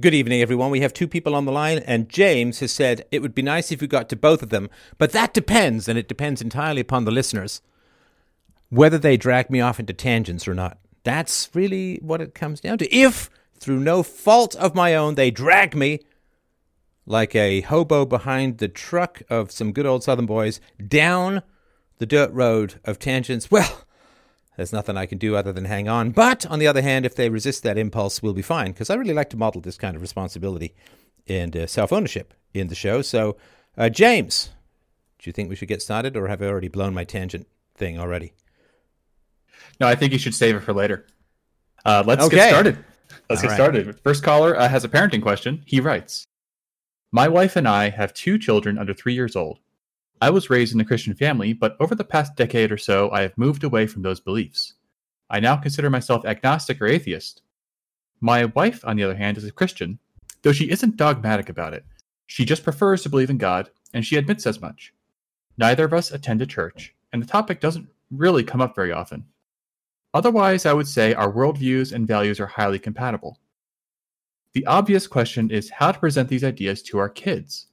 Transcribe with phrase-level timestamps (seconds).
[0.00, 0.70] Good evening, everyone.
[0.70, 3.72] We have two people on the line, and James has said it would be nice
[3.72, 7.04] if we got to both of them, but that depends, and it depends entirely upon
[7.04, 7.62] the listeners,
[8.68, 10.78] whether they drag me off into tangents or not.
[11.02, 12.94] That's really what it comes down to.
[12.94, 15.98] If, through no fault of my own, they drag me
[17.04, 21.42] like a hobo behind the truck of some good old Southern boys down
[21.96, 23.82] the dirt road of tangents, well,
[24.58, 26.10] there's nothing I can do other than hang on.
[26.10, 28.96] But on the other hand, if they resist that impulse, we'll be fine because I
[28.96, 30.74] really like to model this kind of responsibility
[31.28, 33.00] and uh, self ownership in the show.
[33.00, 33.36] So,
[33.76, 34.50] uh, James,
[35.20, 38.00] do you think we should get started or have I already blown my tangent thing
[38.00, 38.32] already?
[39.78, 41.06] No, I think you should save it for later.
[41.84, 42.34] Uh, let's okay.
[42.34, 42.84] get started.
[43.30, 43.54] Let's All get right.
[43.54, 44.00] started.
[44.00, 45.62] First caller uh, has a parenting question.
[45.66, 46.24] He writes
[47.12, 49.60] My wife and I have two children under three years old.
[50.20, 53.22] I was raised in a Christian family, but over the past decade or so, I
[53.22, 54.74] have moved away from those beliefs.
[55.30, 57.42] I now consider myself agnostic or atheist.
[58.20, 59.98] My wife, on the other hand, is a Christian,
[60.42, 61.84] though she isn't dogmatic about it.
[62.26, 64.92] She just prefers to believe in God, and she admits as much.
[65.56, 69.24] Neither of us attend a church, and the topic doesn't really come up very often.
[70.14, 73.38] Otherwise, I would say our worldviews and values are highly compatible.
[74.54, 77.66] The obvious question is how to present these ideas to our kids.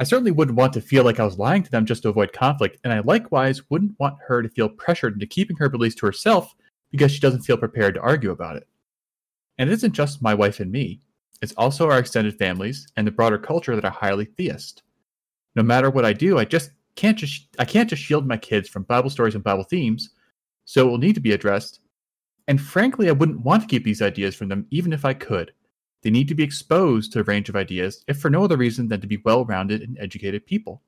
[0.00, 2.32] I certainly wouldn't want to feel like I was lying to them just to avoid
[2.32, 6.06] conflict, and I likewise wouldn't want her to feel pressured into keeping her beliefs to
[6.06, 6.54] herself
[6.90, 8.68] because she doesn't feel prepared to argue about it.
[9.58, 11.00] And it isn't just my wife and me,
[11.40, 14.82] it's also our extended families and the broader culture that are highly theist.
[15.54, 18.68] No matter what I do, I just can't just I can't just shield my kids
[18.68, 20.10] from Bible stories and Bible themes,
[20.64, 21.80] so it will need to be addressed.
[22.48, 25.52] And frankly, I wouldn't want to keep these ideas from them even if I could.
[26.08, 28.88] They need to be exposed to a range of ideas, if for no other reason
[28.88, 30.80] than to be well rounded and educated people.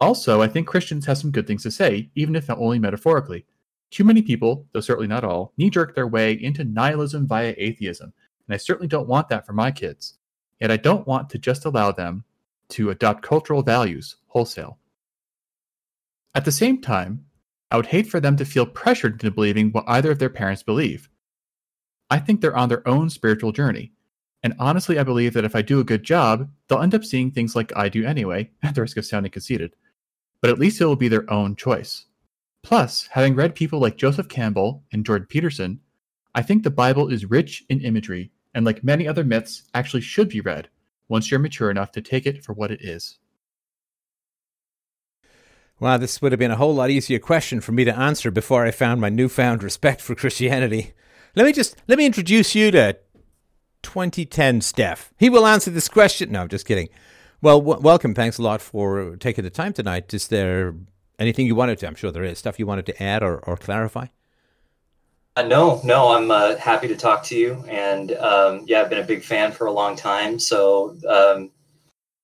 [0.00, 3.44] Also, I think Christians have some good things to say, even if not only metaphorically.
[3.90, 8.14] Too many people, though certainly not all, knee jerk their way into nihilism via atheism,
[8.46, 10.14] and I certainly don't want that for my kids.
[10.58, 12.24] Yet I don't want to just allow them
[12.70, 14.78] to adopt cultural values wholesale.
[16.34, 17.26] At the same time,
[17.70, 20.62] I would hate for them to feel pressured into believing what either of their parents
[20.62, 21.10] believe.
[22.08, 23.92] I think they're on their own spiritual journey.
[24.42, 27.30] And honestly, I believe that if I do a good job, they'll end up seeing
[27.30, 29.74] things like I do anyway, at the risk of sounding conceited.
[30.40, 32.06] But at least it will be their own choice.
[32.62, 35.80] Plus, having read people like Joseph Campbell and Jordan Peterson,
[36.34, 40.28] I think the Bible is rich in imagery, and like many other myths, actually should
[40.28, 40.68] be read
[41.08, 43.18] once you're mature enough to take it for what it is.
[45.80, 48.66] Wow, this would have been a whole lot easier question for me to answer before
[48.66, 50.92] I found my newfound respect for Christianity.
[51.36, 52.98] Let me just let me introduce you to
[53.82, 55.12] 2010 Steph.
[55.18, 56.32] He will answer this question.
[56.32, 56.88] No, I'm just kidding.
[57.40, 58.14] Well, w- welcome.
[58.14, 60.12] Thanks a lot for taking the time tonight.
[60.12, 60.74] Is there
[61.18, 61.86] anything you wanted to?
[61.86, 64.06] I'm sure there is stuff you wanted to add or, or clarify.
[65.36, 68.98] Uh, no, no, I'm uh, happy to talk to you, and um, yeah, I've been
[68.98, 70.36] a big fan for a long time.
[70.40, 71.52] So um,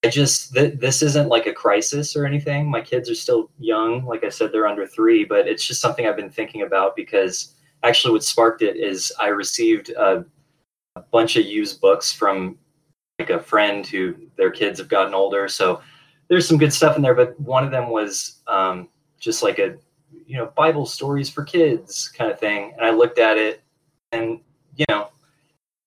[0.05, 2.69] I just th- this isn't like a crisis or anything.
[2.69, 6.07] My kids are still young, like I said, they're under three, but it's just something
[6.07, 7.55] I've been thinking about because
[7.85, 10.25] actually what sparked it is I received a,
[10.97, 12.59] a bunch of used books from
[13.19, 15.49] like a friend who their kids have gotten older.
[15.49, 15.81] So
[16.29, 18.89] there's some good stuff in there, but one of them was um,
[19.19, 19.77] just like a
[20.27, 22.73] you know Bible stories for kids kind of thing.
[22.77, 23.63] And I looked at it,
[24.13, 24.41] and
[24.77, 25.09] you know,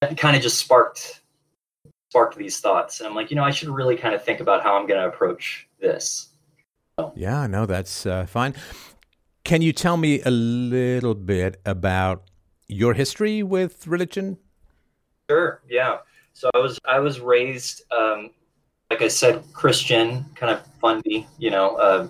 [0.01, 1.21] it kind of just sparked
[2.09, 2.99] sparked these thoughts.
[2.99, 4.99] And I'm like, you know, I should really kind of think about how I'm going
[4.99, 6.29] to approach this.
[6.99, 7.11] So.
[7.15, 8.55] Yeah, no, that's uh, fine.
[9.43, 12.29] Can you tell me a little bit about
[12.67, 14.37] your history with religion?
[15.29, 15.61] Sure.
[15.69, 15.97] Yeah.
[16.33, 18.31] So I was I was raised, um,
[18.89, 22.07] like I said, Christian, kind of fundy, you know, uh,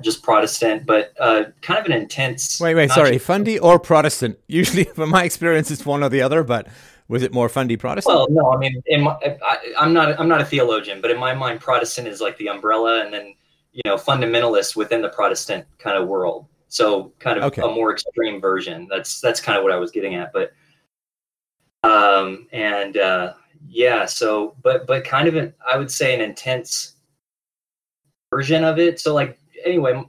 [0.00, 2.60] just Protestant, but uh, kind of an intense.
[2.60, 4.38] Wait, wait, sorry, fundy or Protestant?
[4.48, 6.42] Usually, from my experience, it's one or the other.
[6.42, 6.68] But
[7.08, 8.14] was it more fundy Protestant?
[8.14, 11.34] Well, no, I mean, my, I, I'm not I'm not a theologian, but in my
[11.34, 13.34] mind, Protestant is like the umbrella, and then
[13.72, 16.46] you know fundamentalist within the Protestant kind of world.
[16.68, 17.62] So kind of okay.
[17.62, 18.86] a more extreme version.
[18.90, 20.32] That's that's kind of what I was getting at.
[20.32, 20.52] But
[21.82, 23.34] um and uh
[23.68, 26.96] yeah, so but but kind of an I would say an intense
[28.32, 29.00] version of it.
[29.00, 30.02] So like anyway,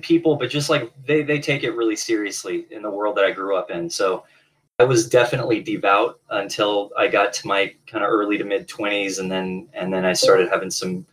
[0.00, 3.30] people, but just like they they take it really seriously in the world that I
[3.30, 3.88] grew up in.
[3.90, 4.24] So
[4.78, 9.18] I was definitely devout until I got to my kind of early to mid twenties,
[9.18, 11.06] and then and then I started having some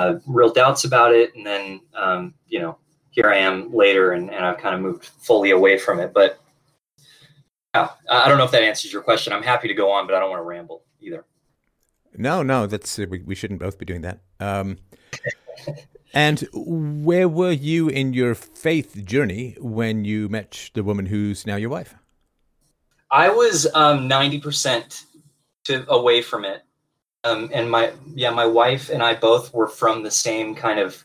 [0.00, 1.34] uh, real doubts about it.
[1.34, 2.78] And then, um, you know,
[3.10, 6.12] here I am later and, and I've kind of moved fully away from it.
[6.14, 6.40] But
[7.74, 9.32] yeah, I don't know if that answers your question.
[9.32, 11.24] I'm happy to go on, but I don't want to ramble either.
[12.16, 14.20] No, no, that's uh, we, we shouldn't both be doing that.
[14.40, 14.78] Um,
[16.12, 21.56] and where were you in your faith journey when you met the woman who's now
[21.56, 21.94] your wife?
[23.10, 25.04] I was um, 90%
[25.64, 26.62] to away from it.
[27.22, 31.04] Um, and my yeah, my wife and I both were from the same kind of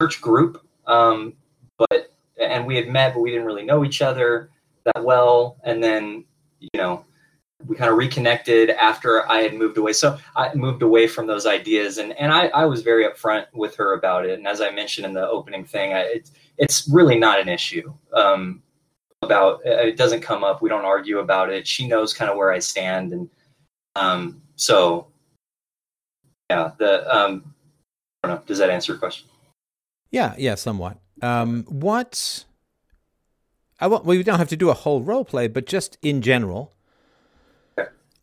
[0.00, 0.60] church group.
[0.86, 1.32] Um,
[1.78, 4.50] but and we had met, but we didn't really know each other
[4.86, 5.58] that well.
[5.64, 6.24] And then
[6.60, 7.04] you know,
[7.66, 9.92] we kind of reconnected after I had moved away.
[9.92, 13.74] So I moved away from those ideas, and and I, I was very upfront with
[13.76, 14.38] her about it.
[14.38, 17.92] And as I mentioned in the opening thing, I, it, it's really not an issue.
[18.12, 18.62] Um,
[19.22, 20.62] about it doesn't come up.
[20.62, 21.66] We don't argue about it.
[21.66, 23.30] She knows kind of where I stand, and
[23.94, 25.08] um, so
[26.50, 26.72] yeah.
[26.78, 27.54] The um,
[28.22, 28.42] I don't know.
[28.46, 29.28] Does that answer your question?
[30.10, 30.98] Yeah, yeah, somewhat.
[31.22, 32.44] Um, what?
[33.78, 34.04] I want.
[34.04, 36.74] Well, we don't have to do a whole role play, but just in general,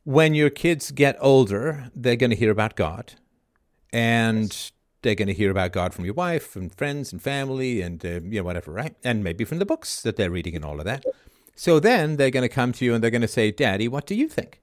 [0.04, 3.14] when your kids get older, they're going to hear about God,
[3.92, 4.72] and yes.
[5.02, 8.22] they're going to hear about God from your wife and friends and family and uh,
[8.24, 8.96] you know whatever, right?
[9.04, 11.06] And maybe from the books that they're reading and all of that.
[11.56, 14.06] So then they're going to come to you and they're going to say, "Daddy, what
[14.06, 14.62] do you think?"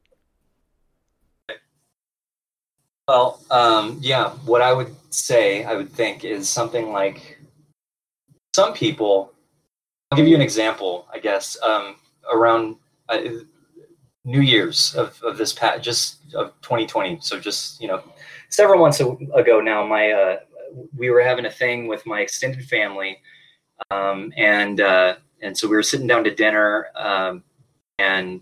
[3.11, 7.41] Well, um, yeah, what I would say, I would think, is something like
[8.55, 9.33] some people.
[10.11, 11.57] I'll give you an example, I guess.
[11.63, 11.97] Um,
[12.33, 12.77] around
[13.09, 13.21] uh,
[14.25, 17.19] New Year's of, of this past, just of 2020.
[17.21, 18.03] So just, you know,
[18.49, 20.37] several months ago now, my, uh,
[20.97, 23.19] we were having a thing with my extended family.
[23.91, 27.45] Um, and, uh, and so we were sitting down to dinner, um,
[27.99, 28.41] and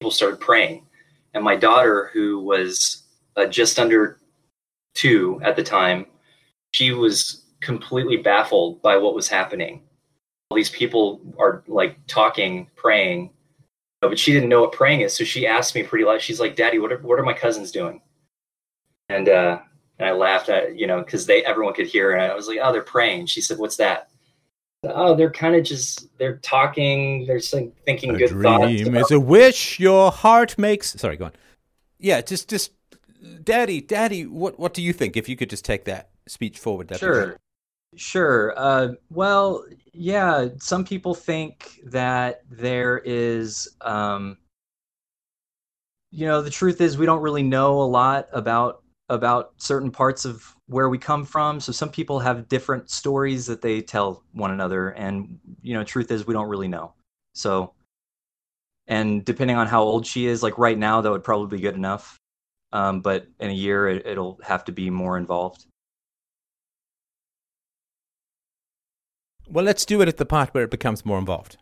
[0.00, 0.86] people started praying.
[1.34, 3.04] And my daughter, who was
[3.36, 4.18] uh, just under
[4.94, 6.06] two at the time,
[6.72, 9.82] she was completely baffled by what was happening.
[10.56, 13.28] All these people are like talking, praying,
[14.00, 15.14] but she didn't know what praying is.
[15.14, 16.22] So she asked me pretty loud.
[16.22, 18.00] She's like, "Daddy, what are what are my cousins doing?"
[19.10, 19.58] And uh,
[19.98, 22.58] and I laughed at you know because they everyone could hear, and I was like,
[22.62, 24.08] "Oh, they're praying." She said, "What's that?"
[24.82, 27.26] Oh, they're kind of just they're talking.
[27.26, 27.54] They're just
[27.84, 28.80] thinking a good dream thoughts.
[28.80, 30.92] Dream is a wish your heart makes.
[30.92, 31.32] Sorry, go on.
[31.98, 32.72] Yeah, just just,
[33.44, 35.18] Daddy, Daddy, what what do you think?
[35.18, 37.36] If you could just take that speech forward, that sure.
[37.96, 38.52] Sure.
[38.56, 39.64] Uh, well,
[39.96, 44.36] yeah, some people think that there is, um,
[46.10, 50.24] you know, the truth is we don't really know a lot about about certain parts
[50.24, 51.60] of where we come from.
[51.60, 56.10] So some people have different stories that they tell one another, and you know, truth
[56.10, 56.92] is we don't really know.
[57.34, 57.72] So,
[58.86, 61.74] and depending on how old she is, like right now, that would probably be good
[61.74, 62.18] enough.
[62.72, 65.66] Um, but in a year, it, it'll have to be more involved.
[69.48, 71.56] Well, let's do it at the part where it becomes more involved.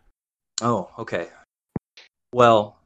[0.61, 1.27] Oh, okay.
[2.33, 2.77] Well,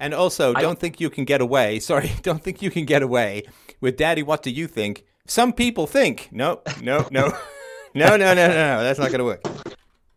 [0.00, 0.60] and also, I...
[0.60, 1.80] don't think you can get away.
[1.80, 3.44] Sorry, don't think you can get away
[3.80, 4.22] with Daddy.
[4.22, 5.04] What do you think?
[5.26, 6.28] Some people think.
[6.32, 7.28] No, no, no,
[7.94, 8.82] no, no, no, no, no.
[8.82, 9.42] That's not going to work.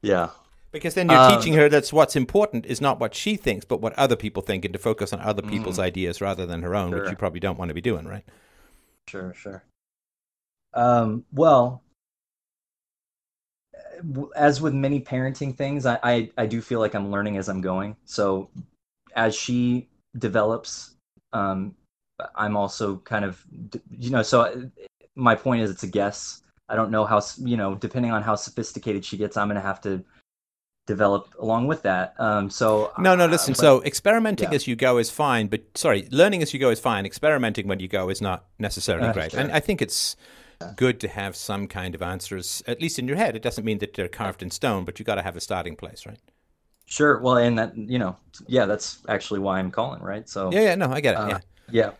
[0.01, 0.29] Yeah.
[0.71, 3.81] Because then you're um, teaching her that's what's important is not what she thinks, but
[3.81, 6.73] what other people think, and to focus on other people's mm, ideas rather than her
[6.73, 7.01] own, sure.
[7.01, 8.23] which you probably don't want to be doing, right?
[9.09, 9.65] Sure, sure.
[10.73, 11.83] Um, well,
[14.35, 17.61] as with many parenting things, I, I, I do feel like I'm learning as I'm
[17.61, 17.95] going.
[18.05, 18.49] So
[19.15, 19.87] as she
[20.17, 20.95] develops,
[21.33, 21.75] um,
[22.35, 23.43] I'm also kind of,
[23.97, 24.69] you know, so
[25.15, 26.41] my point is it's a guess.
[26.69, 29.61] I don't know how, you know, depending on how sophisticated she gets, I'm going to
[29.61, 30.03] have to
[30.87, 32.13] develop along with that.
[32.19, 33.51] Um, so no, no, listen.
[33.51, 34.55] Uh, but, so experimenting yeah.
[34.55, 37.05] as you go is fine, but sorry, learning as you go is fine.
[37.05, 39.31] Experimenting when you go is not necessarily uh, great.
[39.31, 39.39] Sure.
[39.39, 40.15] And I think it's
[40.75, 43.35] good to have some kind of answers, at least in your head.
[43.35, 45.75] It doesn't mean that they're carved in stone, but you got to have a starting
[45.75, 46.19] place, right?
[46.85, 47.19] Sure.
[47.19, 50.27] Well, and that you know, yeah, that's actually why I'm calling, right?
[50.27, 51.17] So yeah, yeah, no, I get it.
[51.17, 51.39] Uh, yeah,
[51.71, 51.91] yeah,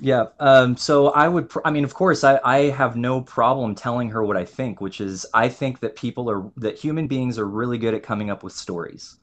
[0.00, 0.26] yeah.
[0.38, 4.10] Um, so I would, pr- I mean, of course, I I have no problem telling
[4.10, 7.46] her what I think, which is I think that people are that human beings are
[7.46, 9.16] really good at coming up with stories,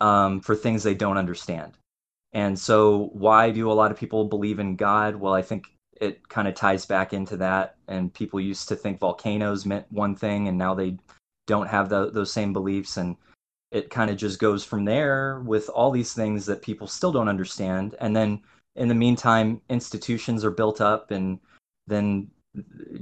[0.00, 1.74] um, for things they don't understand.
[2.32, 5.16] And so, why do a lot of people believe in God?
[5.16, 5.66] Well, I think
[6.00, 7.76] it kind of ties back into that.
[7.88, 10.96] And people used to think volcanoes meant one thing, and now they
[11.46, 12.96] don't have the, those same beliefs.
[12.96, 13.16] And
[13.70, 17.28] it kind of just goes from there with all these things that people still don't
[17.28, 17.94] understand.
[18.00, 18.42] And then
[18.76, 21.38] in the meantime, institutions are built up, and
[21.86, 22.28] then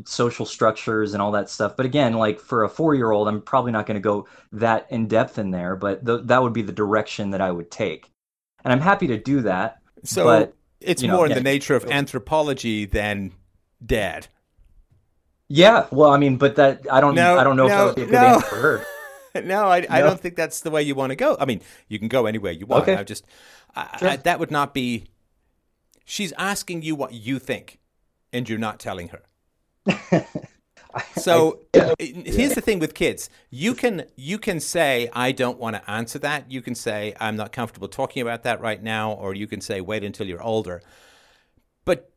[0.05, 1.77] social structures and all that stuff.
[1.77, 4.87] But again, like for a four year old, I'm probably not going to go that
[4.91, 8.11] in depth in there, but th- that would be the direction that I would take.
[8.65, 9.79] And I'm happy to do that.
[10.05, 13.33] So, but it's more know, in yeah, the nature of anthropology than
[13.85, 14.29] dad.
[15.49, 17.87] Yeah, well, I mean, but that I don't no, I don't know no, if that
[17.87, 18.35] would be a good no.
[18.35, 19.43] answer for her.
[19.43, 19.87] no, I.
[19.89, 21.37] I don't think that's the way you want to go.
[21.39, 22.83] I mean, you can go anywhere you want.
[22.83, 22.97] Okay.
[22.97, 23.25] I just
[23.99, 24.09] sure.
[24.09, 25.07] I, that would not be.
[26.05, 27.79] She's asking you what you think,
[28.33, 29.23] and you're not telling her.
[31.17, 32.23] So I, yeah.
[32.25, 36.19] here's the thing with kids: you can you can say I don't want to answer
[36.21, 36.51] that.
[36.51, 39.81] You can say I'm not comfortable talking about that right now, or you can say
[39.81, 40.83] wait until you're older.
[41.85, 42.13] But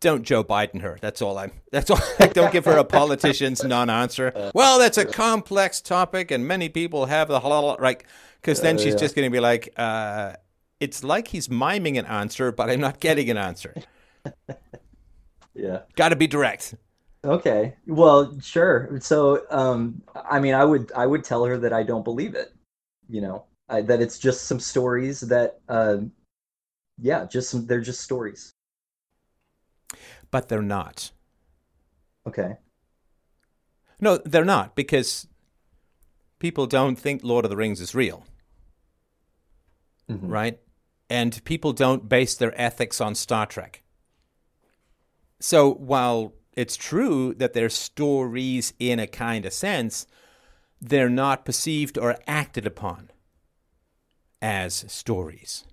[0.00, 0.98] don't Joe Biden her.
[1.00, 1.52] That's all I'm.
[1.72, 2.00] That's all.
[2.32, 4.52] don't give her a politician's non-answer.
[4.54, 8.02] Well, that's a complex topic, and many people have the halal right.
[8.40, 10.34] Because then she's just going to be like, uh,
[10.78, 13.74] it's like he's miming an answer, but I'm not getting an answer.
[15.54, 16.74] yeah, got to be direct.
[17.26, 17.74] Okay.
[17.86, 18.98] Well, sure.
[19.00, 22.54] So, um, I mean, I would I would tell her that I don't believe it.
[23.08, 25.98] You know, I, that it's just some stories that, uh,
[26.98, 27.66] yeah, just some.
[27.66, 28.52] They're just stories.
[30.30, 31.10] But they're not.
[32.28, 32.56] Okay.
[34.00, 35.26] No, they're not because
[36.38, 38.24] people don't think Lord of the Rings is real.
[40.08, 40.28] Mm-hmm.
[40.28, 40.60] Right?
[41.10, 43.82] And people don't base their ethics on Star Trek.
[45.40, 50.06] So while it's true that they're stories in a kind of sense,
[50.80, 53.10] they're not perceived or acted upon
[54.40, 55.64] as stories.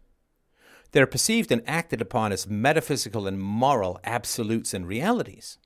[0.91, 5.57] They're perceived and acted upon as metaphysical and moral absolutes and realities.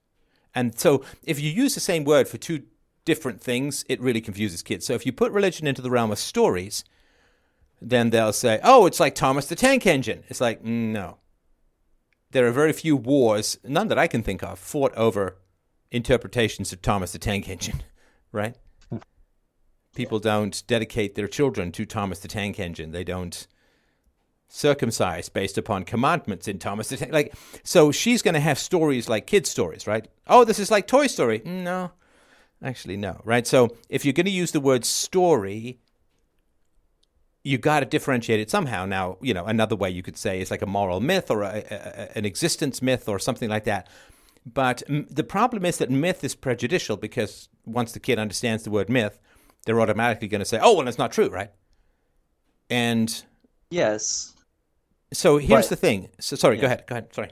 [0.55, 2.63] And so if you use the same word for two
[3.03, 4.85] different things, it really confuses kids.
[4.85, 6.83] So if you put religion into the realm of stories,
[7.81, 10.23] then they'll say, oh, it's like Thomas the Tank Engine.
[10.29, 11.17] It's like, mm, no
[12.31, 15.37] there are very few wars, none that I can think of, fought over
[15.91, 17.83] interpretations of Thomas the Tank Engine,
[18.31, 18.55] right?
[19.95, 22.91] People don't dedicate their children to Thomas the Tank Engine.
[22.91, 23.47] They don't
[24.47, 27.11] circumcise based upon commandments in Thomas the Tank.
[27.11, 30.07] Like, so she's going to have stories like kids' stories, right?
[30.27, 31.41] Oh, this is like Toy Story.
[31.45, 31.91] No,
[32.61, 33.47] actually, no, right?
[33.47, 35.79] So if you're going to use the word story,
[37.47, 38.85] you got to differentiate it somehow.
[38.85, 41.63] Now, you know, another way you could say is like a moral myth or a,
[41.71, 43.87] a, an existence myth or something like that.
[44.45, 48.69] But m- the problem is that myth is prejudicial because once the kid understands the
[48.69, 49.19] word myth,
[49.65, 51.51] they're automatically going to say, "Oh, well, it's not true, right?"
[52.69, 53.23] And
[53.69, 54.35] yes.
[55.13, 56.09] So here's but, the thing.
[56.19, 56.61] So sorry, yeah.
[56.61, 56.83] go ahead.
[56.87, 57.13] Go ahead.
[57.13, 57.31] Sorry.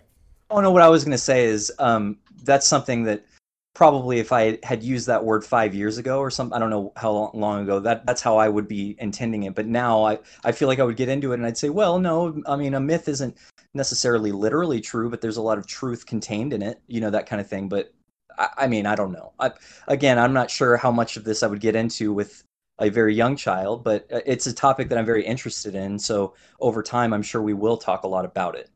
[0.49, 3.25] Oh no, what I was going to say is um, that's something that
[3.75, 6.93] probably if I had used that word five years ago or something, I don't know
[6.95, 9.53] how long ago, that that's how I would be intending it.
[9.53, 11.99] But now I, I feel like I would get into it and I'd say, well,
[11.99, 13.37] no, I mean, a myth isn't
[13.73, 17.27] necessarily literally true, but there's a lot of truth contained in it, you know, that
[17.27, 17.67] kind of thing.
[17.67, 17.93] But
[18.39, 19.33] I, I mean, I don't know.
[19.39, 19.51] I,
[19.89, 22.43] again, I'm not sure how much of this I would get into with
[22.79, 25.99] a very young child, but uh, it's a topic that I'm very interested in.
[25.99, 28.69] So over time, I'm sure we will talk a lot about it,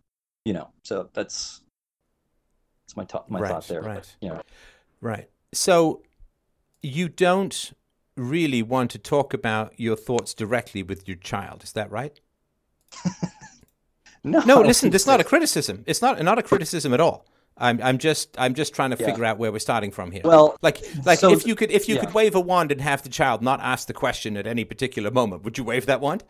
[0.44, 1.62] you know, so that's,
[2.86, 3.82] that's my, to- my right, thought there.
[3.82, 3.96] Right.
[3.96, 4.42] But, you know.
[5.02, 5.30] Right.
[5.54, 6.04] So
[6.82, 7.74] you don't
[8.16, 11.64] really want to talk about your thoughts directly with your child.
[11.64, 12.20] Is that right?
[14.24, 14.42] no.
[14.42, 15.84] No, listen, it's not a criticism.
[15.88, 17.26] It's not not a criticism at all.
[17.60, 19.06] I'm I'm just I'm just trying to yeah.
[19.06, 20.22] figure out where we're starting from here.
[20.24, 22.06] Well, like like so, if you could if you yeah.
[22.06, 25.12] could wave a wand and have the child not ask the question at any particular
[25.12, 26.24] moment, would you wave that wand?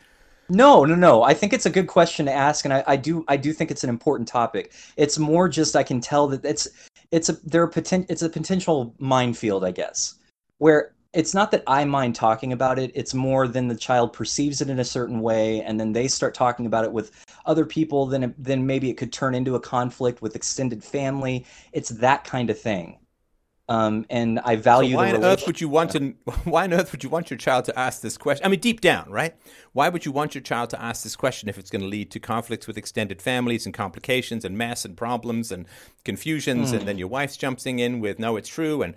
[0.49, 1.21] No, no, no.
[1.21, 3.69] I think it's a good question to ask, and I, I do I do think
[3.69, 4.73] it's an important topic.
[4.97, 6.67] It's more just I can tell that it's
[7.11, 10.15] it's a there are poten- it's a potential minefield, I guess,
[10.57, 12.91] where it's not that I mind talking about it.
[12.93, 16.35] It's more than the child perceives it in a certain way, and then they start
[16.35, 17.11] talking about it with
[17.45, 18.05] other people.
[18.05, 21.45] Then it, then maybe it could turn into a conflict with extended family.
[21.73, 22.98] It's that kind of thing.
[23.69, 24.91] Um, and I value.
[24.91, 26.15] So why on earth would you want to?
[26.43, 28.43] Why on earth would you want your child to ask this question?
[28.43, 29.35] I mean, deep down, right?
[29.73, 32.09] Why would you want your child to ask this question if it's going to lead
[32.11, 35.67] to conflicts with extended families and complications and mess and problems and
[36.03, 36.73] confusions, mm.
[36.73, 36.87] and hmm.
[36.87, 38.95] then your wife's jumping in with no, it's true, and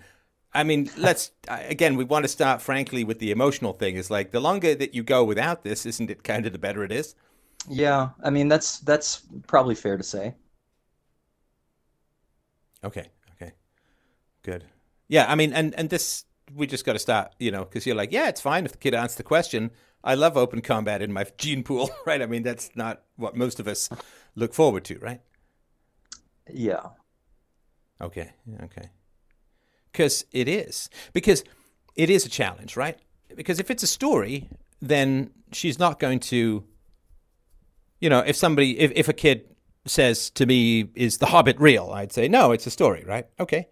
[0.55, 1.97] I mean, let's again.
[1.97, 3.97] We want to start, frankly, with the emotional thing.
[3.97, 6.25] Is like the longer that you go without this, isn't it?
[6.25, 7.15] Kind of the better it is.
[7.69, 10.35] Yeah, I mean that's that's probably fair to say.
[12.85, 13.09] Okay,
[14.43, 14.65] Good.
[15.09, 17.97] Yeah, I mean, and and this we just got to start, you know, because you're
[17.97, 19.71] like, yeah, it's fine if the kid answers the question.
[20.05, 22.21] I love open combat in my gene pool, right?
[22.21, 23.89] I mean, that's not what most of us
[24.35, 25.21] look forward to, right?
[26.53, 26.89] Yeah.
[28.01, 28.33] Okay.
[28.65, 28.91] Okay.
[29.93, 30.91] Because it is.
[31.13, 31.45] Because
[31.95, 32.99] it is a challenge, right?
[33.35, 34.49] Because if it's a story,
[34.81, 36.65] then she's not going to,
[38.01, 39.45] you know, if somebody, if, if a kid
[39.87, 41.91] says to me, is The Hobbit real?
[41.93, 43.27] I'd say, no, it's a story, right?
[43.39, 43.69] Okay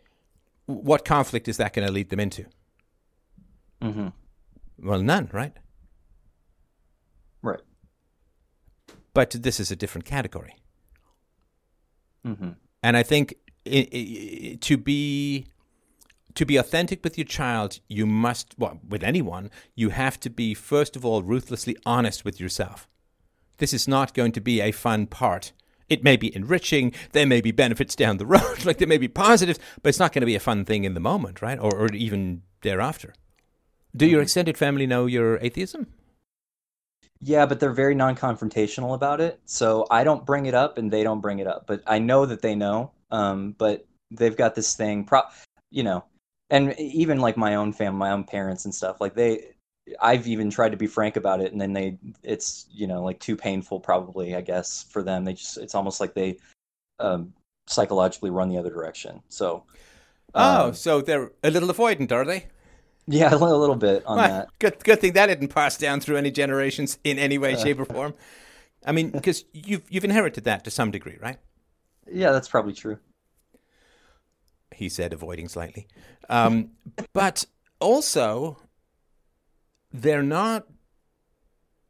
[0.71, 2.47] what conflict is that going to lead them into?
[3.83, 4.09] Mm-hmm.
[4.83, 5.53] Well, none, right?
[7.43, 7.61] Right.
[9.15, 10.57] But this is a different category.
[12.27, 12.50] Mm-hmm.
[12.83, 13.35] And I think
[13.65, 15.47] it, it, to be
[16.35, 20.55] to be authentic with your child, you must, well, with anyone, you have to be
[20.55, 22.89] first of all ruthlessly honest with yourself.
[23.59, 25.53] This is not going to be a fun part
[25.91, 26.95] It may be enriching.
[27.13, 28.65] There may be benefits down the road.
[28.65, 30.95] like there may be positives, but it's not going to be a fun thing in
[30.95, 31.59] the moment, right?
[31.59, 33.13] Or, or even thereafter.
[33.95, 34.23] Do your mm-hmm.
[34.23, 35.89] extended family know your atheism?
[37.23, 39.41] Yeah, but they're very non-confrontational about it.
[39.45, 41.67] So I don't bring it up, and they don't bring it up.
[41.67, 42.93] But I know that they know.
[43.11, 45.23] Um, but they've got this thing, pro-
[45.71, 46.05] you know,
[46.49, 49.01] and even like my own family, my own parents and stuff.
[49.01, 49.55] Like they,
[50.01, 53.19] I've even tried to be frank about it, and then they, it's you know like
[53.21, 55.25] too painful, probably I guess for them.
[55.25, 56.39] They just, it's almost like they
[56.99, 57.33] um,
[57.67, 59.23] psychologically run the other direction.
[59.29, 59.65] So.
[60.33, 62.47] Oh, um, so they're a little avoidant, are they?
[63.09, 64.49] Yeah, a little bit on well, that.
[64.59, 67.81] Good, good thing that didn't pass down through any generations in any way, uh, shape,
[67.81, 68.15] or form.
[68.87, 71.39] I mean, because you've you've inherited that to some degree, right?
[72.11, 72.99] Yeah, that's probably true.
[74.75, 75.89] He said, avoiding slightly,
[76.29, 76.71] um,
[77.13, 77.45] but
[77.81, 78.57] also
[79.93, 80.67] they're not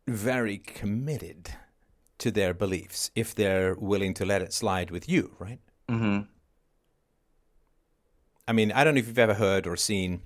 [0.06, 1.50] very committed
[2.18, 5.60] to their beliefs if they're willing to let it slide with you, right?
[5.88, 6.20] Mm-hmm.
[8.46, 10.22] I mean, I don't know if you've ever heard or seen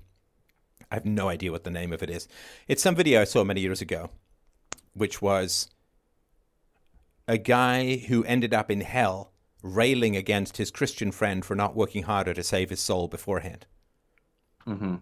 [0.91, 2.27] I have no idea what the name of it is.
[2.67, 4.11] It's some video I saw many years ago,
[4.93, 5.69] which was
[7.27, 12.03] a guy who ended up in hell railing against his Christian friend for not working
[12.03, 13.65] harder to save his soul beforehand.
[14.67, 14.95] Mm-hmm.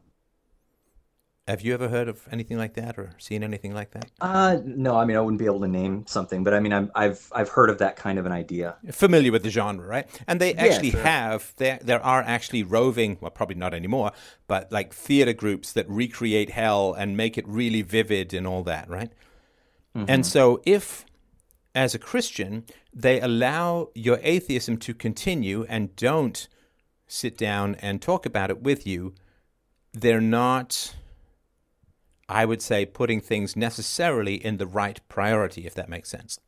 [1.46, 4.10] Have you ever heard of anything like that or seen anything like that?
[4.22, 4.96] Uh, no.
[4.96, 7.50] I mean, I wouldn't be able to name something, but I mean, i have I've
[7.50, 8.78] heard of that kind of an idea.
[8.92, 10.08] Familiar with the genre, right?
[10.26, 11.04] And they actually yeah, sure.
[11.04, 14.14] have there there are actually roving, well, probably not anymore,
[14.48, 18.90] but like theater groups that recreate hell and make it really vivid and all that,
[18.90, 19.12] right?
[19.98, 20.06] Mm-hmm.
[20.08, 21.06] And so, if
[21.76, 26.48] as a Christian they allow your atheism to continue and don't
[27.06, 29.14] sit down and talk about it with you,
[29.92, 30.96] they're not
[32.34, 36.40] I would say putting things necessarily in the right priority, if that makes sense.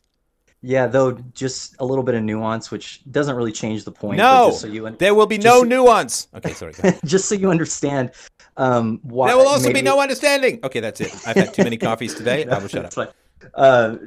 [0.63, 4.17] Yeah, though just a little bit of nuance, which doesn't really change the point.
[4.17, 6.27] No, so you, there will be no so, nuance.
[6.33, 6.73] Okay, sorry.
[7.05, 8.11] just so you understand,
[8.57, 10.59] um, why there will also maybe, be no understanding.
[10.63, 11.13] Okay, that's it.
[11.27, 12.45] I've had too many coffees today.
[12.49, 13.15] I will shut up.
[13.53, 13.97] Uh,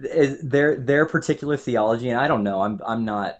[0.42, 2.60] their their particular theology, and I don't know.
[2.62, 3.38] I'm I'm not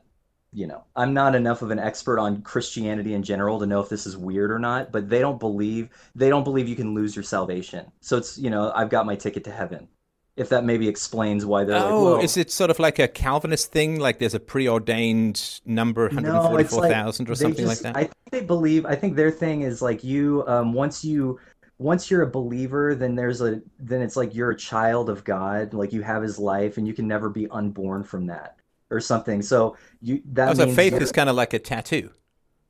[0.53, 3.89] you know, I'm not enough of an expert on Christianity in general to know if
[3.89, 7.15] this is weird or not, but they don't believe they don't believe you can lose
[7.15, 7.91] your salvation.
[8.01, 9.89] So it's, you know, I've got my ticket to heaven.
[10.37, 13.73] If that maybe explains why they're oh, like, is it sort of like a Calvinist
[13.73, 13.99] thing?
[13.99, 17.99] Like there's a preordained number, 144,000 no, like, or something just, like that?
[17.99, 21.41] I think they believe, I think their thing is like you, um, once you,
[21.79, 25.75] once you're a believer, then there's a, then it's like you're a child of God,
[25.75, 28.59] like you have his life and you can never be unborn from that
[28.91, 29.43] or something.
[29.43, 32.11] So you that oh, so faith is kind of like a tattoo.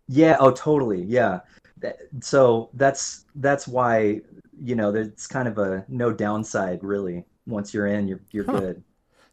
[0.08, 0.36] Yeah.
[0.40, 1.02] Oh, totally.
[1.02, 1.40] Yeah.
[2.20, 4.20] So that's that's why
[4.60, 7.24] you know there's kind of a no downside really.
[7.46, 8.60] Once you're in, you're you're huh.
[8.60, 8.82] good.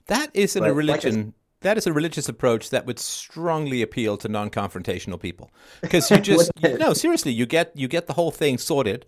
[0.07, 1.15] That isn't but a religion.
[1.15, 6.17] Like that is a religious approach that would strongly appeal to non-confrontational people because you
[6.21, 9.07] just no seriously you get you get the whole thing sorted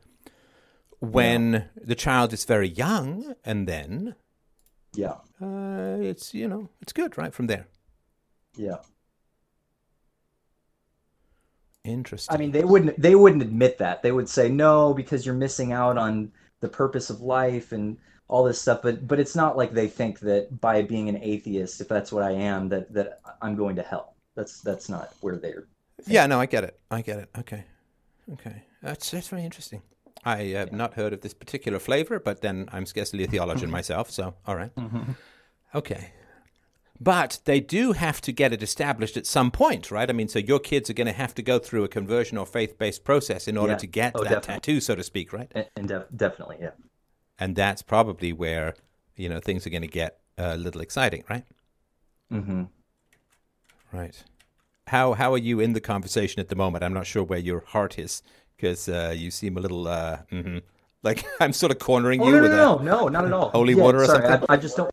[0.99, 1.63] when yeah.
[1.83, 4.15] the child is very young and then
[4.97, 5.15] yeah.
[5.41, 7.67] Uh, it's you know it's good right from there.
[8.55, 8.77] Yeah.
[11.83, 12.36] Interesting.
[12.36, 14.01] I mean, they wouldn't they wouldn't admit that.
[14.01, 18.43] They would say no because you're missing out on the purpose of life and all
[18.43, 18.81] this stuff.
[18.81, 22.23] But but it's not like they think that by being an atheist, if that's what
[22.23, 24.15] I am, that that I'm going to hell.
[24.36, 25.67] That's that's not where they're.
[26.07, 26.25] Yeah.
[26.25, 26.79] No, I get it.
[26.91, 27.29] I get it.
[27.38, 27.63] Okay.
[28.33, 28.63] Okay.
[28.81, 29.81] That's that's very interesting.
[30.27, 34.11] I have not heard of this particular flavor, but then I'm scarcely a theologian myself,
[34.11, 34.75] so all right.
[34.75, 35.13] Mm-hmm.
[35.73, 36.11] Okay.
[36.99, 40.09] But they do have to get it established at some point, right?
[40.09, 42.45] I mean, so your kids are going to have to go through a conversion or
[42.45, 43.77] faith based process in order yeah.
[43.77, 44.53] to get oh, that definitely.
[44.55, 45.49] tattoo, so to speak, right?
[45.55, 46.71] And, and def- definitely, yeah.
[47.39, 48.73] And that's probably where,
[49.15, 51.45] you know, things are going to get a little exciting, right?
[52.33, 52.63] Mm-hmm.
[53.93, 54.21] Right.
[54.87, 56.83] How how are you in the conversation at the moment?
[56.83, 58.21] I'm not sure where your heart is
[58.57, 60.57] because uh, you seem a little uh, mm-hmm.
[61.03, 63.49] like I'm sort of cornering oh, you no, with no, no, no, not at all.
[63.49, 64.47] Holy yeah, water or sorry, something.
[64.49, 64.91] I, I, just don't.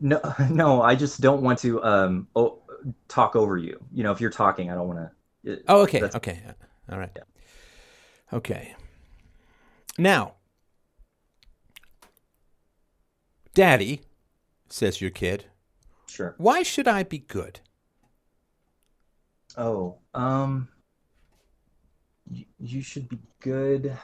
[0.00, 2.62] No, no, I just don't want to um oh,
[3.08, 3.78] talk over you.
[3.92, 5.10] You know, if you're talking, I don't want
[5.44, 5.62] to.
[5.68, 6.40] Oh, okay, okay,
[6.90, 7.22] all right, yeah.
[8.32, 8.74] okay.
[9.98, 10.34] Now,
[13.52, 14.00] Daddy,
[14.68, 15.44] says your kid.
[16.08, 16.34] Sure.
[16.38, 17.60] Why should I be good?
[19.56, 20.68] Oh, um,
[22.60, 23.96] you should be good.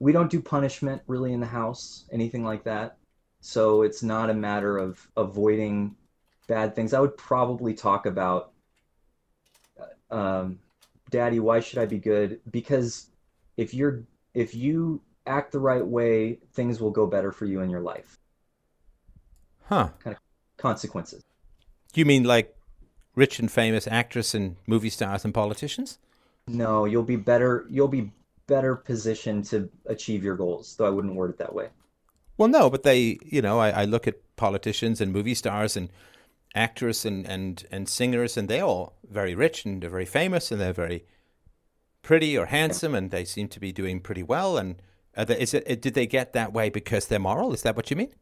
[0.00, 2.96] We don't do punishment really in the house, anything like that.
[3.40, 5.96] So it's not a matter of avoiding
[6.46, 6.92] bad things.
[6.92, 8.52] I would probably talk about,
[10.10, 10.58] um,
[11.10, 12.40] Daddy, why should I be good?
[12.50, 13.10] Because
[13.56, 14.02] if you're
[14.34, 18.18] if you act the right way, things will go better for you in your life.
[19.64, 19.90] Huh.
[19.98, 20.22] Kind of
[20.56, 21.22] consequences.
[21.94, 22.54] You mean like
[23.14, 25.98] rich and famous actors and movie stars and politicians?
[26.48, 27.66] No, you'll be better.
[27.68, 28.10] You'll be
[28.46, 30.74] better positioned to achieve your goals.
[30.76, 31.68] Though I wouldn't word it that way.
[32.36, 35.90] Well, no, but they, you know, I, I look at politicians and movie stars and
[36.54, 40.60] actors and, and, and singers, and they're all very rich and they're very famous and
[40.60, 41.04] they're very
[42.02, 44.56] pretty or handsome, and they seem to be doing pretty well.
[44.56, 44.80] And
[45.16, 47.52] they, is it did they get that way because they're moral?
[47.52, 48.14] Is that what you mean?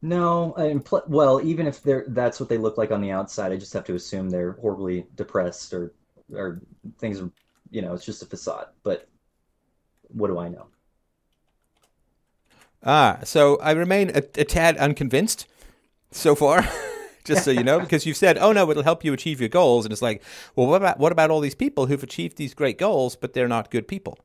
[0.00, 3.56] No, pl- well, even if they're that's what they look like on the outside, I
[3.56, 5.92] just have to assume they're horribly depressed or
[6.32, 6.60] or
[6.98, 7.22] things.
[7.70, 8.66] You know, it's just a facade.
[8.82, 9.08] But
[10.08, 10.66] what do I know?
[12.82, 15.46] Ah, so I remain a, a tad unconvinced
[16.10, 16.68] so far.
[17.24, 19.84] just so you know, because you've said, "Oh no, it'll help you achieve your goals,"
[19.84, 20.22] and it's like,
[20.54, 23.48] well, what about what about all these people who've achieved these great goals, but they're
[23.48, 24.18] not good people?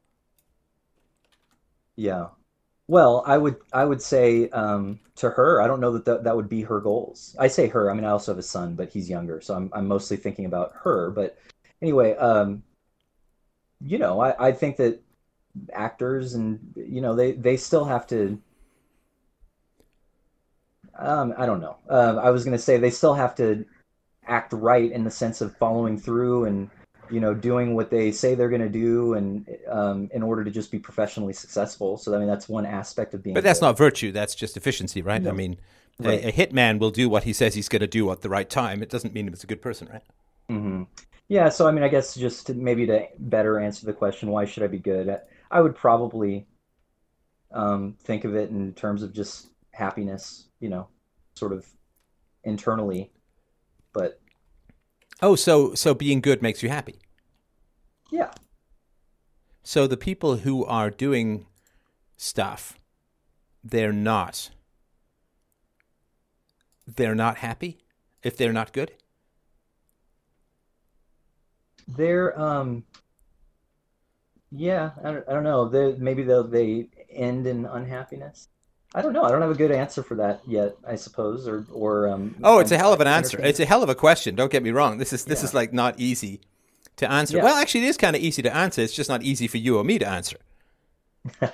[1.95, 2.27] Yeah,
[2.87, 6.35] well, I would I would say um, to her, I don't know that, that that
[6.35, 7.35] would be her goals.
[7.39, 7.91] I say her.
[7.91, 10.45] I mean, I also have a son, but he's younger, so I'm I'm mostly thinking
[10.45, 11.11] about her.
[11.11, 11.37] But
[11.81, 12.63] anyway, um,
[13.81, 15.01] you know, I, I think that
[15.73, 18.39] actors and you know they they still have to.
[20.97, 21.77] Um, I don't know.
[21.89, 23.65] Uh, I was going to say they still have to
[24.27, 26.69] act right in the sense of following through and
[27.09, 30.51] you know doing what they say they're going to do and um, in order to
[30.51, 33.65] just be professionally successful so i mean that's one aspect of being but that's good.
[33.65, 35.31] not virtue that's just efficiency right no.
[35.31, 35.57] i mean
[35.99, 36.23] right.
[36.23, 38.49] a, a hitman will do what he says he's going to do at the right
[38.49, 40.03] time it doesn't mean he's a good person right
[40.49, 40.83] mm-hmm.
[41.29, 44.43] Yeah so i mean i guess just to, maybe to better answer the question why
[44.43, 45.17] should i be good
[45.51, 46.45] i would probably
[47.51, 50.87] um, think of it in terms of just happiness you know
[51.35, 51.65] sort of
[52.43, 53.11] internally
[53.93, 54.19] but
[55.21, 56.95] Oh, so so being good makes you happy.
[58.09, 58.31] Yeah.
[59.63, 61.45] So the people who are doing
[62.17, 62.79] stuff,
[63.63, 64.49] they're not.
[66.87, 67.79] They're not happy
[68.23, 68.93] if they're not good.
[71.97, 72.83] They're um.
[74.51, 75.69] Yeah, I don't, I don't know.
[75.69, 78.49] They maybe they'll they end in unhappiness.
[78.95, 79.23] I don't know.
[79.23, 80.75] I don't have a good answer for that yet.
[80.87, 82.35] I suppose, or or um.
[82.43, 83.39] Oh, it's a hell of an answer.
[83.41, 84.35] It's a hell of a question.
[84.35, 84.97] Don't get me wrong.
[84.97, 85.45] This is this yeah.
[85.45, 86.41] is like not easy
[86.97, 87.37] to answer.
[87.37, 87.43] Yeah.
[87.43, 88.81] Well, actually, it is kind of easy to answer.
[88.81, 90.37] It's just not easy for you or me to answer.
[91.41, 91.53] right.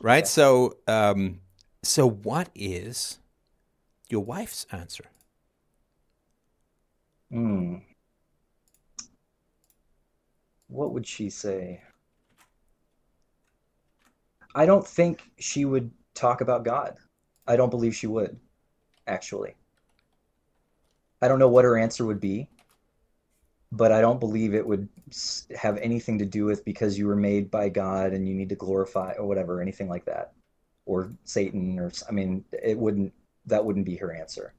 [0.00, 0.24] right?
[0.24, 0.24] Yeah.
[0.24, 1.40] So, um,
[1.82, 3.18] so what is
[4.08, 5.04] your wife's answer?
[7.30, 7.76] Hmm.
[10.72, 11.82] What would she say?
[14.54, 16.96] I don't think she would talk about God.
[17.46, 18.38] I don't believe she would,
[19.06, 19.54] actually.
[21.20, 22.48] I don't know what her answer would be,
[23.70, 24.88] but I don't believe it would
[25.54, 28.56] have anything to do with because you were made by God and you need to
[28.56, 30.32] glorify or whatever, anything like that,
[30.86, 33.12] or Satan, or I mean, it wouldn't.
[33.46, 34.54] That wouldn't be her answer.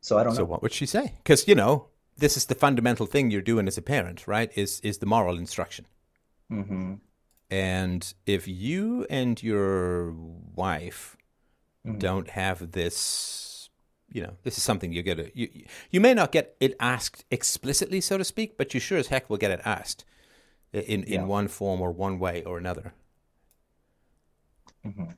[0.00, 0.38] So I don't know.
[0.38, 1.14] So what would she say?
[1.18, 4.50] Because you know, this is the fundamental thing you're doing as a parent, right?
[4.54, 5.86] Is is the moral instruction.
[6.50, 6.94] Mm-hmm.
[7.50, 10.12] And if you and your
[10.54, 11.16] wife
[11.86, 11.98] mm.
[11.98, 13.70] don't have this,
[14.10, 15.20] you know, this is something you get.
[15.20, 15.48] A, you
[15.90, 19.30] you may not get it asked explicitly, so to speak, but you sure as heck
[19.30, 20.04] will get it asked
[20.72, 21.24] in in yeah.
[21.24, 22.94] one form or one way or another.
[24.84, 25.10] Mm-hmm.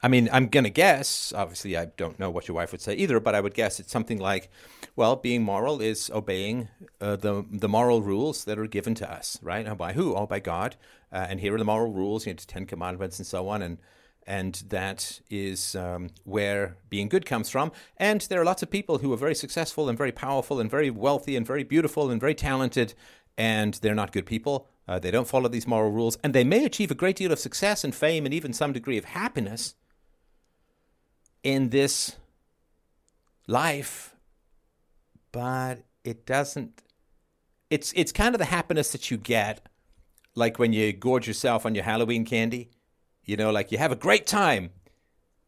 [0.00, 2.94] I mean, I'm going to guess, obviously, I don't know what your wife would say
[2.94, 4.48] either, but I would guess it's something like,
[4.94, 6.68] well, being moral is obeying
[7.00, 9.66] uh, the, the moral rules that are given to us, right?
[9.66, 10.14] And by who?
[10.14, 10.76] Oh, by God.
[11.12, 13.60] Uh, and here are the moral rules, you know, the Ten Commandments and so on.
[13.60, 13.78] And,
[14.24, 17.72] and that is um, where being good comes from.
[17.96, 20.90] And there are lots of people who are very successful and very powerful and very
[20.90, 22.94] wealthy and very beautiful and very talented,
[23.36, 24.68] and they're not good people.
[24.86, 27.38] Uh, they don't follow these moral rules, and they may achieve a great deal of
[27.38, 29.74] success and fame and even some degree of happiness
[31.42, 32.16] in this
[33.46, 34.14] life,
[35.32, 36.82] but it doesn't.
[37.70, 39.66] It's it's kind of the happiness that you get,
[40.34, 42.70] like when you gorge yourself on your Halloween candy.
[43.24, 44.70] You know, like you have a great time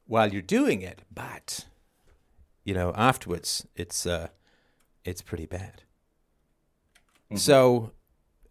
[0.07, 1.64] while you're doing it, but
[2.64, 4.29] you know afterwards it's uh,
[5.05, 5.83] it's pretty bad.
[7.26, 7.37] Mm-hmm.
[7.37, 7.92] So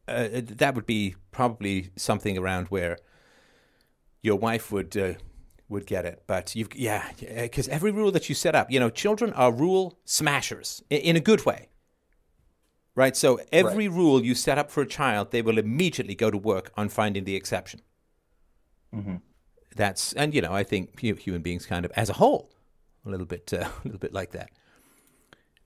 [0.07, 2.97] uh, that would be probably something around where
[4.21, 5.13] your wife would uh,
[5.69, 6.23] would get it.
[6.27, 9.99] But you've yeah, because every rule that you set up, you know, children are rule
[10.03, 11.69] smashers in, in a good way.
[12.95, 13.15] Right?
[13.15, 13.97] So every right.
[13.97, 17.23] rule you set up for a child, they will immediately go to work on finding
[17.23, 17.81] the exception.
[18.93, 19.17] Mm-hmm.
[19.75, 22.51] That's and you know, I think human beings kind of as a whole
[23.05, 24.49] a little bit uh, a little bit like that.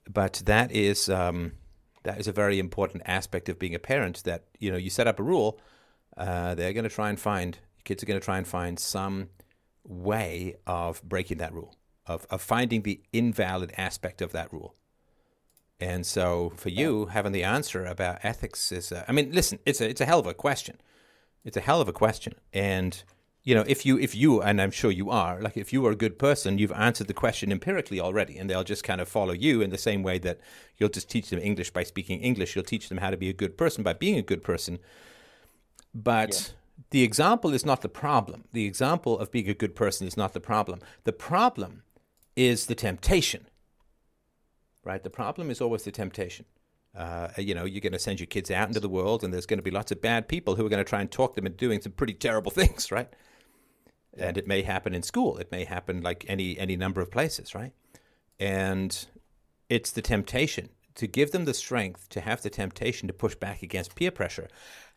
[0.08, 1.52] But that is um,
[2.02, 4.22] that is a very important aspect of being a parent.
[4.24, 5.58] That you know, you set up a rule,
[6.16, 9.28] uh, they're going to try and find kids are going to try and find some
[9.84, 11.76] way of breaking that rule.
[12.06, 14.74] of, of finding the invalid aspect of that rule.
[15.80, 19.80] And so for you, having the answer about ethics is, uh, I mean, listen, it's
[19.80, 20.76] a, it's a hell of a question.
[21.44, 22.34] It's a hell of a question.
[22.52, 23.02] And,
[23.42, 25.90] you know, if you, if you, and I'm sure you are, like if you are
[25.90, 29.32] a good person, you've answered the question empirically already, and they'll just kind of follow
[29.32, 30.38] you in the same way that
[30.76, 32.54] you'll just teach them English by speaking English.
[32.54, 34.78] You'll teach them how to be a good person by being a good person.
[35.94, 36.54] But yeah.
[36.90, 38.44] The example is not the problem.
[38.52, 40.80] The example of being a good person is not the problem.
[41.04, 41.82] The problem
[42.36, 43.46] is the temptation
[44.84, 45.02] right?
[45.02, 46.44] The problem is always the temptation.
[46.94, 49.46] Uh, you know, you're going to send your kids out into the world, and there's
[49.46, 51.46] going to be lots of bad people who are going to try and talk them
[51.46, 53.08] into doing some pretty terrible things, right?
[54.16, 55.38] And it may happen in school.
[55.38, 57.72] It may happen like any any number of places, right?
[58.38, 59.06] And
[59.68, 63.64] it's the temptation to give them the strength to have the temptation to push back
[63.64, 64.46] against peer pressure.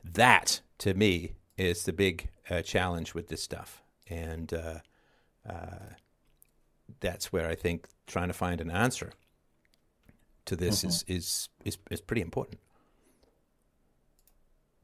[0.04, 4.80] That, to me, is the big uh, challenge with this stuff, and uh,
[5.48, 5.94] uh
[7.00, 9.12] that's where I think trying to find an answer
[10.46, 10.88] to this mm-hmm.
[10.88, 12.60] is, is is is pretty important.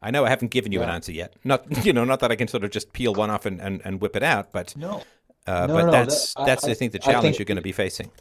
[0.02, 0.86] I know I haven't given you yeah.
[0.86, 1.36] an answer yet.
[1.44, 3.82] Not you know, not that I can sort of just peel one off and, and,
[3.86, 5.04] and whip it out, but no,
[5.48, 7.56] uh, no but no, that's that, that's I, I, think the challenge think, you're going
[7.56, 8.12] to be facing.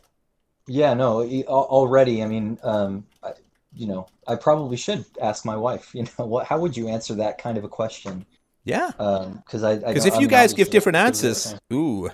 [0.69, 2.23] Yeah, no, already.
[2.23, 3.33] I mean, um, I,
[3.75, 5.91] you know, I probably should ask my wife.
[5.95, 6.47] You know, what?
[6.47, 8.25] How would you answer that kind of a question?
[8.65, 12.11] Yeah, because um, I because if you guys give different answers, ooh,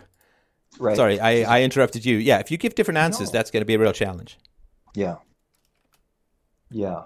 [0.79, 0.97] right.
[0.97, 2.17] Sorry, I, I interrupted you.
[2.17, 3.33] Yeah, if you give different answers, no.
[3.33, 4.39] that's going to be a real challenge.
[4.95, 5.17] Yeah.
[6.71, 7.03] Yeah.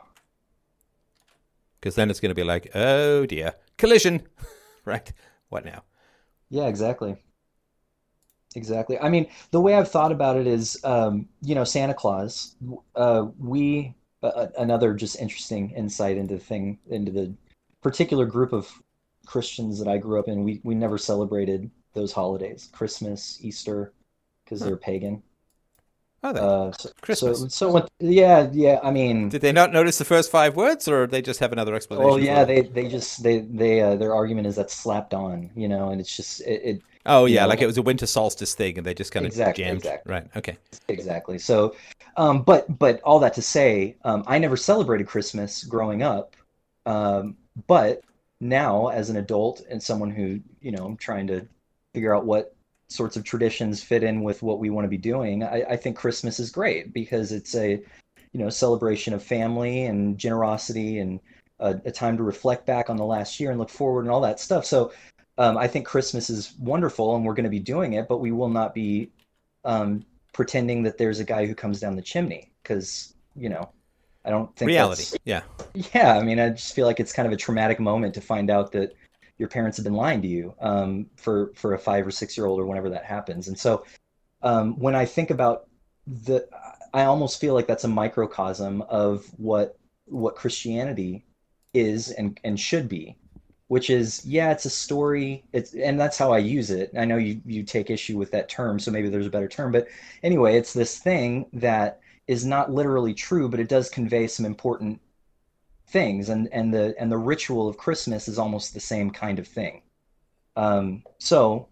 [1.81, 4.23] Because then it's going to be like, oh dear, collision,
[4.85, 5.13] right?
[5.49, 5.83] What now?
[6.49, 7.17] Yeah, exactly.
[8.55, 8.99] Exactly.
[8.99, 12.55] I mean, the way I've thought about it is, um, you know, Santa Claus.
[12.95, 17.35] Uh, we uh, another just interesting insight into the thing into the
[17.83, 18.71] particular group of
[19.27, 20.45] Christians that I grew up in.
[20.45, 23.93] We we never celebrated those holidays, Christmas, Easter,
[24.45, 25.23] because they're pagan.
[26.25, 27.41] Oh, uh, so, Christmas.
[27.41, 28.79] So, so what, yeah, yeah.
[28.83, 31.75] I mean, did they not notice the first five words, or they just have another
[31.75, 32.11] explanation?
[32.11, 35.67] Oh, yeah, they they just they they uh, their argument is that's slapped on, you
[35.67, 36.63] know, and it's just it.
[36.65, 39.27] it oh yeah, know, like it was a winter solstice thing, and they just kind
[39.27, 39.79] of exactly, jammed.
[39.79, 40.13] Exactly.
[40.13, 40.27] Right.
[40.37, 40.57] Okay.
[40.87, 41.39] Exactly.
[41.39, 41.75] So,
[42.17, 46.37] um, but but all that to say, um, I never celebrated Christmas growing up,
[46.87, 48.03] um, but
[48.43, 51.47] now as an adult and someone who you know I'm trying to
[51.95, 52.55] figure out what
[52.89, 55.97] sorts of traditions fit in with what we want to be doing, I, I think
[55.97, 57.81] Christmas is great because it's a
[58.33, 61.21] you know celebration of family and generosity and
[61.61, 64.21] a, a, time to reflect back on the last year and look forward and all
[64.23, 64.67] that stuff.
[64.67, 64.93] So
[65.39, 68.33] um, I think Christmas is wonderful and we're going to be doing it, but we
[68.33, 69.11] will not be
[69.65, 73.71] um, pretending that there's a guy who comes down the chimney because you know
[74.25, 75.19] I don't think reality.
[75.25, 75.43] Yeah,
[75.95, 76.17] yeah.
[76.17, 78.73] I mean, I just feel like it's kind of a traumatic moment to find out
[78.73, 78.95] that
[79.39, 82.47] your parents have been lying to you um, for for a five or six year
[82.47, 83.49] old or whenever that happens.
[83.49, 83.85] And so
[84.43, 85.67] um, when I think about
[86.07, 86.47] the,
[86.95, 91.25] I almost feel like that's a microcosm of what what Christianity
[91.75, 93.17] is and and should be,
[93.69, 95.45] which is yeah, it's a story.
[95.53, 96.93] It's and that's how I use it.
[96.97, 99.73] I know you you take issue with that term, so maybe there's a better term,
[99.73, 99.89] but
[100.23, 105.01] anyway, it's this thing that is not literally true, but it does convey some important
[105.93, 109.47] things and and the and the ritual of christmas is almost the same kind of
[109.47, 109.83] thing
[110.57, 111.69] um, so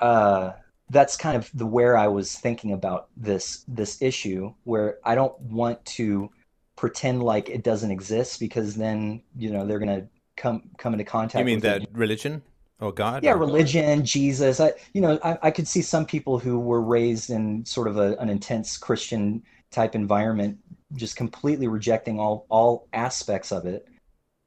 [0.00, 0.52] uh,
[0.90, 5.38] that's kind of the where i was thinking about this this issue where i don't
[5.40, 6.30] want to
[6.76, 11.38] pretend like it doesn't exist because then you know they're gonna come come into contact
[11.38, 11.88] you mean that it.
[11.92, 12.42] religion
[12.80, 14.60] or god yeah religion jesus.
[14.60, 17.96] I you know I, I could see some people who were raised in sort of
[17.96, 20.58] a, an intense christian type environment
[20.94, 23.86] just completely rejecting all all aspects of it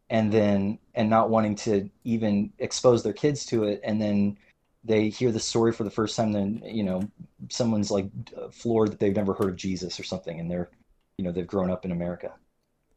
[0.09, 4.37] and then and not wanting to even expose their kids to it and then
[4.85, 7.01] they hear the story for the first time then you know
[7.49, 8.09] someone's like
[8.51, 10.69] floored that they've never heard of jesus or something and they're
[11.17, 12.31] you know they've grown up in america.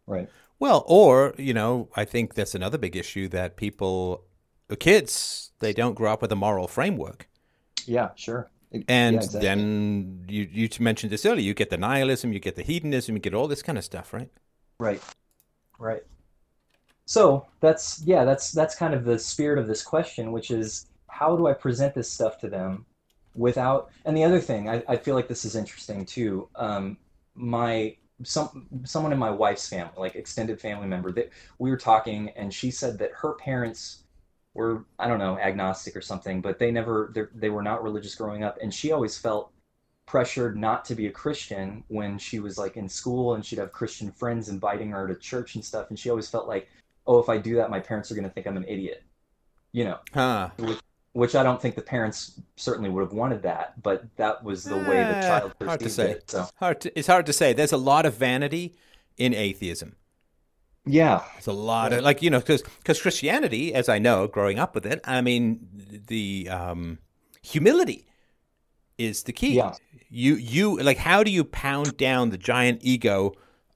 [0.06, 0.28] Right.
[0.60, 4.24] Well or you know i think that's another big issue that people
[4.74, 7.28] kids they don't grow up with a moral framework
[7.86, 9.40] yeah sure and yeah, exactly.
[9.40, 11.42] then you you mentioned this earlier.
[11.42, 14.12] You get the nihilism, you get the hedonism, you get all this kind of stuff,
[14.12, 14.30] right?
[14.78, 15.02] Right,
[15.78, 16.02] right.
[17.06, 21.36] So that's yeah, that's that's kind of the spirit of this question, which is how
[21.36, 22.84] do I present this stuff to them
[23.34, 23.90] without?
[24.04, 26.48] And the other thing, I, I feel like this is interesting too.
[26.56, 26.98] Um,
[27.34, 32.30] my some someone in my wife's family, like extended family member, that we were talking,
[32.30, 34.02] and she said that her parents
[34.56, 38.42] were I don't know agnostic or something, but they never they were not religious growing
[38.42, 39.52] up, and she always felt
[40.06, 43.72] pressured not to be a Christian when she was like in school, and she'd have
[43.72, 46.68] Christian friends inviting her to church and stuff, and she always felt like,
[47.06, 49.02] oh, if I do that, my parents are going to think I'm an idiot,
[49.72, 50.50] you know, huh.
[50.58, 50.78] which,
[51.12, 54.76] which I don't think the parents certainly would have wanted that, but that was the
[54.76, 56.10] way the eh, child perceived hard to say.
[56.12, 56.30] it.
[56.30, 57.52] So hard to, it's hard to say.
[57.52, 58.76] There's a lot of vanity
[59.16, 59.96] in atheism.
[60.86, 64.58] Yeah, it's a lot of like you know because because Christianity, as I know, growing
[64.58, 66.98] up with it, I mean the um,
[67.42, 68.06] humility
[68.96, 69.54] is the key.
[69.54, 69.74] Yeah.
[70.08, 73.32] You you like how do you pound down the giant ego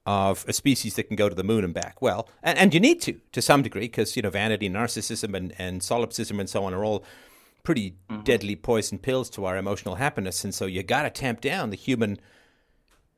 [0.07, 2.01] of a species that can go to the moon and back?
[2.01, 5.53] Well, and, and you need to to some degree because you know vanity, narcissism, and
[5.59, 7.05] and solipsism and so on are all
[7.65, 8.23] pretty mm-hmm.
[8.23, 11.77] deadly poison pills to our emotional happiness, and so you got to tamp down the
[11.77, 12.19] human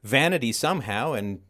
[0.02, 1.40] vanity somehow and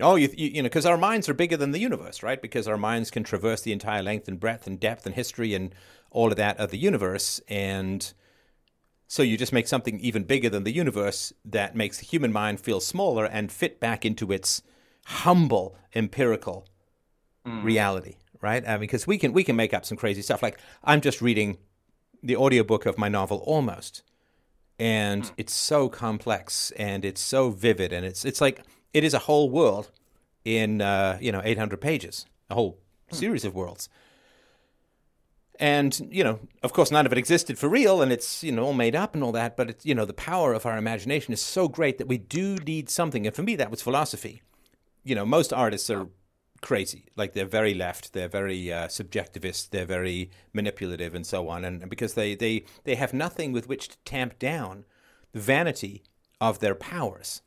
[0.00, 2.40] Oh, you, you, you know, because our minds are bigger than the universe, right?
[2.40, 5.74] Because our minds can traverse the entire length and breadth and depth and history and
[6.10, 7.40] all of that of the universe.
[7.48, 8.12] And
[9.06, 12.60] so you just make something even bigger than the universe that makes the human mind
[12.60, 14.62] feel smaller and fit back into its
[15.06, 16.66] humble empirical
[17.46, 17.62] mm.
[17.62, 18.66] reality, right?
[18.66, 20.42] I mean, because we can we can make up some crazy stuff.
[20.42, 21.58] Like I'm just reading
[22.22, 24.02] the audiobook of my novel Almost,
[24.78, 25.32] and mm.
[25.36, 28.62] it's so complex and it's so vivid and it's it's like
[28.94, 29.90] it is a whole world
[30.44, 32.78] in uh, you know 800 pages, a whole
[33.10, 33.16] hmm.
[33.16, 33.88] series of worlds.
[35.60, 38.64] And you know, of course, none of it existed for real, and it's you know
[38.64, 39.56] all made up and all that.
[39.56, 42.56] But it's, you know, the power of our imagination is so great that we do
[42.56, 43.26] need something.
[43.26, 44.42] And for me, that was philosophy.
[45.04, 46.08] You know, most artists are
[46.60, 47.04] crazy.
[47.14, 51.64] Like they're very left, they're very uh, subjectivist, they're very manipulative, and so on.
[51.64, 54.84] And, and because they they they have nothing with which to tamp down
[55.32, 56.02] the vanity
[56.40, 57.42] of their powers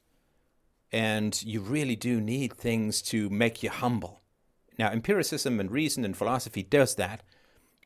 [0.91, 4.21] and you really do need things to make you humble.
[4.77, 7.23] Now, empiricism and reason and philosophy does that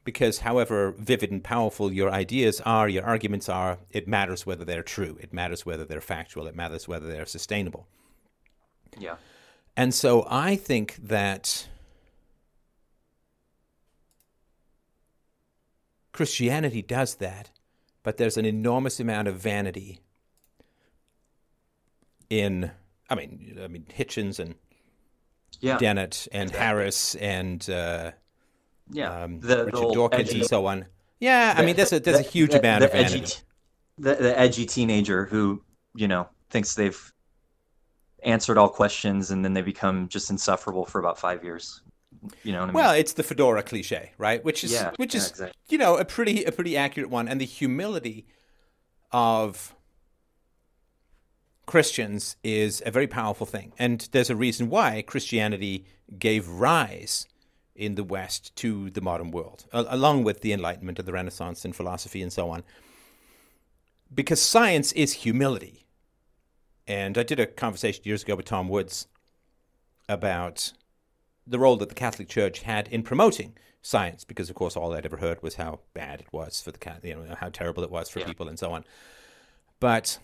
[0.03, 4.83] because, however vivid and powerful your ideas are, your arguments are, it matters whether they're
[4.83, 5.17] true.
[5.21, 6.47] It matters whether they're factual.
[6.47, 7.87] It matters whether they're sustainable.
[8.97, 9.15] Yeah.
[9.77, 11.67] And so I think that
[16.11, 17.51] Christianity does that,
[18.03, 20.01] but there's an enormous amount of vanity
[22.29, 22.71] in
[23.11, 24.55] I mean, I mean Hitchens and
[25.59, 26.65] yeah, Dennett and exactly.
[26.65, 28.11] Harris and uh,
[28.91, 30.85] yeah, um, the, Richard the Dawkins edgy, and so on.
[31.19, 33.25] Yeah, the, I mean, there's a there's the, a huge amount the of edgy.
[33.97, 35.61] The, the edgy teenager who
[35.93, 37.13] you know thinks they've
[38.23, 41.81] answered all questions and then they become just insufferable for about five years.
[42.43, 42.73] You know what I mean?
[42.75, 44.43] Well, it's the fedora cliche, right?
[44.45, 45.61] Which is yeah, which is yeah, exactly.
[45.69, 48.27] you know a pretty a pretty accurate one, and the humility
[49.11, 49.75] of
[51.71, 53.71] Christians is a very powerful thing.
[53.79, 55.85] And there's a reason why Christianity
[56.19, 57.29] gave rise
[57.77, 61.73] in the West to the modern world, along with the Enlightenment and the Renaissance and
[61.73, 62.63] philosophy and so on.
[64.13, 65.85] Because science is humility.
[66.87, 69.07] And I did a conversation years ago with Tom Woods
[70.09, 70.73] about
[71.47, 75.05] the role that the Catholic Church had in promoting science, because of course all I'd
[75.05, 78.09] ever heard was how bad it was for the you know how terrible it was
[78.09, 78.25] for yeah.
[78.25, 78.83] people and so on.
[79.79, 80.19] But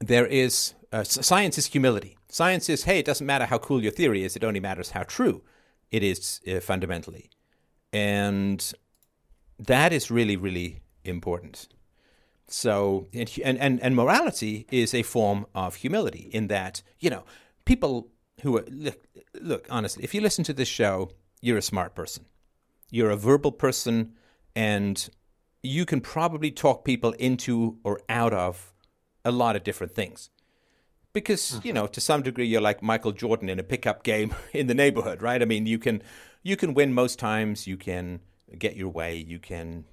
[0.00, 2.16] there is uh, science is humility.
[2.28, 5.02] Science is hey, it doesn't matter how cool your theory is; it only matters how
[5.02, 5.42] true
[5.90, 7.30] it is uh, fundamentally,
[7.92, 8.72] and
[9.58, 11.68] that is really really important.
[12.48, 17.24] So and and and morality is a form of humility in that you know
[17.64, 18.10] people
[18.42, 19.06] who are look,
[19.40, 22.26] look honestly, if you listen to this show, you're a smart person,
[22.90, 24.12] you're a verbal person,
[24.54, 25.08] and
[25.62, 28.72] you can probably talk people into or out of
[29.26, 30.30] a lot of different things.
[31.12, 31.66] Because, mm-hmm.
[31.66, 34.74] you know, to some degree you're like Michael Jordan in a pickup game in the
[34.74, 35.42] neighborhood, right?
[35.42, 36.02] I mean, you can
[36.42, 38.20] you can win most times, you can
[38.56, 39.84] get your way, you can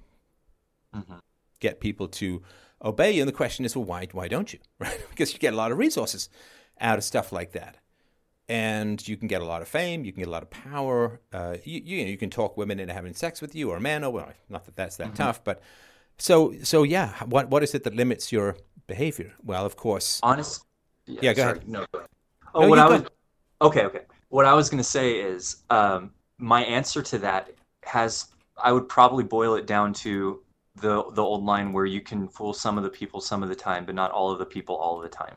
[0.94, 1.16] mm-hmm.
[1.58, 2.42] get people to
[2.82, 3.22] obey you.
[3.22, 4.60] And the question is, well, why why don't you?
[4.78, 5.04] Right?
[5.10, 6.28] because you get a lot of resources
[6.80, 7.78] out of stuff like that.
[8.46, 11.20] And you can get a lot of fame, you can get a lot of power.
[11.32, 14.04] Uh, you, you, you can talk women into having sex with you or a man.
[14.04, 15.16] Oh well, not that that's that mm-hmm.
[15.16, 15.62] tough, but
[16.18, 17.14] so so yeah.
[17.24, 19.32] What what is it that limits your behavior?
[19.44, 20.20] Well, of course.
[20.22, 20.64] Honest.
[21.06, 21.68] Yeah, yeah go sorry, ahead.
[21.68, 21.86] No.
[22.54, 23.02] Oh, no, what I was.
[23.60, 24.02] Okay, okay.
[24.28, 27.50] What I was going to say is, um, my answer to that
[27.84, 28.26] has.
[28.62, 30.40] I would probably boil it down to
[30.76, 33.54] the the old line where you can fool some of the people some of the
[33.54, 35.36] time, but not all of the people all of the time.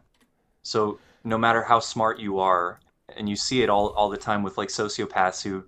[0.64, 2.80] So no matter how smart you are,
[3.16, 5.64] and you see it all all the time with like sociopaths who,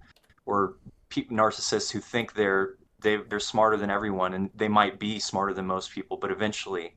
[0.45, 0.75] or
[1.09, 5.53] pe- narcissists who think they're they they're smarter than everyone, and they might be smarter
[5.53, 6.95] than most people, but eventually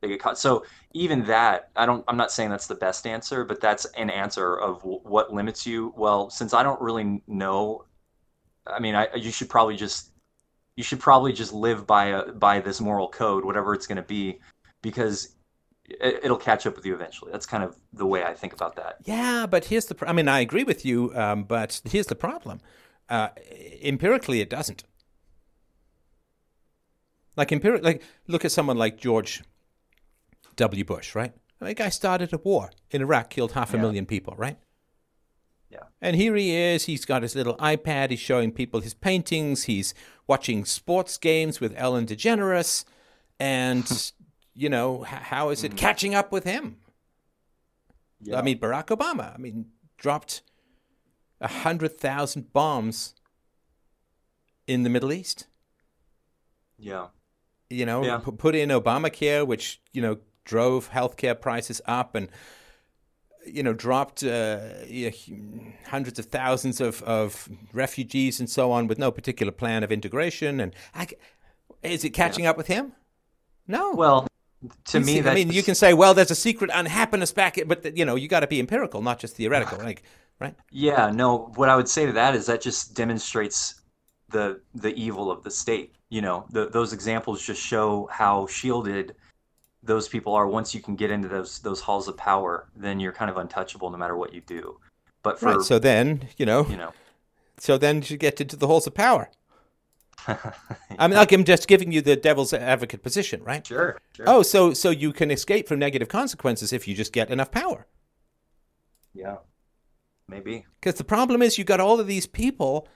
[0.00, 0.38] they get caught.
[0.38, 2.04] So even that, I don't.
[2.08, 5.92] I'm not saying that's the best answer, but that's an answer of what limits you.
[5.96, 7.84] Well, since I don't really know,
[8.66, 10.12] I mean, I you should probably just
[10.76, 14.02] you should probably just live by a by this moral code, whatever it's going to
[14.02, 14.40] be,
[14.82, 15.36] because
[15.84, 17.32] it, will catch up with you eventually.
[17.32, 18.96] That's kind of the way I think about that.
[19.04, 19.96] Yeah, but here's the.
[20.06, 22.60] I mean, I agree with you, um, but here's the problem.
[23.08, 23.28] Uh,
[23.82, 24.84] empirically, it doesn't.
[27.36, 29.42] Like empirical, like look at someone like George
[30.60, 30.84] W.
[30.84, 31.32] Bush, right?
[31.60, 33.82] I mean, the guy started a war in Iraq, killed half a yeah.
[33.82, 34.58] million people, right?
[35.70, 35.84] Yeah.
[36.00, 36.84] And here he is.
[36.84, 38.10] He's got his little iPad.
[38.10, 39.64] He's showing people his paintings.
[39.64, 39.94] He's
[40.26, 42.84] watching sports games with Ellen DeGeneres.
[43.38, 44.12] And,
[44.54, 45.76] you know, how is it mm.
[45.76, 46.76] catching up with him?
[48.20, 48.38] Yeah.
[48.38, 50.42] I mean, Barack Obama, I mean, dropped
[51.40, 53.14] a 100,000 bombs
[54.66, 55.46] in the Middle East.
[56.78, 57.06] Yeah.
[57.70, 58.18] You know, yeah.
[58.18, 62.28] P- put in Obamacare, which, you know, drove healthcare prices up and,
[63.46, 68.86] you know, dropped uh, you know, hundreds of thousands of, of refugees and so on
[68.86, 70.60] with no particular plan of integration.
[70.60, 71.08] And I,
[71.82, 72.50] is it catching yeah.
[72.50, 72.92] up with him?
[73.66, 73.92] No.
[73.92, 74.26] Well,
[74.86, 78.04] to me, I mean, you can say, well, there's a secret unhappiness back, but you
[78.04, 80.02] know, you got to be empirical, not just theoretical, like,
[80.38, 80.54] right?
[80.70, 81.50] Yeah, no.
[81.54, 83.80] What I would say to that is that just demonstrates
[84.28, 85.94] the the evil of the state.
[86.10, 89.14] You know, the, those examples just show how shielded
[89.82, 90.46] those people are.
[90.46, 93.90] Once you can get into those those halls of power, then you're kind of untouchable
[93.90, 94.78] no matter what you do.
[95.22, 96.92] But for right, so then, you know, you know,
[97.58, 99.30] so then you get into the halls of power.
[100.28, 103.66] I mean, like I'm just giving you the devil's advocate position, right?
[103.66, 104.24] Sure, sure.
[104.28, 107.86] Oh, so so you can escape from negative consequences if you just get enough power.
[109.14, 109.38] Yeah,
[110.28, 110.66] maybe.
[110.80, 112.88] Because the problem is, you got all of these people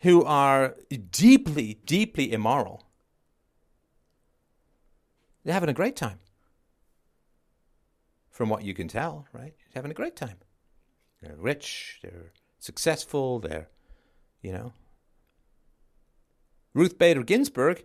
[0.00, 0.76] who are
[1.10, 2.85] deeply, deeply immoral.
[5.46, 6.18] They're having a great time.
[8.30, 9.54] From what you can tell, right?
[9.56, 10.38] They're having a great time.
[11.22, 12.00] They're rich.
[12.02, 13.38] They're successful.
[13.38, 13.68] They're,
[14.42, 14.72] you know,
[16.74, 17.84] Ruth Bader Ginsburg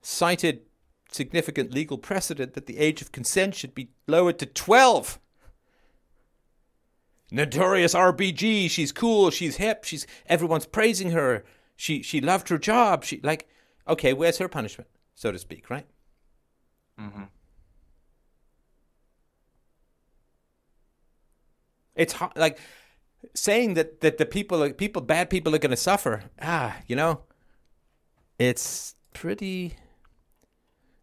[0.00, 0.60] cited
[1.10, 5.18] significant legal precedent that the age of consent should be lowered to 12.
[7.32, 11.44] Notorious RBG, she's cool, she's hip, she's everyone's praising her.
[11.74, 13.02] She she loved her job.
[13.02, 13.48] She like
[13.88, 15.86] okay, where's her punishment, so to speak, right?
[17.00, 17.22] Mm-hmm.
[21.94, 22.58] It's hard, like
[23.34, 26.24] saying that that the people people bad people are going to suffer.
[26.40, 27.22] Ah, you know,
[28.38, 29.74] it's pretty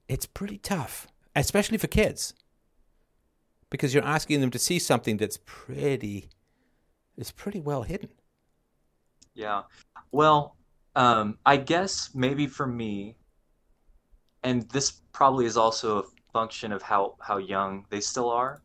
[0.08, 2.34] it's pretty tough, especially for kids.
[3.70, 6.30] Because you're asking them to see something that's pretty
[7.18, 8.10] is pretty well hidden.
[9.34, 9.64] Yeah.
[10.12, 10.56] Well,
[10.96, 13.18] um, I guess maybe for me,
[14.44, 18.62] and this probably is also a function of how, how young they still are,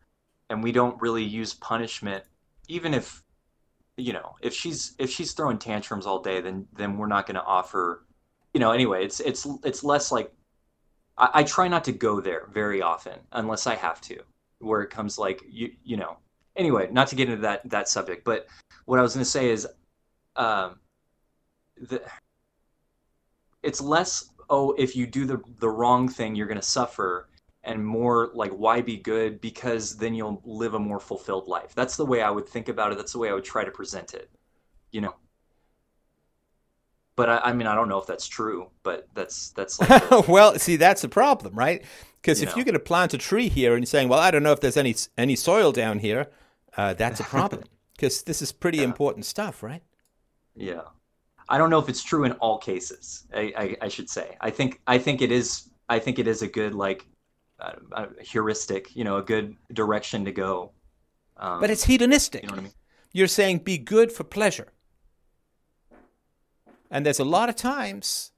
[0.50, 2.22] and we don't really use punishment,
[2.68, 3.22] even if
[3.96, 7.34] you know if she's if she's throwing tantrums all day, then then we're not going
[7.36, 8.05] to offer
[8.55, 10.30] you know, anyway, it's it's it's less like
[11.16, 14.18] I, I try not to go there very often unless I have to,
[14.59, 16.18] where it comes like you you know.
[16.57, 18.46] Anyway, not to get into that that subject, but
[18.84, 19.66] what I was going to say is,
[20.36, 20.78] um,
[21.80, 22.03] the
[23.62, 27.28] it's less oh if you do the the wrong thing you're going to suffer
[27.64, 31.97] and more like why be good because then you'll live a more fulfilled life that's
[31.97, 34.14] the way i would think about it that's the way i would try to present
[34.14, 34.30] it
[34.90, 35.14] you know
[37.14, 40.24] but I, I, mean, I don't know if that's true, but that's that's like the,
[40.28, 41.84] well, see, that's the problem, right?
[42.20, 42.57] Because if know.
[42.57, 44.61] you're going to plant a tree here and you're saying, well, I don't know if
[44.61, 46.28] there's any any soil down here,
[46.76, 47.64] uh, that's a problem
[47.95, 48.84] because this is pretty yeah.
[48.84, 49.82] important stuff, right?
[50.57, 50.82] Yeah,
[51.53, 53.26] I don't know if it's true in all cases.
[53.34, 54.36] I, I, I should say.
[54.40, 55.68] I think I think it is.
[55.90, 57.07] I think it is a good like
[57.61, 60.72] uh, uh, heuristic, you know, a good direction to go.
[61.36, 62.42] Um, but it's hedonistic.
[62.42, 62.72] You know what I mean?
[63.12, 64.72] You're saying be good for pleasure.
[66.90, 68.32] And there's a lot of times,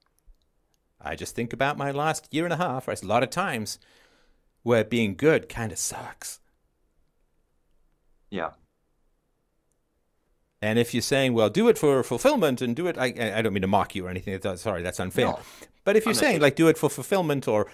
[1.01, 3.79] I just think about my last year and a half, there's a lot of times
[4.65, 6.41] where being good kind of sucks.
[8.29, 8.51] Yeah.
[10.65, 13.09] And if you're saying, well, do it for fulfillment and do it, I,
[13.39, 14.41] I don't mean to mock you or anything.
[14.57, 15.27] Sorry, that's unfair.
[15.27, 15.39] No,
[15.85, 17.67] but if you're saying, like, do it for fulfillment or,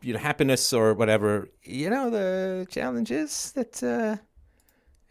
[0.00, 4.16] you know, happiness or whatever, you know, the challenge is that uh,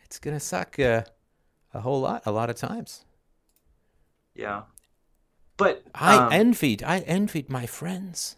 [0.06, 1.04] it's going to suck uh,
[1.74, 3.04] a whole lot, a lot of times.
[4.34, 4.62] Yeah.
[5.58, 8.38] But um, I envied, I envied my friends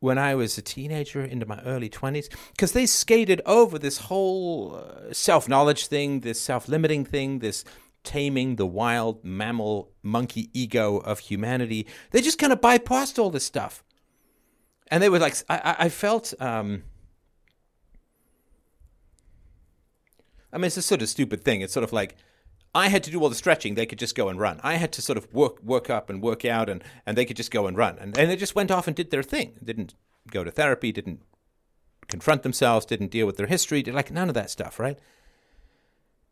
[0.00, 4.76] when I was a teenager into my early 20s because they skated over this whole
[4.76, 7.64] uh, self knowledge thing, this self limiting thing, this
[8.04, 11.86] taming the wild mammal monkey ego of humanity.
[12.10, 13.82] They just kind of bypassed all this stuff.
[14.90, 16.32] And they were like, I, I felt.
[16.40, 16.84] Um,
[20.50, 21.60] I mean, it's a sort of stupid thing.
[21.60, 22.16] It's sort of like
[22.78, 23.74] I had to do all the stretching.
[23.74, 24.60] They could just go and run.
[24.62, 27.36] I had to sort of work work up and work out, and, and they could
[27.36, 27.98] just go and run.
[27.98, 29.54] And, and they just went off and did their thing.
[29.62, 29.94] Didn't
[30.30, 31.20] go to therapy, didn't
[32.06, 34.98] confront themselves, didn't deal with their history, did like none of that stuff, right?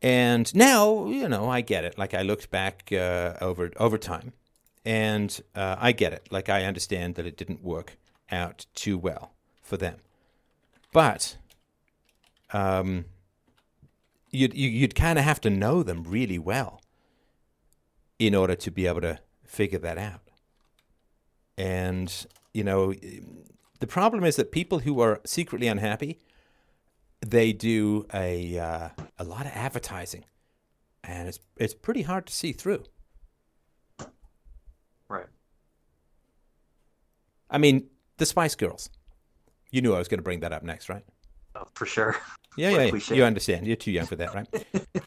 [0.01, 1.99] And now, you know, I get it.
[1.99, 4.33] Like I looked back uh, over over time,
[4.85, 6.29] and uh, I get it.
[6.31, 7.99] Like I understand that it didn't work
[8.31, 9.33] out too well
[9.63, 9.97] for them,
[10.93, 11.37] but
[12.53, 13.07] um,
[14.37, 16.81] you'd you'd kind of have to know them really well
[18.19, 20.23] in order to be able to figure that out.
[21.57, 22.13] And
[22.53, 22.95] you know,
[23.81, 26.19] the problem is that people who are secretly unhappy,
[27.21, 30.25] they do a uh, a lot of advertising,
[31.03, 32.85] and it's it's pretty hard to see through.
[35.09, 35.27] Right.
[37.51, 38.91] I mean, the Spice Girls.
[39.71, 41.05] You knew I was going to bring that up next, right?
[41.55, 42.17] Oh, for sure.
[42.57, 43.15] Yeah, yeah, yeah.
[43.15, 43.67] You understand.
[43.67, 44.67] You're too young for that, right?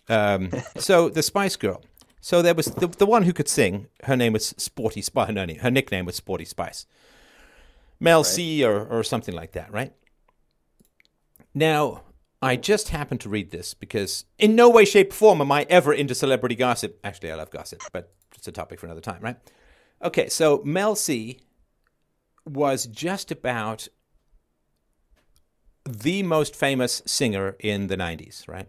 [0.10, 1.84] um, so the Spice Girl.
[2.22, 3.88] So there was the, the one who could sing.
[4.04, 5.32] Her name was Sporty Spice.
[5.32, 6.86] No, her nickname was Sporty Spice.
[8.00, 8.26] Mel right.
[8.26, 9.94] C or, or something like that, right?
[11.54, 12.04] Now,
[12.42, 15.66] I just happened to read this because in no way, shape, or form am I
[15.70, 17.00] ever into celebrity gossip.
[17.04, 19.38] Actually, I love gossip, but it's a topic for another time, right?
[20.04, 21.40] Okay, so Mel C
[22.46, 23.88] was just about
[25.92, 28.68] the most famous singer in the 90s, right?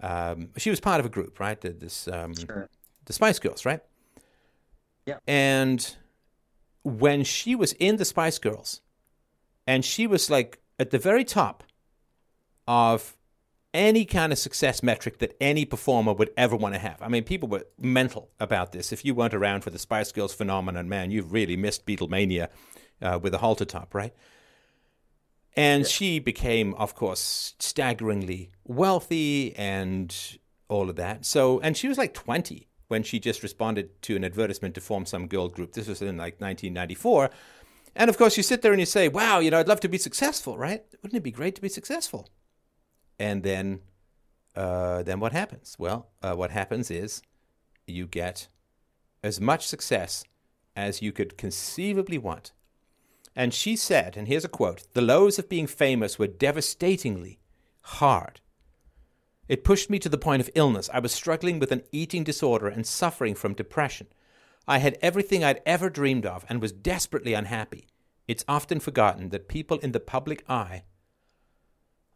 [0.00, 1.60] Um, she was part of a group, right?
[1.60, 2.68] This um, sure.
[3.04, 3.80] the Spice Girls, right?
[5.06, 5.18] Yeah.
[5.26, 5.96] And
[6.82, 8.80] when she was in the Spice Girls,
[9.66, 11.64] and she was like at the very top
[12.66, 13.16] of
[13.74, 17.00] any kind of success metric that any performer would ever want to have.
[17.00, 18.92] I mean, people were mental about this.
[18.92, 22.48] If you weren't around for the Spice Girls phenomenon, man, you've really missed Beatlemania
[23.00, 24.12] uh, with a halter top, right?
[25.54, 25.88] And yeah.
[25.88, 30.14] she became, of course, staggeringly wealthy and
[30.68, 31.26] all of that.
[31.26, 35.06] So, and she was like 20 when she just responded to an advertisement to form
[35.06, 35.72] some girl group.
[35.72, 37.30] This was in like 1994.
[37.94, 39.88] And of course, you sit there and you say, wow, you know, I'd love to
[39.88, 40.82] be successful, right?
[41.02, 42.28] Wouldn't it be great to be successful?
[43.18, 43.80] And then,
[44.56, 45.76] uh, then what happens?
[45.78, 47.22] Well, uh, what happens is
[47.86, 48.48] you get
[49.22, 50.24] as much success
[50.74, 52.52] as you could conceivably want
[53.34, 57.38] and she said, and here's a quote The lows of being famous were devastatingly
[57.82, 58.40] hard.
[59.48, 60.88] It pushed me to the point of illness.
[60.92, 64.06] I was struggling with an eating disorder and suffering from depression.
[64.68, 67.88] I had everything I'd ever dreamed of and was desperately unhappy.
[68.28, 70.84] It's often forgotten that people in the public eye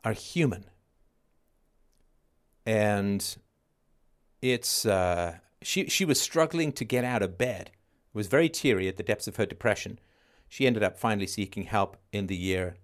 [0.05, 0.67] are human.
[2.65, 3.37] And
[4.41, 7.71] it's uh, she she was struggling to get out of bed.
[8.13, 9.99] Was very teary at the depths of her depression
[10.49, 12.77] she ended up finally seeking help in the year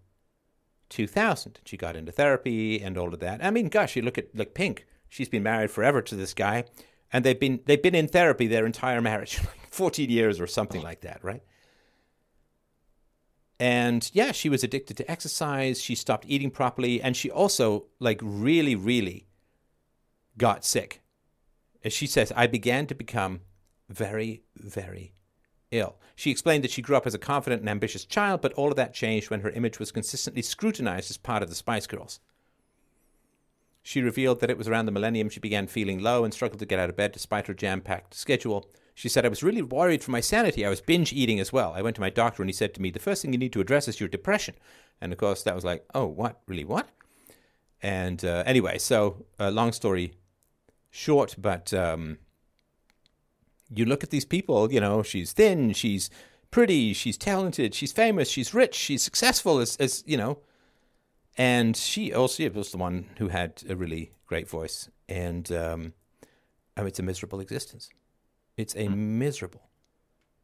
[0.92, 1.60] 2000.
[1.64, 3.42] She got into therapy and all of that.
[3.42, 4.86] I mean, gosh, you look at like Pink.
[5.08, 6.64] She's been married forever to this guy,
[7.12, 9.36] and they've been they've been in therapy their entire marriage,
[9.70, 11.42] 14 years or something like that, right?
[13.58, 15.80] And yeah, she was addicted to exercise.
[15.80, 19.28] She stopped eating properly, and she also like really, really
[20.36, 21.00] got sick.
[21.84, 23.40] As she says, I began to become
[23.88, 25.14] very, very
[25.72, 25.96] ill.
[26.14, 28.76] She explained that she grew up as a confident and ambitious child, but all of
[28.76, 32.20] that changed when her image was consistently scrutinized as part of the Spice Girls.
[33.82, 36.66] She revealed that it was around the millennium she began feeling low and struggled to
[36.66, 38.70] get out of bed despite her jam packed schedule.
[38.94, 40.64] She said, I was really worried for my sanity.
[40.64, 41.72] I was binge eating as well.
[41.72, 43.52] I went to my doctor and he said to me, The first thing you need
[43.54, 44.54] to address is your depression.
[45.00, 46.40] And of course, that was like, Oh, what?
[46.46, 46.64] Really?
[46.64, 46.88] What?
[47.82, 50.14] And uh, anyway, so uh, long story
[50.90, 52.18] short, but um,
[53.74, 56.10] you look at these people, you know, she's thin, she's
[56.50, 60.38] pretty, she's talented, she's famous, she's rich, she's successful, as, as you know.
[61.36, 64.88] And she also was the one who had a really great voice.
[65.08, 65.94] And um,
[66.76, 67.88] oh, it's a miserable existence.
[68.56, 69.18] It's a hmm.
[69.18, 69.70] miserable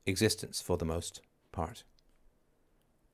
[0.06, 1.20] existence for the most
[1.52, 1.84] part.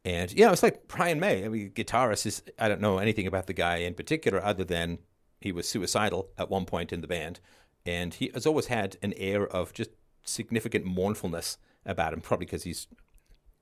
[0.05, 1.45] And, you know, it's like Brian May.
[1.45, 4.99] I mean, guitarist is, I don't know anything about the guy in particular other than
[5.41, 7.41] he was suicidal at one point in the band.
[7.87, 9.91] And he has always had an air of just
[10.25, 12.87] significant mournfulness about him, probably because he's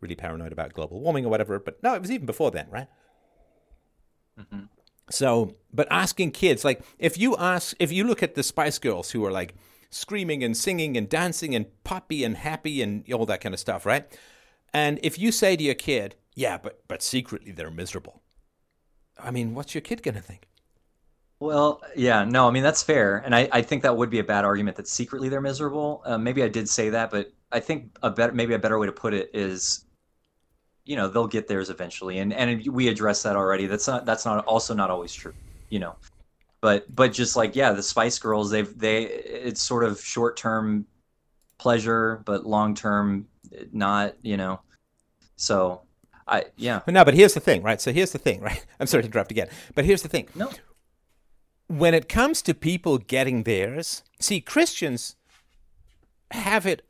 [0.00, 1.58] really paranoid about global warming or whatever.
[1.58, 2.88] But no, it was even before then, right?
[4.38, 4.64] Mm-hmm.
[5.10, 9.10] So, but asking kids, like, if you ask, if you look at the Spice Girls
[9.10, 9.54] who are like
[9.90, 13.84] screaming and singing and dancing and poppy and happy and all that kind of stuff,
[13.84, 14.06] right?
[14.72, 18.22] And if you say to your kid, yeah, but but secretly they're miserable.
[19.18, 20.48] I mean, what's your kid gonna think?
[21.42, 24.24] Well, yeah, no, I mean that's fair, and I, I think that would be a
[24.24, 26.00] bad argument that secretly they're miserable.
[26.04, 28.86] Uh, maybe I did say that, but I think a better maybe a better way
[28.86, 29.84] to put it is,
[30.84, 33.66] you know, they'll get theirs eventually, and and we addressed that already.
[33.66, 35.34] That's not that's not also not always true,
[35.68, 35.96] you know,
[36.60, 40.86] but but just like yeah, the Spice Girls, they've they it's sort of short term
[41.58, 43.26] pleasure, but long term
[43.72, 44.60] not, you know,
[45.34, 45.80] so
[46.28, 46.82] I yeah.
[46.86, 47.80] No, but here's the thing, right?
[47.80, 48.64] So here's the thing, right?
[48.78, 50.28] I'm sorry to interrupt again, but here's the thing.
[50.36, 50.48] No
[51.78, 55.16] when it comes to people getting theirs, see, Christians
[56.30, 56.86] have it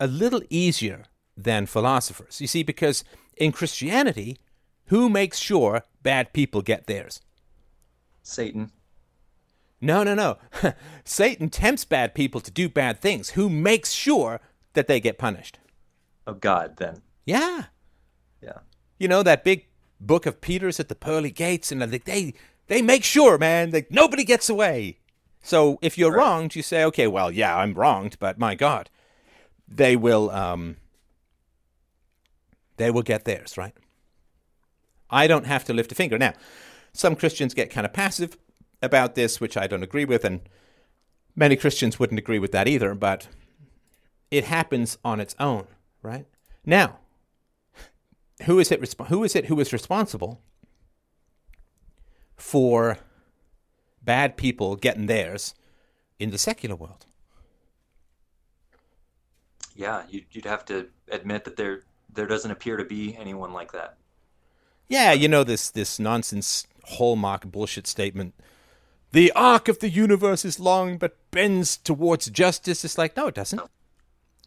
[0.00, 1.04] a little easier
[1.36, 2.40] than philosophers.
[2.40, 3.04] You see, because
[3.36, 4.38] in Christianity,
[4.86, 7.20] who makes sure bad people get theirs?
[8.24, 8.72] Satan.
[9.80, 10.38] No, no, no.
[11.04, 13.30] Satan tempts bad people to do bad things.
[13.30, 14.40] Who makes sure
[14.72, 15.60] that they get punished?
[16.26, 17.02] Oh, God, then.
[17.24, 17.66] Yeah.
[18.42, 18.58] Yeah.
[18.98, 19.68] You know, that big
[20.00, 22.34] book of Peter's at the pearly gates, and they,
[22.68, 24.98] they make sure, man, that nobody gets away.
[25.42, 26.18] So if you're right.
[26.18, 28.90] wronged, you say, okay, well, yeah, I'm wronged, but my God,
[29.68, 30.76] they will, um,
[32.76, 33.74] they will get theirs, right?
[35.08, 36.18] I don't have to lift a finger.
[36.18, 36.34] Now,
[36.92, 38.36] some Christians get kind of passive
[38.82, 40.40] about this, which I don't agree with, and
[41.36, 43.28] many Christians wouldn't agree with that either, but
[44.30, 45.66] it happens on its own,
[46.02, 46.26] right?
[46.64, 46.98] Now,
[48.42, 50.40] who is it resp- who is it who is responsible
[52.56, 52.96] for
[54.00, 55.54] bad people getting theirs
[56.18, 57.04] in the secular world.
[59.74, 63.98] Yeah, you'd have to admit that there there doesn't appear to be anyone like that.
[64.88, 68.32] Yeah, you know this this nonsense hallmark bullshit statement.
[69.12, 72.86] The arc of the universe is long but bends towards justice.
[72.86, 73.60] It's like, no, it doesn't.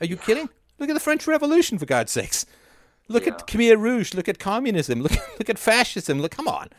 [0.01, 0.49] Are you kidding?
[0.79, 2.47] Look at the French Revolution, for God's sakes.
[3.07, 3.33] Look yeah.
[3.33, 4.15] at Khmer Rouge.
[4.15, 5.01] Look at communism.
[5.03, 6.19] Look, look at fascism.
[6.19, 6.69] Look, come on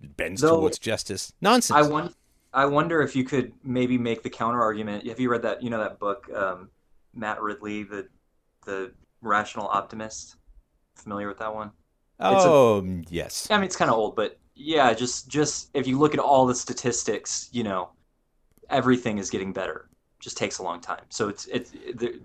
[0.00, 1.32] bends Though, towards justice.
[1.40, 1.76] Nonsense.
[1.76, 2.12] I wonder,
[2.52, 5.06] I wonder if you could maybe make the counter argument.
[5.06, 5.62] Have you read that?
[5.62, 6.70] You know that book, um,
[7.14, 8.08] Matt Ridley, the
[8.64, 10.36] the Rational Optimist.
[10.94, 11.70] Familiar with that one?
[12.18, 13.50] Oh a, yes.
[13.50, 16.46] I mean, it's kind of old, but yeah, just just if you look at all
[16.46, 17.90] the statistics, you know,
[18.70, 19.88] everything is getting better.
[20.18, 21.04] Just takes a long time.
[21.10, 22.20] So it's it's the,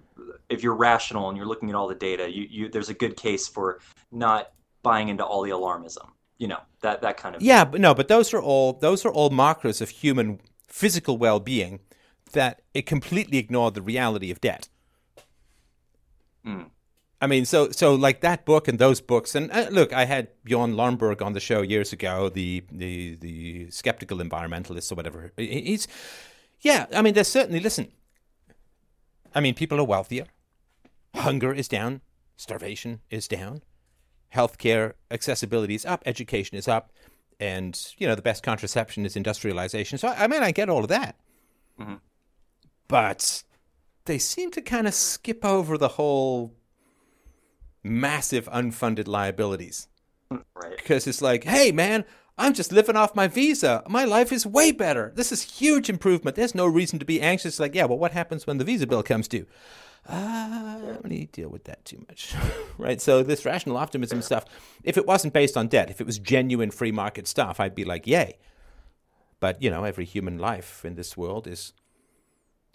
[0.49, 3.17] if you're rational and you're looking at all the data, you you there's a good
[3.17, 3.79] case for
[4.11, 6.07] not buying into all the alarmism
[6.41, 9.11] you know that that kind of yeah but no but those are all those are
[9.11, 11.79] all markers of human physical well-being
[12.33, 14.67] that it completely ignored the reality of debt.
[16.43, 16.71] Mm.
[17.21, 20.29] i mean so so like that book and those books and uh, look i had
[20.43, 25.31] bjorn lomborg on the show years ago the the the skeptical environmentalist or whatever.
[25.37, 25.87] He's
[26.61, 27.91] yeah i mean there's certainly listen
[29.35, 30.25] i mean people are wealthier.
[31.13, 32.01] Hunger is down.
[32.37, 33.61] Starvation is down
[34.33, 36.91] healthcare accessibility is up, education is up,
[37.39, 39.97] and you know the best contraception is industrialization.
[39.97, 41.15] So I mean, I get all of that,
[41.79, 41.95] mm-hmm.
[42.87, 43.43] but
[44.05, 46.53] they seem to kind of skip over the whole
[47.83, 49.87] massive unfunded liabilities.
[50.29, 50.77] Right.
[50.77, 52.05] Because it's like, hey man,
[52.37, 53.83] I'm just living off my visa.
[53.87, 55.11] My life is way better.
[55.15, 56.35] This is huge improvement.
[56.35, 57.59] There's no reason to be anxious.
[57.59, 59.45] Like, yeah, well, what happens when the visa bill comes due?
[60.11, 62.33] Uh, I don't need to deal with that too much,
[62.77, 62.99] right?
[62.99, 64.45] So this rational optimism stuff,
[64.83, 67.85] if it wasn't based on debt, if it was genuine free market stuff, I'd be
[67.85, 68.37] like, yay.
[69.39, 71.73] But you know, every human life in this world is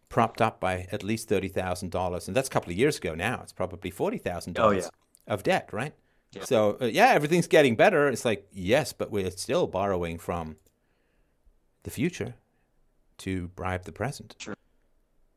[0.09, 3.15] propped up by at least thirty thousand dollars, and that's a couple of years ago.
[3.15, 4.91] Now it's probably forty thousand oh, dollars
[5.27, 5.93] of debt, right?
[6.33, 6.45] Yeah.
[6.45, 8.09] So uh, yeah, everything's getting better.
[8.09, 10.57] It's like yes, but we're still borrowing from
[11.83, 12.35] the future
[13.19, 14.37] to bribe the present.
[14.39, 14.57] Sure.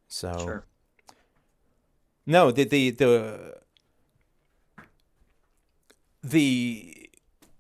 [0.08, 0.34] So.
[0.40, 0.66] Sure.
[2.30, 3.56] No, the the the
[6.24, 7.10] the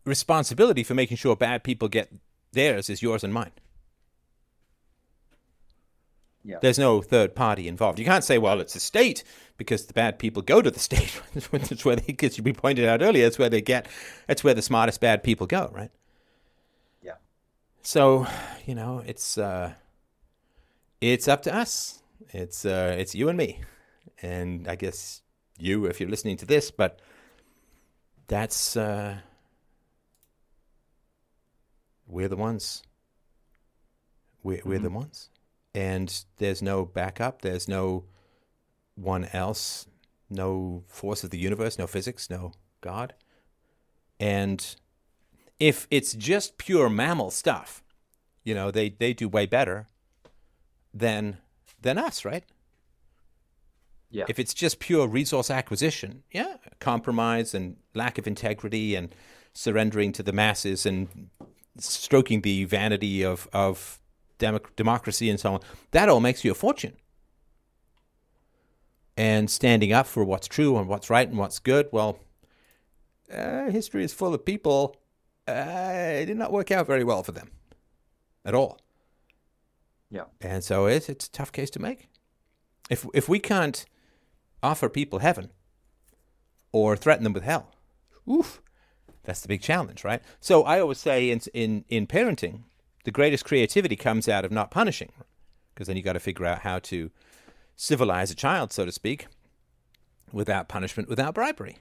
[0.06, 2.14] responsibility for making sure bad people get
[2.52, 3.52] theirs is yours and mine.
[6.44, 6.60] Yeah.
[6.62, 7.98] There's no third party involved.
[7.98, 9.24] You can't say, well, it's the state
[9.58, 11.20] because the bad people go to the state.
[11.34, 13.88] that's where they, because you pointed out earlier, that's where they get,
[14.28, 15.92] it's where the smartest bad people go, right?
[17.02, 17.16] Yeah.
[17.82, 18.28] So,
[18.68, 19.74] you know, it's uh,
[21.02, 22.04] it's up to us.
[22.30, 23.62] It's uh, it's you and me
[24.22, 25.22] and I guess
[25.58, 27.00] you if you're listening to this, but
[28.28, 29.18] that's uh,
[32.08, 32.84] we're the ones.
[34.42, 34.84] We're, we're mm-hmm.
[34.84, 35.30] the ones,
[35.76, 37.42] and there's no backup.
[37.42, 38.06] There's no
[38.96, 39.88] one else.
[40.30, 41.78] No force of the universe.
[41.78, 42.30] No physics.
[42.30, 43.16] No God.
[44.20, 44.76] And
[45.60, 47.84] if it's just pure mammal stuff,
[48.44, 49.88] you know, they, they do way better
[50.94, 51.38] than
[51.82, 52.44] than us, right?
[54.12, 54.26] Yeah.
[54.28, 59.14] If it's just pure resource acquisition, yeah, compromise and lack of integrity and
[59.54, 61.30] surrendering to the masses and
[61.78, 64.00] stroking the vanity of of
[64.76, 65.60] democracy and so on,
[65.92, 66.94] that all makes you a fortune.
[69.16, 72.20] And standing up for what's true and what's right and what's good, well,
[73.34, 74.96] uh, history is full of people.
[75.48, 77.52] Uh, it did not work out very well for them
[78.46, 78.80] at all.
[80.10, 80.24] Yeah.
[80.42, 82.08] And so it's it's a tough case to make.
[82.90, 83.86] If if we can't
[84.62, 85.52] offer people heaven
[86.72, 87.72] or threaten them with hell.
[88.30, 88.62] Oof,
[89.24, 90.22] that's the big challenge, right?
[90.40, 92.64] So I always say in in in parenting,
[93.06, 95.12] the greatest creativity comes out of not punishing,
[95.74, 97.12] because then you got to figure out how to
[97.76, 99.28] civilize a child, so to speak.
[100.32, 101.78] without punishment, without bribery.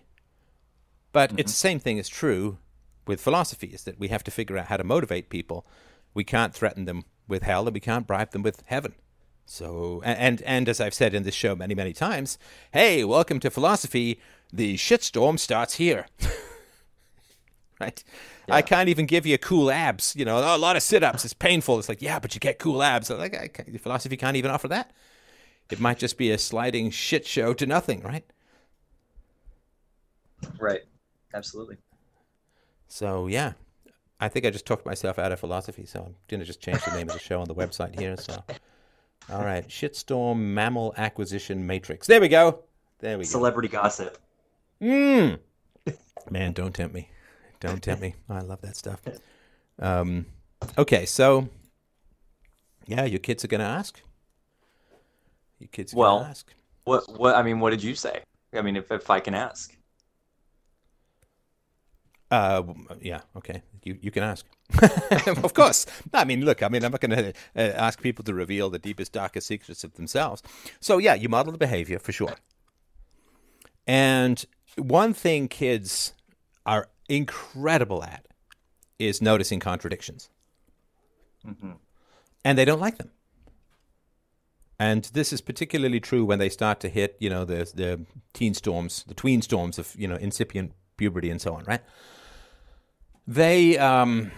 [1.13, 1.41] But mm-hmm.
[1.41, 2.59] it's the same thing is true
[3.07, 5.67] with philosophy is that we have to figure out how to motivate people.
[6.15, 8.95] We can't threaten them with hell and we can't bribe them with heaven.
[9.51, 12.39] So and and as I've said in this show many many times,
[12.73, 14.21] hey, welcome to philosophy.
[14.53, 16.07] The shitstorm starts here.
[17.81, 18.05] right?
[18.47, 18.55] Yeah.
[18.55, 20.15] I can't even give you cool abs.
[20.15, 21.25] You know, a lot of sit-ups.
[21.25, 21.79] It's painful.
[21.79, 23.09] It's like, yeah, but you get cool abs.
[23.09, 24.93] like, I, philosophy can't even offer that.
[25.71, 28.25] It might just be a sliding shit show to nothing, right?
[30.61, 30.83] Right.
[31.33, 31.79] Absolutely.
[32.87, 33.53] So yeah,
[34.21, 35.87] I think I just talked myself out of philosophy.
[35.87, 38.17] So I'm gonna just change the name of the show on the website here.
[38.19, 38.43] So,
[39.31, 42.07] all right, shitstorm mammal acquisition matrix.
[42.07, 42.65] There we go.
[43.01, 43.29] There we go.
[43.29, 44.19] Celebrity gossip.
[44.81, 45.39] Mmm.
[46.31, 47.09] Man, don't tempt me.
[47.61, 48.15] Don't tempt me.
[48.29, 49.01] I love that stuff.
[49.79, 50.27] Um,
[50.77, 51.49] okay, so
[52.87, 54.01] yeah, your kids are going to ask.
[55.59, 56.55] Your kids are well, going to ask.
[56.85, 57.19] What?
[57.19, 57.35] What?
[57.35, 58.23] I mean, what did you say?
[58.55, 59.77] I mean, if if I can ask.
[62.31, 62.63] Uh,
[63.01, 63.63] yeah, okay.
[63.85, 64.45] You you can ask.
[65.27, 65.87] of course.
[66.13, 66.63] I mean, look.
[66.63, 69.85] I mean, I'm not going to uh, ask people to reveal the deepest, darkest secrets
[69.85, 70.43] of themselves.
[70.81, 72.35] So yeah, you model the behavior for sure.
[73.87, 74.45] And
[74.77, 76.13] one thing kids
[76.67, 78.27] are incredible at
[78.99, 80.29] is noticing contradictions.
[81.47, 81.73] Mm-hmm.
[82.45, 83.11] And they don't like them.
[84.79, 88.55] And this is particularly true when they start to hit, you know, the the teen
[88.55, 91.81] storms, the tween storms of, you know, incipient puberty and so on, right?
[93.29, 94.33] They um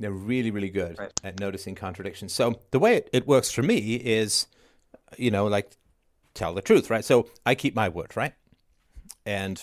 [0.00, 1.12] they're really, really good right.
[1.22, 2.32] at noticing contradictions.
[2.32, 4.46] So the way it, it works for me is,
[5.18, 5.76] you know, like
[6.32, 7.04] tell the truth, right?
[7.04, 8.32] So I keep my word, right?
[9.26, 9.62] And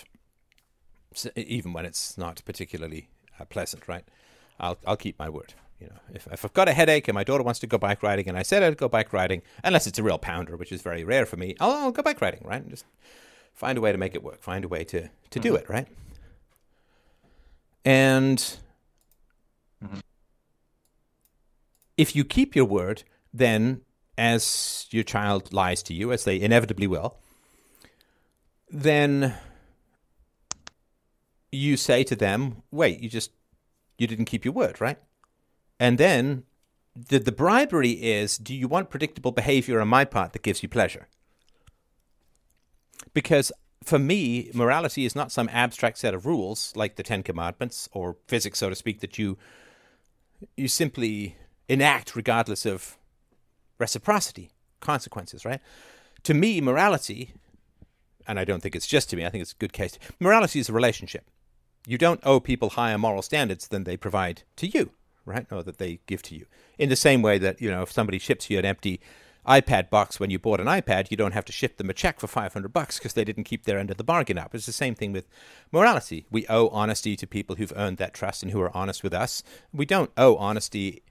[1.36, 4.04] even when it's not particularly uh, pleasant, right?
[4.60, 5.56] I'll I'll keep my word.
[5.80, 8.04] You know, if if I've got a headache and my daughter wants to go bike
[8.04, 10.84] riding, and I said I'd go bike riding, unless it's a real pounder, which is
[10.84, 12.62] very rare for me, I'll, I'll go bike riding, right?
[12.62, 12.86] And just
[13.56, 15.42] find a way to make it work, find a way to to mm-hmm.
[15.42, 15.88] do it, right?
[17.86, 18.40] And
[19.84, 20.00] mm-hmm.
[21.98, 23.82] if you keep your word, then
[24.18, 27.20] as your child lies to you, as they inevitably will,
[28.70, 29.36] then
[31.52, 33.32] you say to them, "Wait, you just
[34.00, 34.98] you didn't keep your word, right?"
[35.80, 36.44] And then
[36.96, 40.70] the the bribery is, "Do you want predictable behavior on my part that gives you
[40.70, 41.08] pleasure?"
[43.14, 43.52] Because
[43.86, 48.18] for me, morality is not some abstract set of rules like the Ten Commandments or
[48.28, 49.38] physics, so to speak, that you
[50.58, 51.38] you simply
[51.70, 52.98] enact regardless of
[53.80, 55.62] reciprocity, consequences, right?
[56.24, 57.34] To me, morality,
[58.28, 59.98] and I don't think it's just to me, I think it's a good case.
[60.20, 61.26] Morality is a relationship
[61.86, 64.92] you don't owe people higher moral standards than they provide to you,
[65.26, 65.46] right?
[65.52, 66.46] Or that they give to you.
[66.78, 69.00] In the same way that, you know, if somebody ships you an empty
[69.46, 72.20] iPad box when you bought an iPad, you don't have to ship them a check
[72.20, 74.54] for 500 bucks because they didn't keep their end of the bargain up.
[74.54, 75.28] It's the same thing with
[75.72, 76.26] morality.
[76.32, 79.44] We owe honesty to people who've earned that trust and who are honest with us.
[79.74, 81.04] We don't owe honesty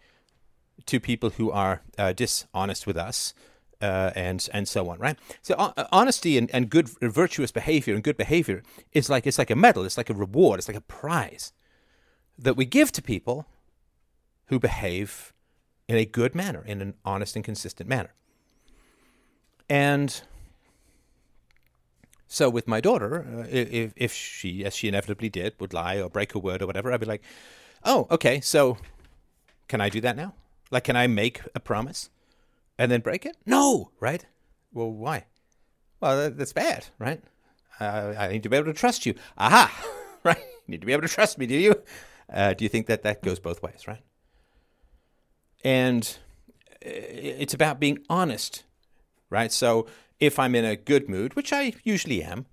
[0.86, 3.34] to people who are uh, dishonest with us
[3.80, 5.18] uh, and and so on, right?
[5.42, 8.62] So uh, honesty and, and good virtuous behavior and good behavior
[8.92, 11.52] is like it's like a medal, it's like a reward, it's like a prize
[12.38, 13.46] that we give to people
[14.46, 15.32] who behave
[15.88, 18.14] in a good manner, in an honest and consistent manner.
[19.68, 20.22] And
[22.26, 26.10] so with my daughter, uh, if if she, as she inevitably did, would lie or
[26.10, 27.22] break her word or whatever, I'd be like,
[27.84, 28.40] "Oh, okay.
[28.40, 28.78] So
[29.68, 30.34] can I do that now?
[30.70, 32.10] Like, can I make a promise?"
[32.78, 33.36] and then break it?
[33.46, 34.24] No, right?
[34.72, 35.26] Well, why?
[36.00, 37.22] Well, that's bad, right?
[37.80, 39.14] Uh, I need to be able to trust you.
[39.38, 39.72] Aha,
[40.24, 40.38] right?
[40.38, 41.82] You need to be able to trust me, do you?
[42.32, 44.02] Uh, do you think that that goes both ways, right?
[45.64, 46.16] And
[46.80, 48.64] it's about being honest,
[49.34, 49.52] right?
[49.52, 49.86] So
[50.18, 52.46] if I'm in a good mood, which I usually am,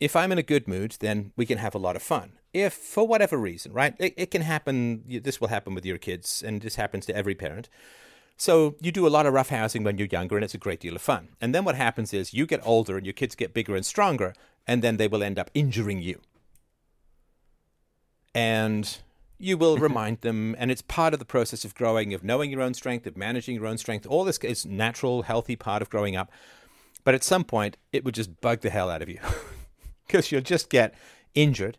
[0.00, 2.32] if I'm in a good mood, then we can have a lot of fun.
[2.52, 6.42] If for whatever reason, right, it, it can happen, this will happen with your kids,
[6.44, 7.68] and this happens to every parent
[8.36, 10.96] so you do a lot of roughhousing when you're younger, and it's a great deal
[10.96, 11.28] of fun.
[11.40, 14.34] And then what happens is you get older, and your kids get bigger and stronger,
[14.66, 16.20] and then they will end up injuring you.
[18.34, 18.98] And
[19.44, 22.62] you will remind them, and it's part of the process of growing, of knowing your
[22.62, 24.06] own strength, of managing your own strength.
[24.06, 26.32] All this is natural, healthy part of growing up.
[27.04, 29.18] But at some point, it would just bug the hell out of you
[30.06, 30.94] because you'll just get
[31.34, 31.76] injured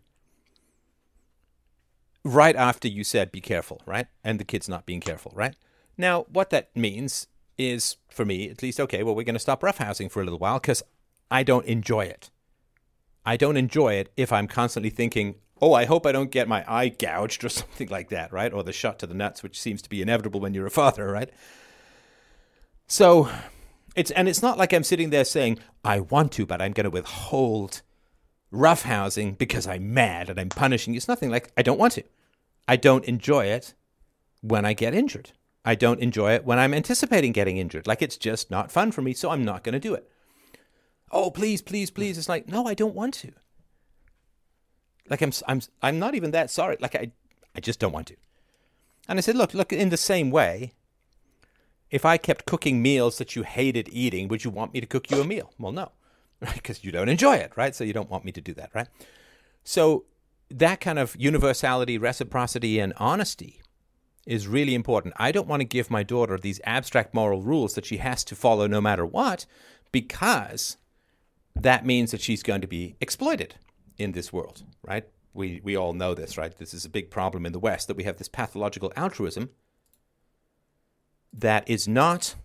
[2.24, 4.08] right after you said be careful, right?
[4.24, 5.56] And the kid's not being careful, right?
[5.98, 9.62] Now, what that means is, for me at least, okay, well, we're going to stop
[9.62, 10.84] roughhousing for a little while because
[11.32, 12.30] I don't enjoy it.
[13.26, 15.36] I don't enjoy it if I'm constantly thinking,
[15.66, 18.54] oh, I hope I don't get my eye gouged or something like that, right?
[18.54, 21.12] Or the shot to the nuts, which seems to be inevitable when you're a father,
[21.12, 21.32] right?
[22.88, 23.30] So
[23.96, 26.84] It's and it's not like I'm sitting there saying I want to, but I'm going
[26.84, 27.82] to withhold
[28.54, 30.98] roughhousing because I'm mad and I'm punishing you.
[30.98, 32.04] It's nothing like I don't want to.
[32.68, 33.74] I don't enjoy it
[34.42, 35.32] when I get injured.
[35.64, 37.88] I don't enjoy it when I'm anticipating getting injured.
[37.88, 40.08] Like it's just not fun for me, so I'm not going to do it.
[41.12, 42.18] Oh, please, please, please.
[42.18, 43.32] It's like, no, I don't want to.
[45.10, 46.78] Like I'm I'm I'm not even that sorry.
[46.80, 47.12] Like I
[47.56, 48.16] I just don't want to.
[49.08, 50.74] And I said, look, look in the same way,
[51.92, 55.12] if I kept cooking meals that you hated eating, would you want me to cook
[55.12, 55.54] you a meal?
[55.60, 55.92] Well, no.
[56.42, 56.54] Right?
[56.54, 57.74] Because you don't enjoy it, right?
[57.74, 58.90] So you don't want me to do that, right?
[59.64, 60.04] So
[60.52, 63.62] that kind of universality, reciprocity, and honesty
[64.28, 65.14] is really important.
[65.16, 68.36] I don't want to give my daughter these abstract moral rules that she has to
[68.36, 69.46] follow no matter what,
[69.94, 70.76] because
[71.56, 73.56] that means that she's going to be exploited
[73.98, 75.06] in this world, right?
[75.34, 76.56] We, we all know this, right?
[76.58, 79.50] This is a big problem in the West that we have this pathological altruism
[81.34, 82.36] that is not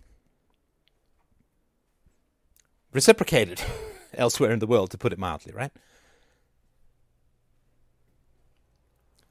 [2.91, 3.61] reciprocated
[4.13, 5.71] elsewhere in the world, to put it mildly, right?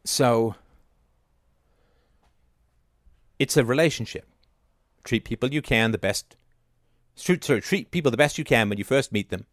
[0.04, 0.54] So
[3.38, 4.26] it's a relationship.
[5.04, 6.36] Treat people you can the best.
[7.14, 9.46] Sorry, treat people the best you can when you first meet them.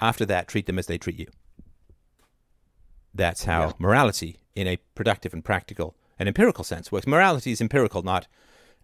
[0.00, 1.28] After that, treat them as they treat you.
[3.14, 3.72] That's how yeah.
[3.78, 7.06] morality, in a productive and practical and empirical sense, works.
[7.06, 8.26] Morality is empirical, not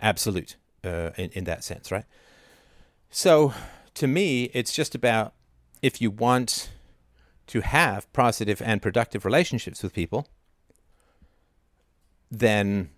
[0.01, 2.05] absolute uh, in, in that sense, right?
[3.11, 3.55] So,
[3.95, 5.35] to me, it's just about
[5.83, 6.71] if you want
[7.49, 10.29] to have positive and productive relationships with people,
[12.31, 12.91] then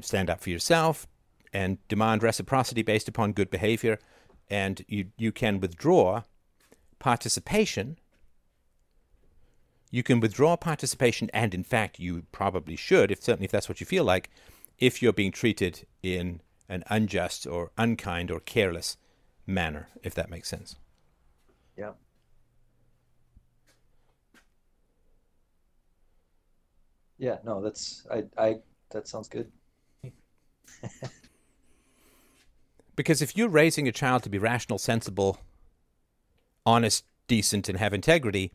[0.00, 1.06] stand up for yourself
[1.52, 3.98] and demand reciprocity based upon good behavior,
[4.48, 6.22] and you, you can withdraw
[6.98, 7.98] participation.
[9.90, 13.80] You can withdraw participation, and in fact, you probably should, if certainly if that's what
[13.80, 14.30] you feel like,
[14.78, 18.96] if you're being treated in an unjust or unkind or careless
[19.46, 20.76] manner, if that makes sense.
[21.76, 21.92] Yeah.
[27.16, 28.58] Yeah, no, that's I I
[28.90, 29.50] that sounds good.
[32.94, 35.40] because if you're raising a child to be rational, sensible,
[36.64, 38.52] honest, decent, and have integrity,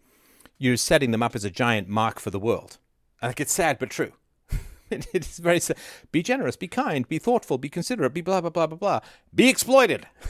[0.58, 2.78] you're setting them up as a giant mark for the world.
[3.22, 4.14] Like it's sad but true.
[4.90, 5.78] it is very sad.
[6.12, 9.00] Be generous, be kind, be thoughtful, be considerate, be blah blah blah blah blah.
[9.34, 10.08] Be exploited.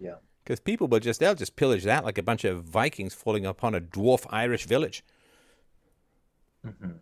[0.00, 0.14] Yeah.
[0.44, 3.74] Because people will just they'll just pillage that like a bunch of Vikings falling upon
[3.74, 5.04] a dwarf Irish village.
[6.64, 6.98] Mm-hmm.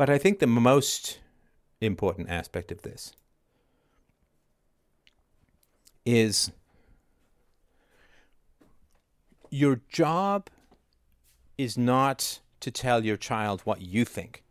[0.00, 1.18] But I think the most
[1.78, 3.12] important aspect of this
[6.06, 6.50] is
[9.50, 10.48] your job
[11.58, 14.42] is not to tell your child what you think.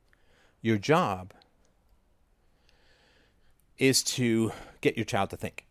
[0.62, 1.34] Your job
[3.80, 5.66] is to get your child to think.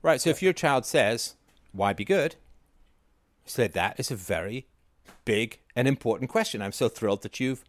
[0.00, 1.34] Right, so if your child says,
[1.72, 2.36] Why be good?
[3.44, 4.68] Say that is a very
[5.26, 6.62] big and important question.
[6.62, 7.62] I'm so thrilled that you've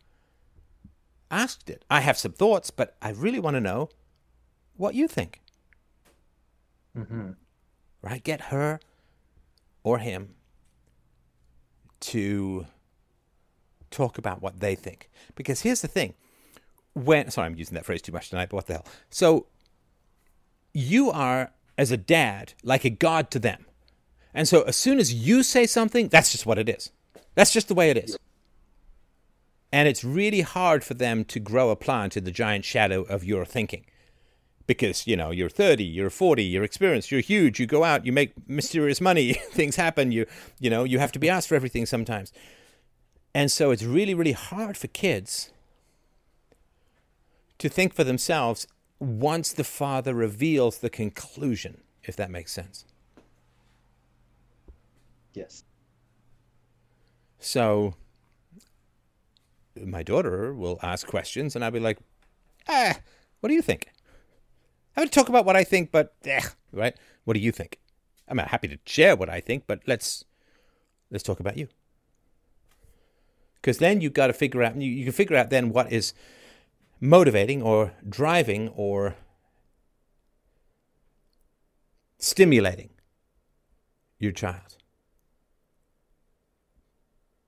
[1.31, 1.83] asked it.
[1.89, 3.89] I have some thoughts, but I really want to know
[4.75, 5.41] what you think.
[6.97, 7.31] Mm-hmm.
[8.01, 8.23] Right?
[8.23, 8.79] Get her
[9.83, 10.35] or him
[12.01, 12.65] to
[13.89, 15.09] talk about what they think.
[15.35, 16.13] Because here's the thing.
[16.93, 18.85] When sorry, I'm using that phrase too much tonight, but what the hell?
[19.09, 19.47] So
[20.73, 23.65] you are as a dad like a god to them.
[24.33, 26.91] And so as soon as you say something, that's just what it is.
[27.35, 28.17] That's just the way it is.
[29.71, 33.23] And it's really hard for them to grow a plant in the giant shadow of
[33.23, 33.85] your thinking.
[34.67, 38.11] Because, you know, you're 30, you're 40, you're experienced, you're huge, you go out, you
[38.11, 40.25] make mysterious money, things happen, you
[40.59, 42.31] you know, you have to be asked for everything sometimes.
[43.33, 45.51] And so it's really, really hard for kids
[47.57, 48.67] to think for themselves
[48.99, 52.85] once the father reveals the conclusion, if that makes sense.
[55.33, 55.63] Yes.
[57.39, 57.95] So
[59.75, 61.99] my daughter will ask questions, and I'll be like,
[62.67, 62.97] "Ah,
[63.39, 63.91] what do you think?"
[64.95, 66.41] I would talk about what I think, but eh,
[66.71, 66.95] right?
[67.23, 67.79] What do you think?
[68.27, 70.25] I'm happy to share what I think, but let's
[71.09, 71.67] let's talk about you.
[73.55, 76.13] Because then you've got to figure out you, you can figure out then what is
[76.99, 79.15] motivating or driving or
[82.17, 82.89] stimulating
[84.17, 84.77] your child.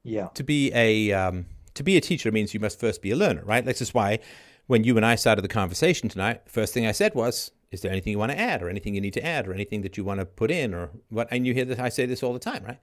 [0.03, 0.27] Yeah.
[0.33, 1.45] To be a um,
[1.75, 3.65] to be a teacher means you must first be a learner, right?
[3.65, 4.19] This is why
[4.67, 7.91] when you and I started the conversation tonight, first thing I said was, is there
[7.91, 10.03] anything you want to add or anything you need to add or anything that you
[10.03, 11.27] want to put in or what?
[11.31, 12.79] And you hear that I say this all the time, right?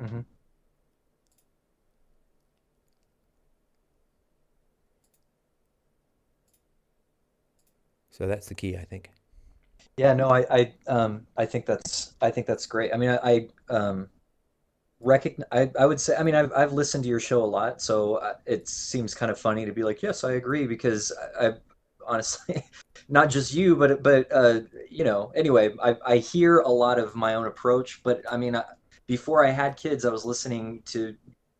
[0.00, 0.20] Mm-hmm.
[8.10, 9.10] So that's the key, I think.
[9.96, 12.94] Yeah, no, I, I, um, I think that's, I think that's great.
[12.94, 14.08] I mean, I, I um,
[15.02, 17.82] recognize, I, I would say, I mean, I've, I've listened to your show a lot,
[17.82, 21.48] so uh, it seems kind of funny to be like, yes, I agree, because I,
[21.48, 21.52] I
[22.06, 22.64] honestly,
[23.08, 27.14] not just you, but, but, uh, you know, anyway, I, I hear a lot of
[27.14, 28.64] my own approach, but I mean, I,
[29.06, 31.14] before I had kids, I was listening to,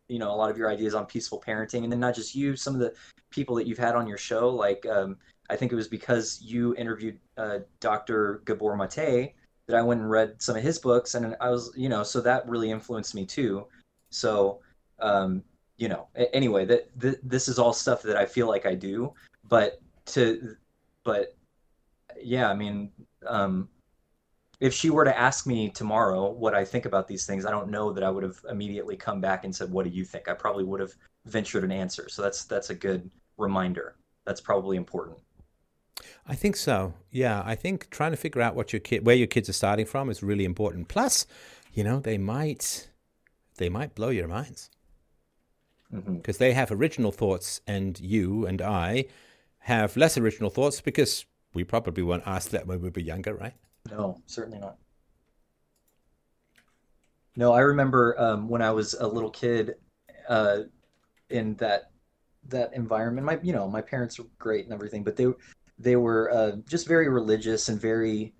[0.08, 2.56] you know, a lot of your ideas on peaceful parenting, and then not just you,
[2.56, 2.92] some of the
[3.30, 5.16] people that you've had on your show, like, um,
[5.48, 8.42] I think it was because you interviewed uh, Dr.
[8.44, 9.34] Gabor Mate
[9.66, 12.20] that I went and read some of his books, and I was, you know, so
[12.20, 13.66] that really influenced me too.
[14.10, 14.60] So,
[14.98, 15.42] um,
[15.76, 19.12] you know, anyway, that th- this is all stuff that I feel like I do,
[19.48, 20.56] but to,
[21.04, 21.36] but
[22.20, 22.90] yeah, I mean,
[23.26, 23.68] um,
[24.60, 27.68] if she were to ask me tomorrow what I think about these things, I don't
[27.68, 30.34] know that I would have immediately come back and said, "What do you think?" I
[30.34, 30.94] probably would have
[31.24, 32.08] ventured an answer.
[32.08, 33.96] So that's that's a good reminder.
[34.24, 35.18] That's probably important.
[36.26, 36.94] I think so.
[37.10, 39.86] Yeah, I think trying to figure out what your kid, where your kids are starting
[39.86, 40.88] from, is really important.
[40.88, 41.26] Plus,
[41.72, 42.88] you know, they might,
[43.56, 44.70] they might blow your minds
[45.90, 46.44] because mm-hmm.
[46.44, 49.06] they have original thoughts, and you and I
[49.58, 53.54] have less original thoughts because we probably weren't asked that when we were younger, right?
[53.90, 54.76] No, certainly not.
[57.36, 59.74] No, I remember um, when I was a little kid
[60.28, 60.60] uh,
[61.30, 61.90] in that
[62.48, 63.24] that environment.
[63.24, 65.26] My, you know, my parents were great and everything, but they
[65.82, 68.34] they were uh, just very religious and very,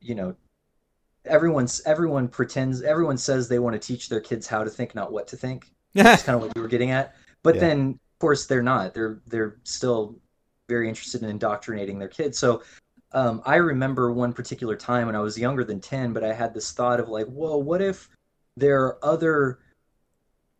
[0.00, 0.34] you know,
[1.24, 5.12] everyone's everyone pretends everyone says they want to teach their kids how to think, not
[5.12, 5.70] what to think.
[5.94, 7.14] That's kind of what you were getting at.
[7.42, 7.60] But yeah.
[7.62, 8.94] then, of course, they're not.
[8.94, 10.18] They're they're still
[10.68, 12.38] very interested in indoctrinating their kids.
[12.38, 12.62] So
[13.12, 16.52] um, I remember one particular time when I was younger than 10, but I had
[16.52, 18.10] this thought of like, whoa, what if
[18.56, 19.60] there are other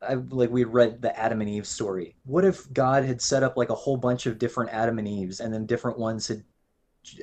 [0.00, 2.14] I, like we read the Adam and Eve story.
[2.24, 5.40] What if God had set up like a whole bunch of different Adam and Eves,
[5.40, 6.44] and then different ones had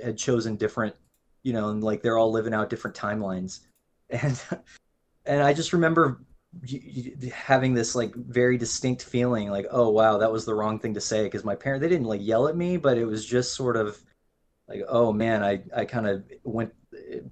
[0.04, 0.96] had chosen different,
[1.44, 3.62] you know, and like they're all living out different timelines,
[4.10, 4.42] and
[5.26, 6.22] and I just remember
[7.34, 11.02] having this like very distinct feeling, like, oh wow, that was the wrong thing to
[11.02, 13.78] say, because my parent they didn't like yell at me, but it was just sort
[13.78, 13.98] of
[14.68, 16.74] like, oh man, I I kind of went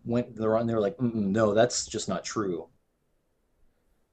[0.05, 0.67] went the wrong.
[0.67, 2.67] They were like, no, that's just not true.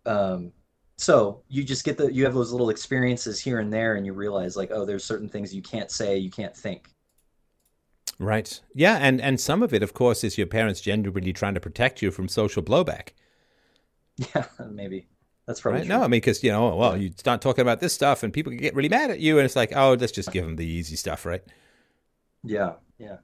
[0.06, 0.52] Um
[1.00, 4.12] so you just get the you have those little experiences here and there and you
[4.12, 6.90] realize like oh there's certain things you can't say you can't think.
[8.18, 8.60] Right.
[8.74, 12.02] Yeah and and some of it of course is your parents genuinely trying to protect
[12.02, 13.10] you from social blowback.
[14.34, 15.06] Yeah maybe.
[15.46, 15.88] That's probably right?
[15.88, 18.52] no i mean because you know well you start talking about this stuff and people
[18.52, 20.96] get really mad at you and it's like oh let's just give them the easy
[20.96, 21.42] stuff right?
[22.44, 23.16] Yeah yeah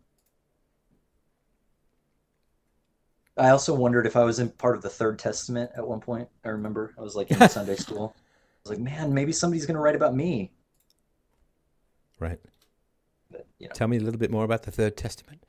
[3.36, 6.28] I also wondered if I was in part of the Third Testament at one point.
[6.44, 8.14] I remember I was like in Sunday school.
[8.16, 10.50] I was like, man, maybe somebody's going to write about me.
[12.18, 12.40] Right.
[13.30, 13.74] But, you know.
[13.74, 15.42] Tell me a little bit more about the Third Testament.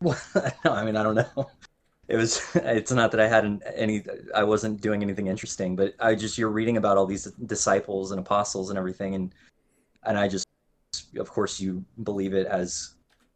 [0.00, 0.20] Well,
[0.64, 1.50] no, I mean, I don't know.
[2.08, 2.40] It was.
[2.54, 4.04] It's not that I hadn't any.
[4.32, 8.20] I wasn't doing anything interesting, but I just you're reading about all these disciples and
[8.20, 9.34] apostles and everything, and
[10.04, 10.46] and I just,
[11.18, 12.94] of course, you believe it as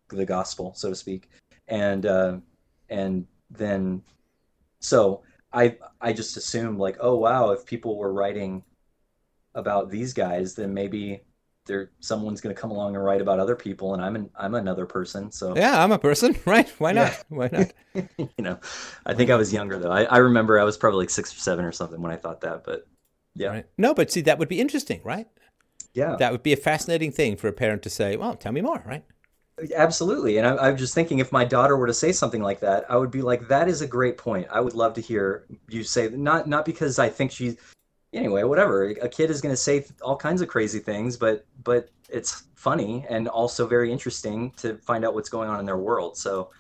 [0.09, 1.31] the gospel, so to speak,
[1.67, 2.37] and uh,
[2.91, 4.03] and then
[4.81, 5.23] so
[5.53, 8.63] I I just assumed like, oh wow, if people were writing
[9.55, 11.23] about these guys, then maybe
[11.67, 14.55] there someone's going to come along and write about other people, and I'm an, I'm
[14.55, 15.31] another person.
[15.31, 16.69] So yeah, I'm a person, right?
[16.79, 17.13] Why not?
[17.13, 17.23] Yeah.
[17.29, 17.73] Why not?
[18.19, 18.59] you know,
[19.07, 19.91] I think I was younger though.
[19.91, 22.41] I, I remember I was probably like six or seven or something when I thought
[22.43, 22.87] that, but
[23.35, 23.49] yeah.
[23.49, 23.67] Right.
[23.79, 25.27] No, but see, that would be interesting, right?
[25.95, 28.17] Yeah, that would be a fascinating thing for a parent to say.
[28.17, 29.05] Well, tell me more, right?
[29.75, 30.39] Absolutely.
[30.39, 32.97] And I, am just thinking if my daughter were to say something like that, I
[32.97, 34.47] would be like, that is a great point.
[34.51, 37.57] I would love to hear you say not not because I think she's
[38.13, 38.85] anyway, whatever.
[38.85, 43.05] A kid is going to say all kinds of crazy things, but but it's funny
[43.09, 46.17] and also very interesting to find out what's going on in their world.
[46.17, 46.51] So,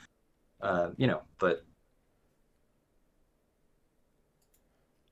[0.61, 1.65] uh, you know, but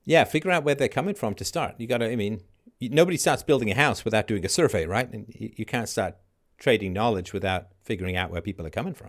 [0.04, 1.74] yeah, figure out where they're coming from to start.
[1.78, 2.10] You got to.
[2.10, 2.40] I mean,
[2.80, 5.12] nobody starts building a house without doing a survey, right?
[5.12, 6.16] And you can't start
[6.58, 9.08] trading knowledge without figuring out where people are coming from.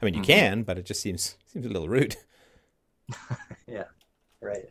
[0.00, 0.30] I mean, you mm-hmm.
[0.30, 2.16] can, but it just seems seems a little rude.
[3.66, 3.84] yeah,
[4.40, 4.70] right.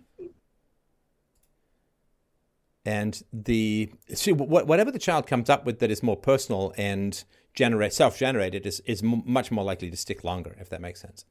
[2.83, 7.23] And the see, whatever the child comes up with that is more personal and
[7.53, 11.01] generate self generated is is m- much more likely to stick longer, if that makes
[11.01, 11.25] sense.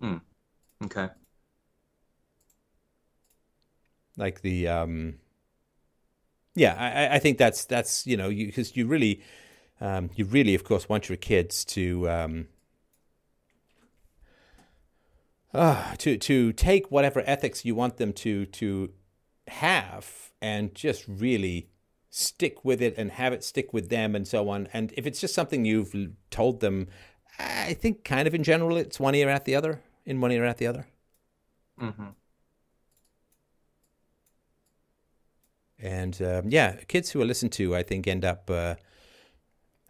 [0.00, 0.16] Hmm.
[0.84, 1.08] Okay.
[4.16, 5.18] Like the um.
[6.54, 9.22] Yeah, I, I think that's that's you know because you, you really
[9.82, 12.46] um, you really, of course, want your kids to um,
[15.52, 18.92] uh, to to take whatever ethics you want them to to
[19.48, 21.68] have and just really
[22.10, 24.68] stick with it and have it stick with them and so on.
[24.72, 25.92] And if it's just something you've
[26.30, 26.86] told them,
[27.40, 30.44] I think kind of in general it's one ear at the other, in one ear
[30.44, 30.86] at the other.
[31.80, 32.06] Mm-hmm.
[35.80, 38.48] And um, yeah, kids who are listened to, I think, end up.
[38.48, 38.76] Uh,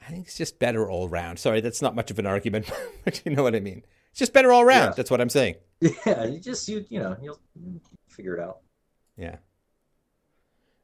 [0.07, 1.39] I think it's just better all round.
[1.39, 2.71] Sorry, that's not much of an argument,
[3.05, 3.83] but you know what I mean.
[4.11, 4.91] It's just better all round.
[4.91, 4.95] Yeah.
[4.97, 5.57] That's what I'm saying.
[6.07, 7.41] Yeah, you just you you know you'll
[8.09, 8.59] figure it out.
[9.17, 9.37] Yeah.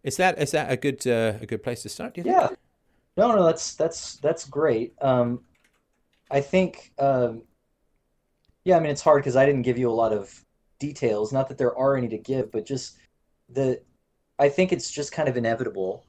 [0.03, 2.15] Is that is that a good uh, a good place to start?
[2.15, 2.49] Do you yeah.
[2.49, 2.59] Think?
[3.17, 4.95] No, no, that's that's that's great.
[5.01, 5.41] Um,
[6.31, 7.43] I think, um,
[8.65, 10.45] yeah, I mean it's hard because I didn't give you a lot of
[10.79, 11.33] details.
[11.33, 12.97] Not that there are any to give, but just
[13.49, 13.81] the
[14.39, 16.05] I think it's just kind of inevitable,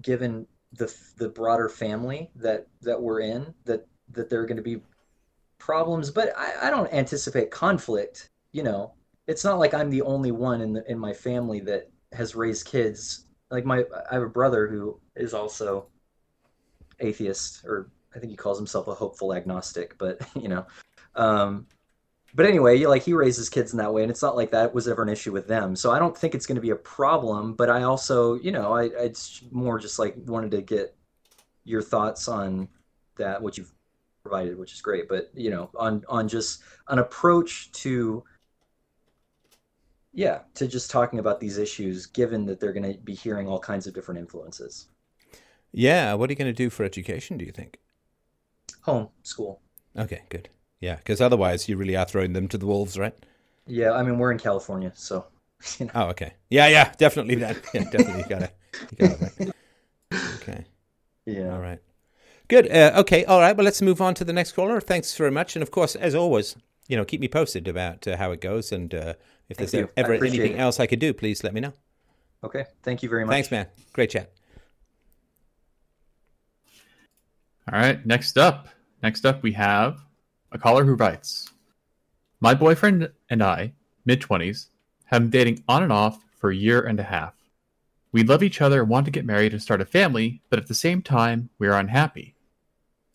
[0.00, 4.62] given the the broader family that that we're in, that that there are going to
[4.62, 4.82] be
[5.58, 6.10] problems.
[6.10, 8.30] But I, I don't anticipate conflict.
[8.52, 8.94] You know,
[9.26, 12.66] it's not like I'm the only one in the in my family that has raised
[12.66, 13.26] kids.
[13.50, 15.86] Like my, I have a brother who is also
[17.00, 19.96] atheist, or I think he calls himself a hopeful agnostic.
[19.98, 20.66] But you know,
[21.14, 21.66] um,
[22.34, 24.88] but anyway, like he raises kids in that way, and it's not like that was
[24.88, 25.76] ever an issue with them.
[25.76, 27.54] So I don't think it's going to be a problem.
[27.54, 30.94] But I also, you know, I it's more just like wanted to get
[31.64, 32.68] your thoughts on
[33.16, 33.72] that, what you've
[34.22, 35.08] provided, which is great.
[35.08, 38.24] But you know, on on just an approach to
[40.12, 43.58] yeah, to just talking about these issues, given that they're going to be hearing all
[43.58, 44.88] kinds of different influences.
[45.72, 47.38] Yeah, what are you going to do for education?
[47.38, 47.78] Do you think?
[48.82, 49.60] Home school.
[49.96, 50.50] Okay, good.
[50.82, 53.14] Yeah, because otherwise you really are throwing them to the wolves, right?
[53.66, 55.24] Yeah, I mean we're in California, so.
[55.78, 55.92] You know.
[55.94, 56.34] Oh, okay.
[56.50, 57.56] Yeah, yeah, definitely that.
[57.72, 58.24] Yeah, definitely.
[58.28, 58.50] Gotta.
[58.98, 59.52] Gotta
[60.34, 60.64] okay.
[61.24, 61.54] Yeah.
[61.54, 61.78] All right.
[62.48, 62.68] Good.
[62.68, 63.24] Uh, okay.
[63.24, 63.56] All right.
[63.56, 64.80] Well, let's move on to the next caller.
[64.80, 66.56] Thanks very much, and of course, as always,
[66.88, 69.14] you know, keep me posted about uh, how it goes, and uh,
[69.48, 69.88] if Thank there's you.
[69.96, 70.58] ever anything it.
[70.58, 71.72] else I could do, please let me know.
[72.42, 72.64] Okay.
[72.82, 73.34] Thank you very much.
[73.34, 73.68] Thanks, man.
[73.92, 74.32] Great chat.
[77.72, 78.04] All right.
[78.04, 78.66] Next up.
[79.00, 80.00] Next up, we have
[80.52, 81.48] a caller who writes
[82.40, 83.72] My boyfriend and I,
[84.04, 84.66] mid 20s,
[85.06, 87.34] have been dating on and off for a year and a half.
[88.12, 90.68] We love each other and want to get married and start a family, but at
[90.68, 92.34] the same time, we are unhappy.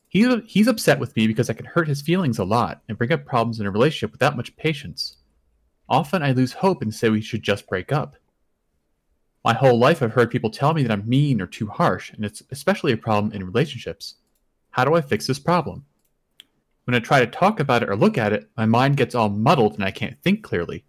[0.10, 3.12] He's, he's upset with me because I can hurt his feelings a lot and bring
[3.12, 5.18] up problems in a relationship without much patience.
[5.88, 8.16] Often I lose hope and say we should just break up.
[9.46, 12.26] My whole life I've heard people tell me that I'm mean or too harsh, and
[12.26, 14.16] it's especially a problem in relationships.
[14.72, 15.86] How do I fix this problem?
[16.88, 19.28] When I try to talk about it or look at it, my mind gets all
[19.28, 20.86] muddled and I can't think clearly.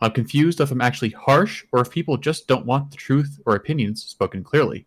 [0.00, 3.54] I'm confused if I'm actually harsh or if people just don't want the truth or
[3.54, 4.86] opinions spoken clearly.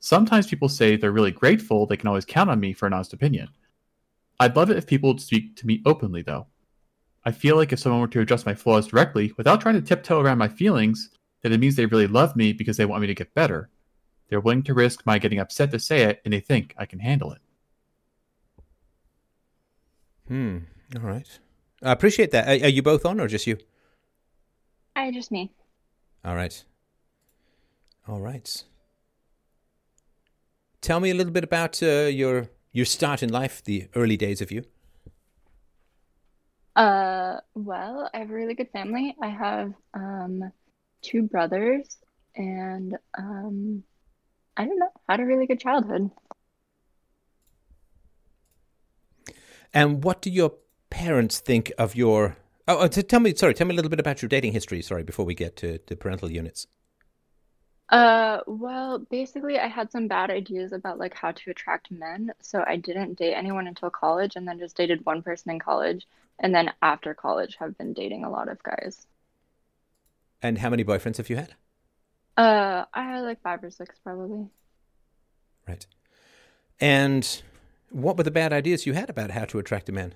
[0.00, 3.14] Sometimes people say they're really grateful they can always count on me for an honest
[3.14, 3.48] opinion.
[4.38, 6.48] I'd love it if people would speak to me openly, though.
[7.24, 10.20] I feel like if someone were to address my flaws directly without trying to tiptoe
[10.20, 11.08] around my feelings,
[11.40, 13.70] then it means they really love me because they want me to get better.
[14.28, 16.98] They're willing to risk my getting upset to say it, and they think I can
[16.98, 17.41] handle it.
[20.32, 20.58] Hmm.
[20.96, 21.28] All right.
[21.82, 22.48] I appreciate that.
[22.48, 23.58] Are, are you both on or just you?
[24.96, 25.52] I just me.
[26.24, 26.64] All right.
[28.08, 28.64] All right.
[30.80, 34.40] Tell me a little bit about uh, your your start in life, the early days
[34.40, 34.64] of you.
[36.76, 39.14] Uh, well, I have a really good family.
[39.20, 40.50] I have um,
[41.02, 41.98] two brothers,
[42.34, 43.82] and um,
[44.56, 46.10] I don't know, had a really good childhood.
[49.74, 50.54] And what do your
[50.90, 52.36] parents think of your?
[52.68, 53.34] Oh, uh, tell me.
[53.34, 54.82] Sorry, tell me a little bit about your dating history.
[54.82, 56.66] Sorry, before we get to the parental units.
[57.88, 62.64] Uh, well, basically, I had some bad ideas about like how to attract men, so
[62.66, 66.06] I didn't date anyone until college, and then just dated one person in college,
[66.38, 69.06] and then after college, have been dating a lot of guys.
[70.40, 71.54] And how many boyfriends have you had?
[72.36, 74.46] Uh, I had like five or six, probably.
[75.68, 75.86] Right.
[76.80, 77.42] And
[77.92, 80.14] what were the bad ideas you had about how to attract a man?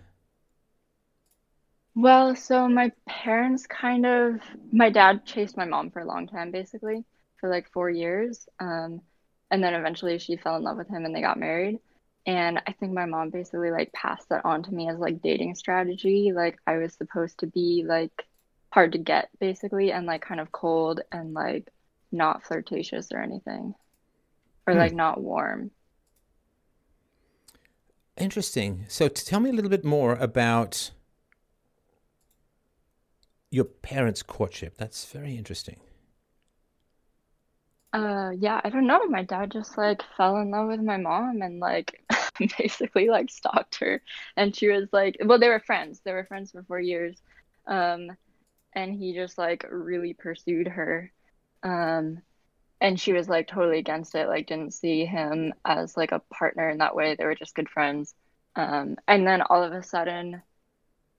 [1.94, 4.40] Well, so my parents kind of,
[4.70, 7.04] my dad chased my mom for a long time, basically,
[7.40, 8.46] for like four years.
[8.60, 9.00] Um,
[9.50, 11.78] and then eventually she fell in love with him and they got married.
[12.26, 15.54] And I think my mom basically like passed that on to me as like dating
[15.54, 16.32] strategy.
[16.34, 18.26] Like I was supposed to be like
[18.70, 21.70] hard to get, basically, and like kind of cold and like
[22.10, 23.74] not flirtatious or anything,
[24.66, 24.78] or hmm.
[24.80, 25.70] like not warm.
[28.18, 28.84] Interesting.
[28.88, 30.90] So, tell me a little bit more about
[33.50, 34.76] your parents' courtship.
[34.76, 35.80] That's very interesting.
[37.92, 39.06] Uh, yeah, I don't know.
[39.06, 42.02] My dad just like fell in love with my mom, and like
[42.58, 44.02] basically like stalked her
[44.36, 47.16] and she was like well they were friends they were friends for four years
[47.66, 48.10] um
[48.74, 51.12] and he just like really pursued her
[51.62, 52.20] um
[52.80, 56.68] and she was like totally against it like didn't see him as like a partner
[56.68, 57.14] in that way.
[57.14, 58.14] They were just good friends.
[58.54, 60.42] Um and then all of a sudden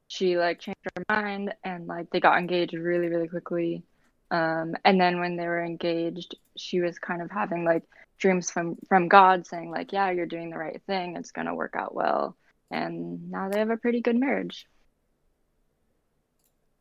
[0.07, 3.84] she like changed her mind and like they got engaged really really quickly.
[4.31, 7.84] Um and then when they were engaged she was kind of having like
[8.19, 11.15] dreams from from god saying like yeah you're doing the right thing.
[11.15, 12.35] It's going to work out well.
[12.69, 14.67] And now they have a pretty good marriage.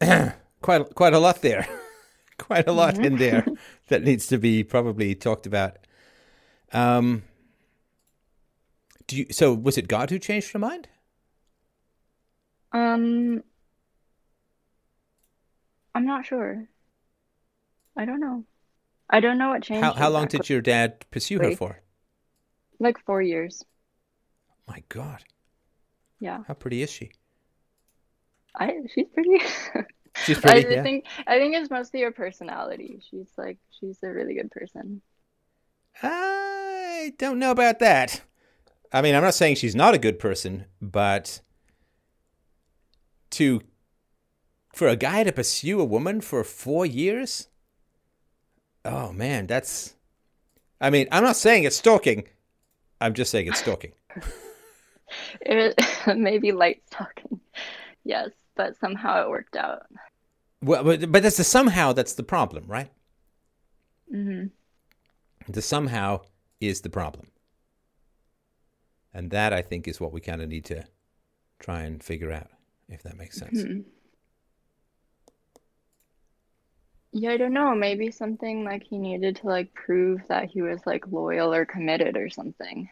[0.63, 1.69] Quite quite a lot there
[2.39, 3.05] quite a lot mm-hmm.
[3.05, 3.47] in there
[3.89, 5.79] that needs to be probably talked about
[6.73, 7.23] um
[9.07, 10.89] do you so was it god who changed your mind
[12.77, 13.43] um,
[15.95, 16.67] I'm not sure.
[17.97, 18.45] I don't know.
[19.09, 19.85] I don't know what changed.
[19.85, 21.81] How, how long did your dad pursue her for?
[22.79, 23.65] Like four years.
[24.69, 25.25] My God.
[26.21, 26.43] Yeah.
[26.47, 27.13] How pretty is she?
[28.55, 29.39] I she's pretty.
[30.25, 30.67] She's pretty.
[30.67, 30.83] I yeah.
[30.83, 33.01] think I think it's mostly her personality.
[33.11, 35.03] She's like she's a really good person.
[36.03, 38.23] I don't know about that.
[38.93, 41.41] I mean, I'm not saying she's not a good person, but
[43.31, 43.61] to
[44.77, 47.49] for a guy to pursue a woman for four years
[48.85, 49.95] oh man that's
[50.81, 52.25] i mean i'm not saying it's stalking
[53.01, 53.93] i'm just saying it's stalking
[55.41, 55.79] it
[56.17, 57.41] maybe light stalking
[58.05, 59.87] yes but somehow it worked out
[60.67, 62.91] well but, but that's the somehow that's the problem right
[64.13, 64.47] mm-hmm.
[65.51, 66.21] the somehow
[66.61, 67.27] is the problem
[69.15, 70.85] and that i think is what we kind of need to
[71.59, 72.51] try and figure out
[72.89, 73.63] if that makes sense.
[73.63, 73.81] Hmm.
[77.13, 77.75] Yeah, I don't know.
[77.75, 82.17] Maybe something like he needed to like prove that he was like loyal or committed
[82.17, 82.89] or something.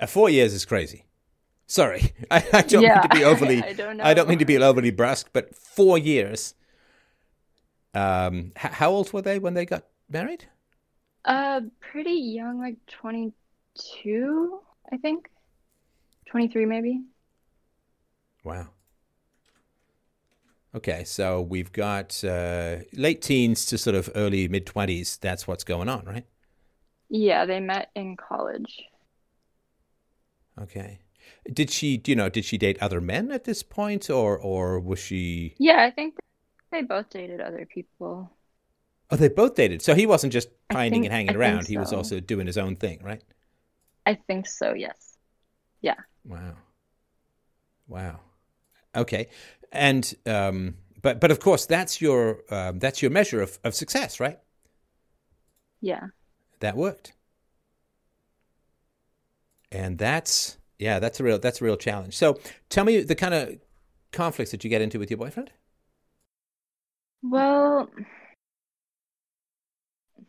[0.00, 1.04] Uh, four years is crazy.
[1.70, 3.62] Sorry, I, I don't yeah, mean to be overly.
[3.62, 4.04] I, don't know.
[4.04, 6.54] I don't mean to be overly brusque, but four years.
[7.94, 10.46] Um, h- how old were they when they got married?
[11.24, 14.60] Uh, pretty young, like twenty-two,
[14.92, 15.28] I think.
[16.26, 17.02] Twenty-three, maybe.
[18.44, 18.70] Wow.
[20.74, 25.16] Okay, so we've got uh, late teens to sort of early mid 20s.
[25.16, 26.26] That's what's going on, right?
[27.10, 28.88] Yeah, they met in college.
[30.60, 31.00] Okay.
[31.52, 34.78] Did she, do you know, did she date other men at this point or or
[34.80, 36.16] was she Yeah, I think
[36.70, 38.30] they both dated other people.
[39.10, 39.82] Oh, they both dated.
[39.82, 41.64] So he wasn't just finding and hanging I around.
[41.64, 41.68] So.
[41.68, 43.22] He was also doing his own thing, right?
[44.06, 45.16] I think so, yes.
[45.80, 45.96] Yeah.
[46.24, 46.54] Wow.
[47.88, 48.20] Wow.
[48.94, 49.28] Okay,
[49.72, 54.20] and um, but but of course that's your um, that's your measure of, of success,
[54.20, 54.38] right?
[55.80, 56.08] Yeah.
[56.60, 57.14] That worked,
[59.72, 62.16] and that's yeah, that's a real that's a real challenge.
[62.16, 62.40] So
[62.70, 63.58] tell me the kind of
[64.12, 65.52] conflicts that you get into with your boyfriend.
[67.22, 67.90] Well,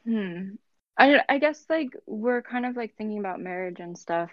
[0.06, 0.56] hmm.
[0.98, 4.30] I I guess like we're kind of like thinking about marriage and stuff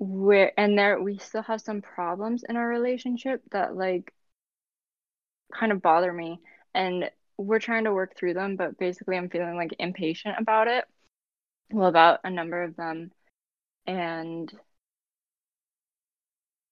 [0.00, 4.12] where and there we still have some problems in our relationship that like
[5.52, 6.40] kind of bother me
[6.74, 10.86] and we're trying to work through them but basically i'm feeling like impatient about it
[11.70, 13.10] well about a number of them
[13.86, 14.50] and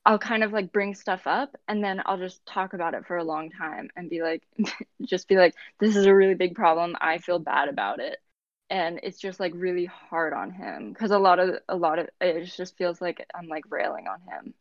[0.09, 3.18] I'll kind of like bring stuff up and then I'll just talk about it for
[3.18, 4.43] a long time and be like,
[5.05, 6.97] just be like, this is a really big problem.
[7.01, 8.18] I feel bad about it
[8.70, 12.09] and it's just like really hard on him because a lot of a lot of
[12.22, 14.55] it just feels like I'm like railing on him.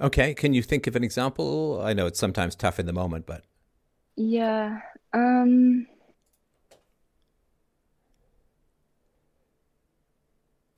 [0.00, 1.80] Okay, can you think of an example?
[1.82, 3.44] I know it's sometimes tough in the moment, but
[4.16, 4.80] yeah,
[5.12, 5.86] um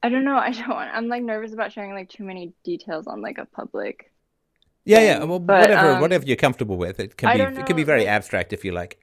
[0.07, 0.37] I don't know.
[0.37, 3.47] I don't want, I'm like nervous about sharing like too many details on like a
[3.47, 4.13] public.
[4.85, 5.07] Yeah, thing.
[5.07, 5.25] yeah.
[5.25, 7.01] Well, but, whatever, um, whatever you're comfortable with.
[7.01, 9.01] It can be, it can be very abstract if you like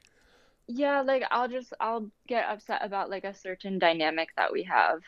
[0.67, 5.01] yeah like i'll just i'll get upset about like a certain dynamic that we have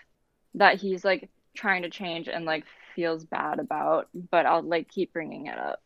[0.53, 5.13] that he's like trying to change and like feels bad about but i'll like keep
[5.13, 5.81] bringing it up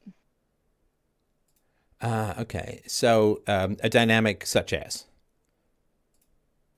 [2.02, 5.06] uh okay so um a dynamic such as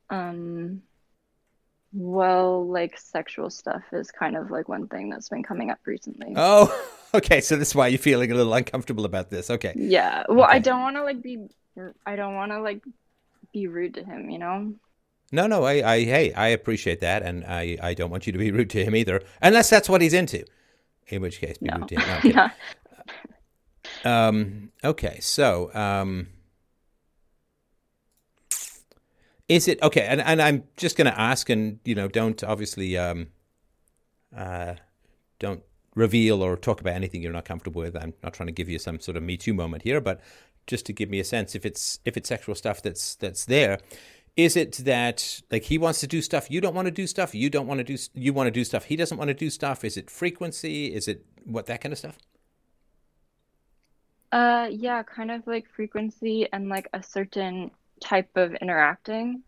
[0.10, 0.82] um
[1.94, 6.34] well like sexual stuff is kind of like one thing that's been coming up recently
[6.38, 6.72] oh
[7.14, 10.56] okay so that's why you're feeling a little uncomfortable about this okay yeah well okay.
[10.56, 11.48] i don't want to like be
[12.06, 12.84] I don't want to like
[13.54, 14.74] be rude to him, you know.
[15.32, 18.40] No, no, I, I, hey, I appreciate that, and I, I don't want you to
[18.40, 20.44] be rude to him either, unless that's what he's into.
[21.08, 21.78] In which case, be no.
[21.78, 22.52] rude to him.
[24.06, 26.28] No, um, okay, so, um,
[29.48, 30.02] is it okay?
[30.02, 33.28] And and I'm just going to ask, and you know, don't obviously um,
[34.36, 34.76] uh,
[35.40, 35.64] don't
[35.96, 37.96] reveal or talk about anything you're not comfortable with.
[37.96, 40.22] I'm not trying to give you some sort of Me Too moment here, but
[40.68, 43.80] just to give me a sense if it's if it's sexual stuff that's that's there.
[44.38, 47.36] Is it that like he wants to do stuff you don't want to do stuff
[47.36, 49.50] you don't want to do you want to do stuff he doesn't want to do
[49.50, 49.84] stuff?
[49.84, 50.94] Is it frequency?
[50.94, 52.18] Is it what that kind of stuff?
[54.32, 57.70] Uh, yeah, kind of like frequency and like a certain
[58.02, 59.44] type of interacting,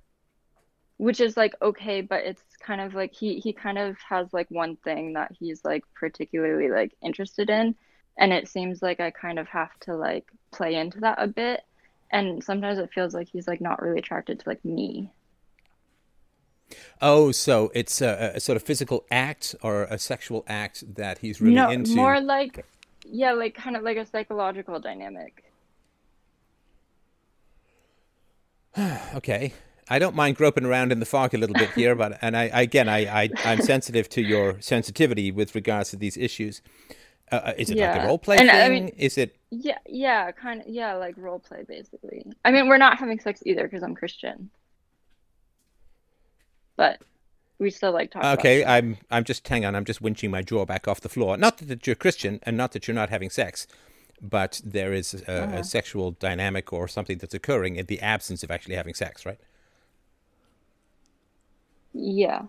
[0.98, 4.50] which is like okay, but it's kind of like he he kind of has like
[4.50, 7.76] one thing that he's like particularly like interested in,
[8.18, 11.62] and it seems like I kind of have to like play into that a bit,
[12.12, 15.12] and sometimes it feels like he's like not really attracted to like me.
[17.02, 21.40] Oh, so it's a, a, sort of physical act or a sexual act that he's
[21.42, 21.96] really no, into.
[21.96, 22.66] more like
[23.06, 25.44] yeah, like kind of like a psychological dynamic.
[29.16, 29.54] okay.
[29.90, 32.44] I don't mind groping around in the fog a little bit here, but and I
[32.46, 36.62] again I, I I'm sensitive to your sensitivity with regards to these issues.
[37.32, 37.94] Uh, uh is it yeah.
[37.94, 38.62] like a role play and, thing?
[38.62, 39.36] I mean, is it?
[39.50, 40.68] Yeah, yeah, kind of.
[40.68, 42.26] Yeah, like role play, basically.
[42.46, 44.50] I mean, we're not having sex either because I'm Christian,
[46.76, 47.02] but
[47.60, 48.30] we still like talking.
[48.40, 49.76] Okay, I'm I'm just hang on.
[49.76, 51.38] I'm just winching my jaw back off the floor.
[51.38, 53.68] Not that you're Christian, and not that you're not having sex,
[54.24, 55.58] but there is a, uh-huh.
[55.58, 59.40] a sexual dynamic or something that's occurring in the absence of actually having sex, right?
[61.94, 62.44] Yeah.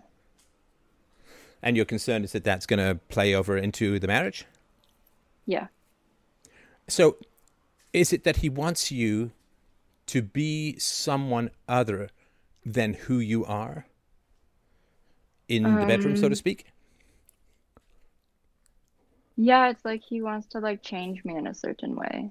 [1.62, 4.46] And your concern is that that's going to play over into the marriage?
[5.46, 5.66] Yeah.
[6.88, 7.16] So,
[7.92, 9.32] is it that he wants you
[10.06, 12.10] to be someone other
[12.64, 13.86] than who you are?
[15.48, 16.66] in um, the bedroom, so to um, speak?
[19.36, 22.30] Yeah, it's like he wants to like change me in a certain way.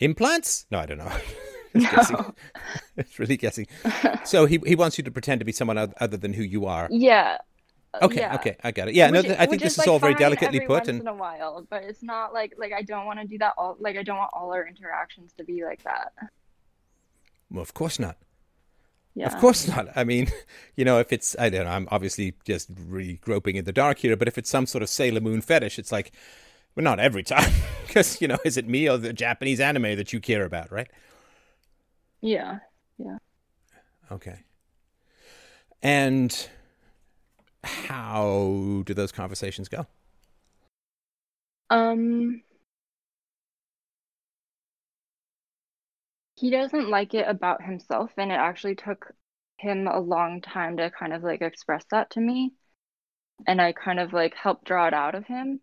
[0.00, 0.66] Implants?
[0.70, 1.12] No, I don't know.
[1.76, 2.34] no.
[2.96, 3.66] it's really guessing.
[4.24, 6.88] So he he wants you to pretend to be someone other than who you are.
[6.90, 7.38] Yeah.
[7.94, 8.34] Uh, okay, yeah.
[8.34, 8.94] okay, I got it.
[8.94, 10.68] Yeah, which, no, I think this is, is all very delicately put.
[10.68, 13.38] Once and in a while, but it's not like like I don't want to do
[13.38, 13.76] that all.
[13.78, 16.12] Like I don't want all our interactions to be like that.
[17.50, 18.16] Well, of course not.
[19.16, 19.28] Yeah.
[19.28, 19.88] Of course not.
[19.96, 20.28] I mean,
[20.76, 23.98] you know, if it's, I don't know, I'm obviously just really groping in the dark
[23.98, 26.12] here, but if it's some sort of Sailor Moon fetish, it's like,
[26.76, 27.50] well, not every time.
[27.86, 30.88] Because, you know, is it me or the Japanese anime that you care about, right?
[32.20, 32.58] Yeah.
[32.98, 33.16] Yeah.
[34.12, 34.40] Okay.
[35.82, 36.48] And
[37.64, 39.86] how do those conversations go?
[41.70, 42.42] Um,
[46.36, 49.12] he doesn't like it about himself and it actually took
[49.58, 52.52] him a long time to kind of like express that to me.
[53.46, 55.60] And i kind of like helped draw it out of him.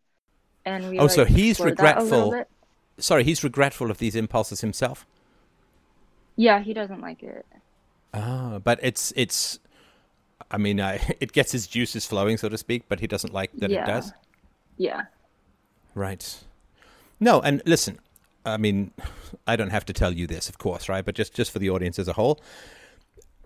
[0.66, 2.46] And we oh like, so he's regretful
[2.98, 5.06] sorry he's regretful of these impulses himself?
[6.36, 7.46] Yeah he doesn't like it.
[8.14, 9.60] Ah but it's it's
[10.50, 13.52] i mean uh, it gets his juices flowing so to speak but he doesn't like
[13.58, 13.84] that yeah.
[13.84, 14.14] it does?
[14.78, 15.04] Yeah.
[15.94, 16.44] Right.
[17.20, 18.00] No and listen
[18.46, 18.92] I mean,
[19.48, 21.04] I don't have to tell you this, of course, right?
[21.04, 22.42] But just just for the audience as a whole,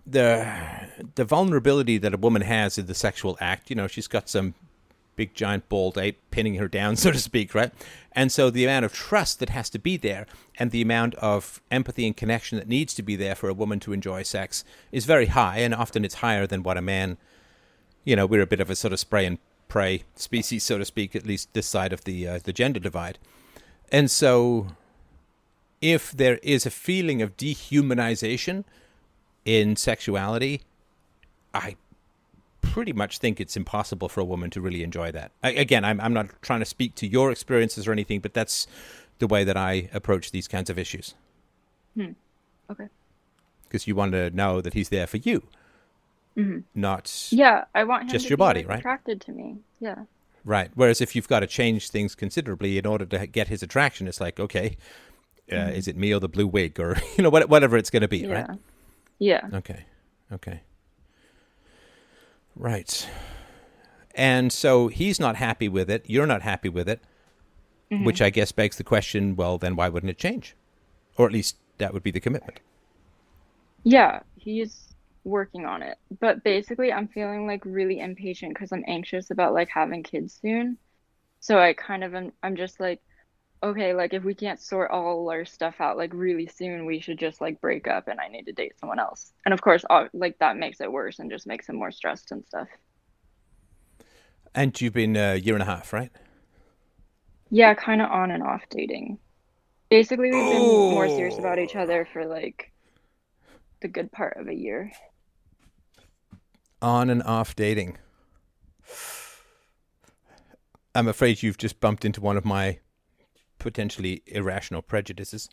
[0.06, 0.50] the
[1.14, 4.54] the vulnerability that a woman has in the sexual act, you know, she's got some
[5.18, 7.72] big giant bald ape pinning her down, so to speak, right?
[8.12, 10.26] And so the amount of trust that has to be there
[10.58, 13.80] and the amount of empathy and connection that needs to be there for a woman
[13.80, 17.18] to enjoy sex is very high, and often it's higher than what a man.
[18.04, 19.38] You know, we're a bit of a sort of spray and
[19.68, 23.18] pray species, so to speak, at least this side of the uh, the gender divide,
[23.92, 24.68] and so
[25.80, 28.64] if there is a feeling of dehumanization
[29.44, 30.62] in sexuality,
[31.54, 31.76] I
[32.60, 35.32] pretty much think it's impossible for a woman to really enjoy that.
[35.42, 38.66] I, again, I'm, I'm not trying to speak to your experiences or anything, but that's
[39.18, 41.14] the way that I approach these kinds of issues.
[41.94, 42.12] Hmm.
[42.70, 42.88] Okay.
[43.64, 45.42] Because you want to know that he's there for you,
[46.36, 46.60] mm-hmm.
[46.74, 47.64] not yeah.
[47.74, 48.78] I want him just your body, right?
[48.78, 50.04] Attracted to me, yeah.
[50.44, 50.70] Right.
[50.74, 54.20] Whereas if you've got to change things considerably in order to get his attraction, it's
[54.20, 54.76] like okay,
[55.50, 55.70] uh, mm-hmm.
[55.70, 58.18] is it me or the blue wig or you know whatever it's going to be,
[58.18, 58.32] yeah.
[58.32, 58.58] right?
[59.18, 59.48] Yeah.
[59.54, 59.84] Okay.
[60.32, 60.60] Okay.
[62.54, 63.08] Right.
[64.14, 66.04] And so he's not happy with it.
[66.06, 67.00] You're not happy with it,
[67.90, 68.04] mm-hmm.
[68.04, 70.54] which I guess begs the question: Well, then why wouldn't it change?
[71.16, 72.60] Or at least that would be the commitment.
[73.84, 74.88] Yeah, he's
[75.24, 75.98] working on it.
[76.20, 80.78] But basically, I'm feeling like really impatient because I'm anxious about like having kids soon.
[81.40, 82.32] So I kind of am.
[82.42, 83.00] I'm just like,
[83.62, 87.18] okay, like if we can't sort all our stuff out like really soon, we should
[87.18, 89.32] just like break up and I need to date someone else.
[89.44, 92.44] And of course, like that makes it worse and just makes him more stressed and
[92.44, 92.68] stuff.
[94.54, 96.10] And you've been a year and a half, right?
[97.50, 99.18] Yeah, kind of on and off dating.
[99.90, 100.90] Basically, we've been oh.
[100.90, 101.80] more serious about each oh.
[101.80, 102.72] other for like
[103.80, 104.92] the good part of a year.
[106.80, 107.98] On and off dating.
[110.94, 112.78] I'm afraid you've just bumped into one of my
[113.58, 115.48] potentially irrational prejudices.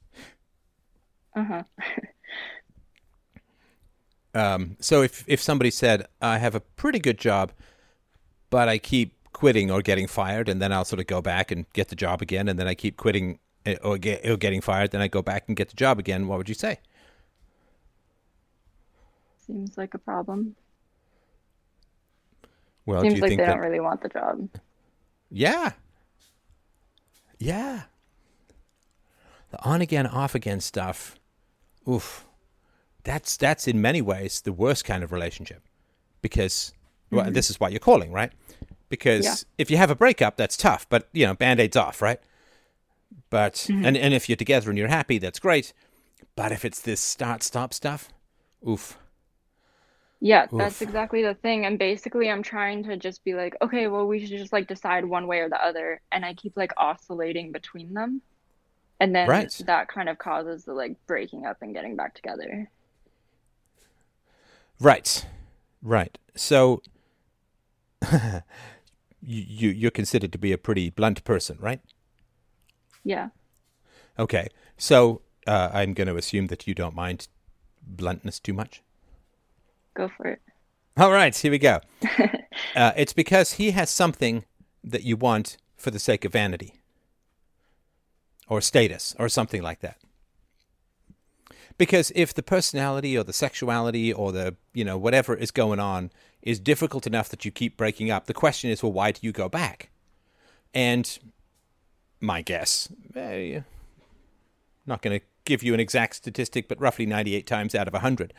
[1.36, 1.64] Uh huh.
[4.34, 7.52] um, so if if somebody said I have a pretty good job,
[8.50, 11.66] but I keep quitting or getting fired, and then I'll sort of go back and
[11.74, 14.92] get the job again, and then I keep quitting eh, or, get, or getting fired,
[14.92, 16.28] then I go back and get the job again.
[16.28, 16.80] What would you say?
[19.46, 20.56] Seems like a problem.
[22.86, 23.48] Well, seems like they that...
[23.48, 24.50] don't really want the job.
[25.30, 25.72] Yeah.
[27.40, 27.84] Yeah.
[29.56, 31.18] The on again, off again stuff.
[31.88, 32.26] Oof.
[33.06, 35.62] That's that's in many ways the worst kind of relationship.
[36.22, 36.74] Because
[37.10, 37.34] well, mm-hmm.
[37.34, 38.34] this is what you're calling, right?
[38.90, 39.36] Because yeah.
[39.58, 42.20] if you have a breakup, that's tough, but you know, band-aids off, right?
[43.30, 43.86] But mm-hmm.
[43.86, 45.72] and, and if you're together and you're happy, that's great.
[46.36, 48.10] But if it's this start stop stuff,
[48.68, 48.98] oof.
[50.20, 50.58] Yeah, Oof.
[50.58, 51.66] that's exactly the thing.
[51.66, 55.06] And basically, I'm trying to just be like, okay, well, we should just like decide
[55.06, 56.02] one way or the other.
[56.12, 58.22] And I keep like oscillating between them.
[59.00, 59.52] And then right.
[59.66, 62.70] that kind of causes the like breaking up and getting back together.
[64.80, 65.26] Right.
[65.82, 66.18] Right.
[66.36, 66.82] So
[68.12, 68.42] you,
[69.22, 71.82] you you're considered to be a pretty blunt person, right?
[73.04, 73.30] Yeah.
[74.18, 74.48] Okay.
[74.78, 77.28] So uh, I'm going to assume that you don't mind
[77.82, 78.82] bluntness too much.
[79.94, 80.42] Go for it.
[80.98, 81.82] All right, here we go.
[82.76, 84.46] uh, it's because he has something
[84.84, 86.80] that you want for the sake of vanity
[88.48, 89.98] or status or something like that.
[91.78, 96.12] Because if the personality or the sexuality or the, you know, whatever is going on
[96.42, 99.32] is difficult enough that you keep breaking up, the question is, well, why do you
[99.32, 99.90] go back?
[100.74, 101.20] And
[102.22, 103.62] my guess, eh,
[104.86, 108.34] not going to give you an exact statistic, but roughly 98 times out of 100,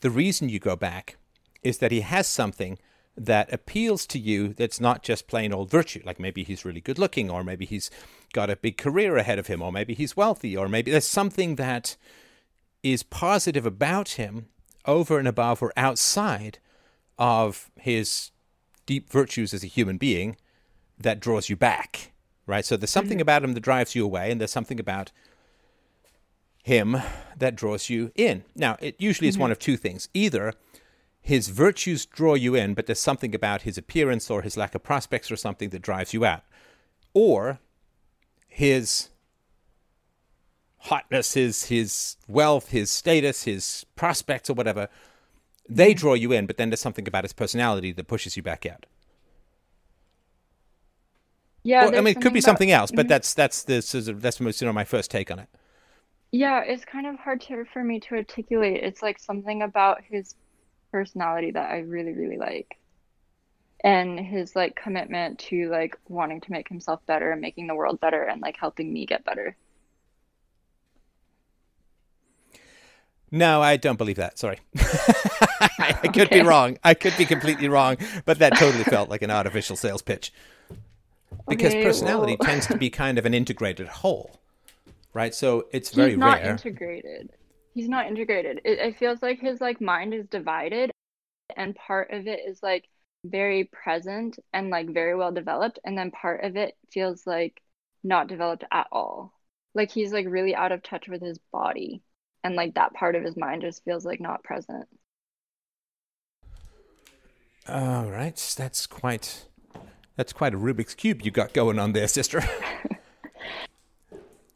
[0.00, 1.16] the reason you go back
[1.62, 2.78] is that he has something
[3.16, 6.02] that appeals to you that's not just plain old virtue.
[6.04, 7.90] Like maybe he's really good looking, or maybe he's
[8.32, 11.56] got a big career ahead of him, or maybe he's wealthy, or maybe there's something
[11.56, 11.96] that
[12.82, 14.46] is positive about him
[14.86, 16.58] over and above or outside
[17.18, 18.30] of his
[18.86, 20.36] deep virtues as a human being
[20.98, 22.12] that draws you back.
[22.46, 22.64] Right?
[22.64, 23.22] So there's something mm-hmm.
[23.22, 25.12] about him that drives you away, and there's something about
[26.62, 26.96] him
[27.36, 28.44] that draws you in.
[28.56, 29.42] Now, it usually is mm-hmm.
[29.42, 30.08] one of two things.
[30.14, 30.54] Either
[31.22, 34.82] his virtues draw you in, but there's something about his appearance or his lack of
[34.82, 36.42] prospects or something that drives you out.
[37.14, 37.60] Or
[38.48, 39.10] his
[40.78, 44.88] hotness, his his wealth, his status, his prospects or whatever,
[45.68, 48.66] they draw you in, but then there's something about his personality that pushes you back
[48.66, 48.86] out.
[51.62, 53.10] Yeah, or, I mean, it could be about, something else, but mm-hmm.
[53.10, 55.48] that's that's this is that's most you know my first take on it.
[56.32, 58.82] Yeah, it's kind of hard to, for me to articulate.
[58.82, 60.34] It's like something about his
[60.92, 62.78] personality that I really, really like.
[63.82, 68.00] And his like commitment to like wanting to make himself better and making the world
[68.00, 69.56] better and like helping me get better.
[73.32, 74.38] No, I don't believe that.
[74.38, 74.58] Sorry.
[74.76, 76.42] I could okay.
[76.42, 76.78] be wrong.
[76.84, 80.32] I could be completely wrong, but that totally felt like an artificial sales pitch.
[81.48, 82.46] Because okay, personality well...
[82.46, 84.38] tends to be kind of an integrated whole
[85.14, 85.34] right?
[85.34, 86.50] So it's very He's not rare.
[86.52, 87.30] integrated.
[87.74, 88.60] He's not integrated.
[88.64, 90.90] It, it feels like his like mind is divided,
[91.56, 92.88] and part of it is like
[93.24, 97.60] very present and like very well developed, and then part of it feels like
[98.04, 99.32] not developed at all.
[99.74, 102.02] Like he's like really out of touch with his body,
[102.44, 104.86] and like that part of his mind just feels like not present.
[107.68, 109.46] All right, that's quite
[110.16, 112.42] that's quite a Rubik's cube you got going on there, sister.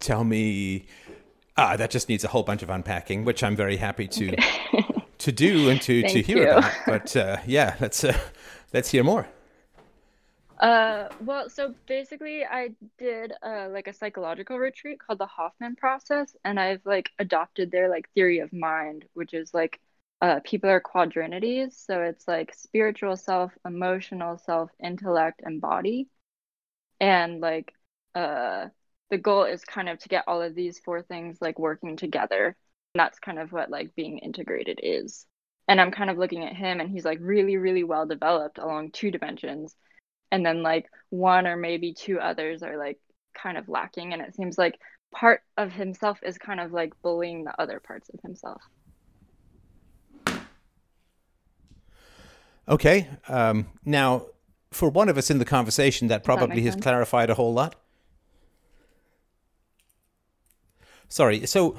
[0.01, 0.87] tell me
[1.57, 4.37] ah, that just needs a whole bunch of unpacking, which I'm very happy to
[5.19, 6.45] to do and to, to hear you.
[6.45, 6.73] about.
[6.87, 8.19] But uh, yeah, let's uh,
[8.73, 9.27] let's hear more.
[10.59, 16.35] Uh, well, so basically, I did uh, like a psychological retreat called the Hoffman process,
[16.45, 19.81] and I've like adopted their like theory of mind, which is like
[20.23, 26.09] uh, people are quadrinities, so it's like spiritual self, emotional self, intellect, and body,
[27.01, 27.73] and like
[28.15, 28.69] uh
[29.11, 32.57] the goal is kind of to get all of these four things like working together.
[32.95, 35.27] And that's kind of what like being integrated is.
[35.69, 38.91] And I'm kind of looking at him and he's like really, really well developed along
[38.93, 39.75] two dimensions.
[40.31, 42.99] And then like one or maybe two others are like
[43.41, 44.13] kind of lacking.
[44.13, 44.79] And it seems like
[45.15, 48.63] part of himself is kind of like bullying the other parts of himself.
[52.69, 53.09] Okay.
[53.29, 54.27] Um, now,
[54.73, 56.83] for one of us in the conversation, that probably that has sense?
[56.83, 57.77] clarified a whole lot.
[61.09, 61.47] Sorry.
[61.47, 61.77] So,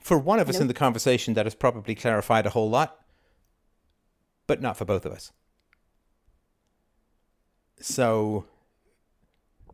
[0.00, 3.00] For one of us in the conversation, that has probably clarified a whole lot,
[4.46, 5.32] but not for both of us.
[7.80, 8.46] So,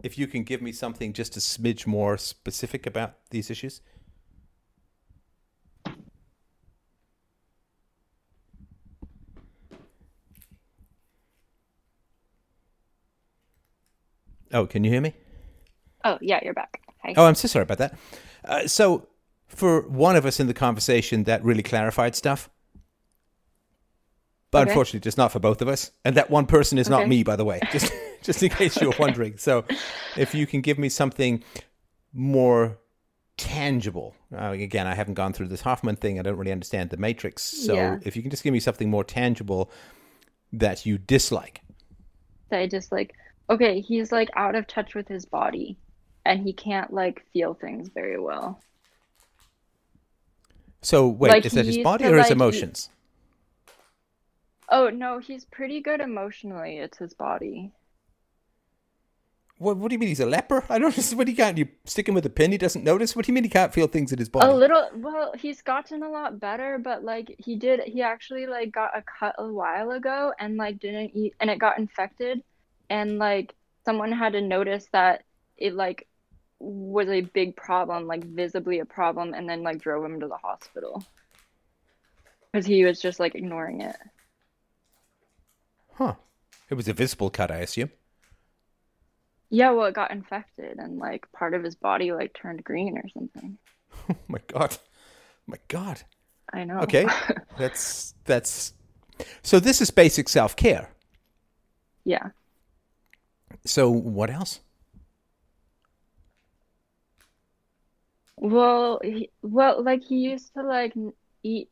[0.02, 3.81] if you can give me something just a smidge more specific about these issues.
[14.52, 15.14] Oh, can you hear me?
[16.05, 16.81] Oh, yeah, you're back.
[17.02, 17.14] Hi.
[17.16, 17.98] Oh, I'm so sorry about that.
[18.44, 19.09] Uh, so,
[19.47, 22.48] for one of us in the conversation, that really clarified stuff.
[24.51, 24.70] But okay.
[24.70, 25.90] unfortunately, just not for both of us.
[26.05, 26.98] And that one person is okay.
[26.98, 27.93] not me, by the way, just
[28.23, 29.36] just in case you were wondering.
[29.39, 29.64] So,
[30.16, 31.43] if you can give me something
[32.12, 32.78] more
[33.36, 34.14] tangible.
[34.35, 36.19] Uh, again, I haven't gone through this Hoffman thing.
[36.19, 37.43] I don't really understand the matrix.
[37.43, 37.98] So, yeah.
[38.02, 39.70] if you can just give me something more tangible
[40.52, 41.62] that you dislike.
[42.51, 43.14] That I dislike
[43.52, 45.77] okay, he's like out of touch with his body
[46.24, 48.60] and he can't like feel things very well.
[50.80, 52.90] So wait, like, is that his body or his emotions?
[53.66, 53.72] He...
[54.70, 56.78] Oh no, he's pretty good emotionally.
[56.78, 57.72] It's his body.
[59.58, 60.64] What, what do you mean he's a leper?
[60.68, 61.16] I don't know.
[61.16, 62.50] What he can't you stick him with a pin?
[62.50, 63.14] He doesn't notice.
[63.14, 64.48] What do you mean he can't feel things in his body?
[64.48, 64.88] A little.
[64.96, 69.02] Well, he's gotten a lot better, but like he did, he actually like got a
[69.02, 72.42] cut a while ago and like didn't eat, and it got infected
[72.92, 73.54] and like
[73.84, 75.24] someone had to notice that
[75.56, 76.06] it like
[76.62, 80.36] was a big problem, like visibly a problem, and then like drove him to the
[80.36, 81.05] hospital
[82.52, 83.97] because he was just like ignoring it.
[85.94, 86.14] Huh.
[86.70, 87.90] It was a visible cut, I assume.
[89.51, 93.09] Yeah, well, it got infected and like part of his body like turned green or
[93.09, 93.59] something.
[94.10, 94.76] Oh my god.
[94.80, 96.02] Oh my god.
[96.52, 96.80] I know.
[96.80, 97.06] Okay.
[97.59, 98.72] that's that's
[99.43, 100.90] so this is basic self-care.
[102.05, 102.30] Yeah.
[103.64, 104.60] So what else?
[108.43, 110.94] Well, he, well, like he used to like
[111.44, 111.69] eat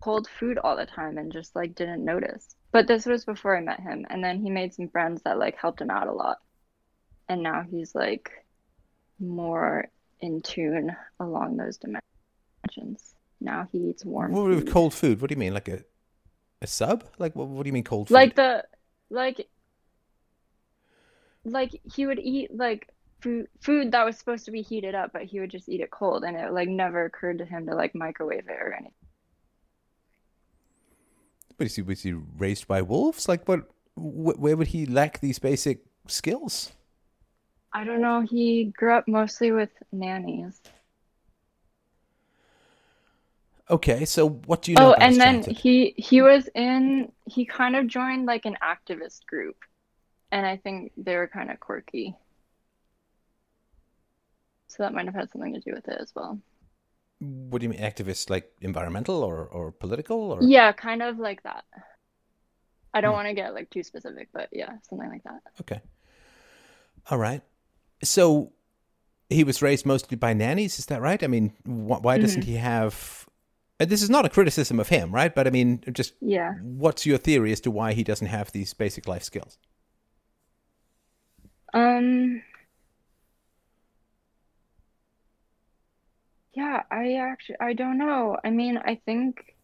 [0.00, 2.56] cold food all the time and just like didn't notice.
[2.72, 5.56] But this was before I met him, and then he made some friends that like
[5.56, 6.38] helped him out a lot.
[7.28, 8.28] And now he's like
[9.20, 9.88] more
[10.18, 13.14] in tune along those dimensions.
[13.40, 14.32] Now he eats warm.
[14.32, 14.68] What food.
[14.72, 15.20] cold food?
[15.20, 15.84] What do you mean, like a
[16.60, 17.04] a sub?
[17.18, 17.46] Like what?
[17.46, 18.14] What do you mean cold food?
[18.14, 18.64] Like the
[19.10, 19.46] like
[21.44, 22.88] like he would eat like
[23.20, 25.90] food food that was supposed to be heated up, but he would just eat it
[25.90, 28.92] cold, and it like never occurred to him to like microwave it or anything.
[31.56, 33.28] But is he was he raised by wolves?
[33.28, 33.68] Like what?
[33.94, 36.72] Wh- where would he lack these basic skills?
[37.72, 38.22] I don't know.
[38.22, 40.60] He grew up mostly with nannies.
[43.70, 44.90] Okay, so what do you know?
[44.90, 49.56] Oh, and then he he was in he kind of joined like an activist group
[50.30, 52.14] and I think they were kind of quirky.
[54.68, 56.38] So that might have had something to do with it as well.
[57.20, 60.32] What do you mean, activists like environmental or, or political?
[60.32, 60.38] Or?
[60.42, 61.64] Yeah, kind of like that.
[62.94, 63.16] I don't hmm.
[63.16, 65.40] want to get like too specific, but yeah, something like that.
[65.60, 65.80] Okay.
[67.10, 67.42] All right.
[68.02, 68.52] So
[69.30, 71.22] he was raised mostly by nannies, is that right?
[71.22, 72.50] I mean, wh- why doesn't mm-hmm.
[72.50, 73.26] he have?
[73.78, 75.34] This is not a criticism of him, right?
[75.34, 76.54] But I mean, just yeah.
[76.62, 79.58] What's your theory as to why he doesn't have these basic life skills?
[81.74, 82.42] Um.
[86.58, 88.36] Yeah, I actually I don't know.
[88.42, 89.54] I mean, I think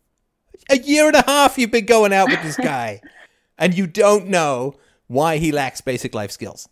[0.70, 3.00] a year and a half you've been going out with this guy
[3.58, 4.76] and you don't know
[5.08, 6.68] why he lacks basic life skills.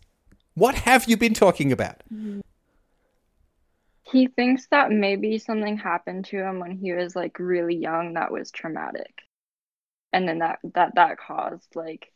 [0.53, 2.03] What have you been talking about?
[4.03, 8.31] He thinks that maybe something happened to him when he was like really young that
[8.31, 9.23] was traumatic.
[10.13, 12.13] And then that that that caused like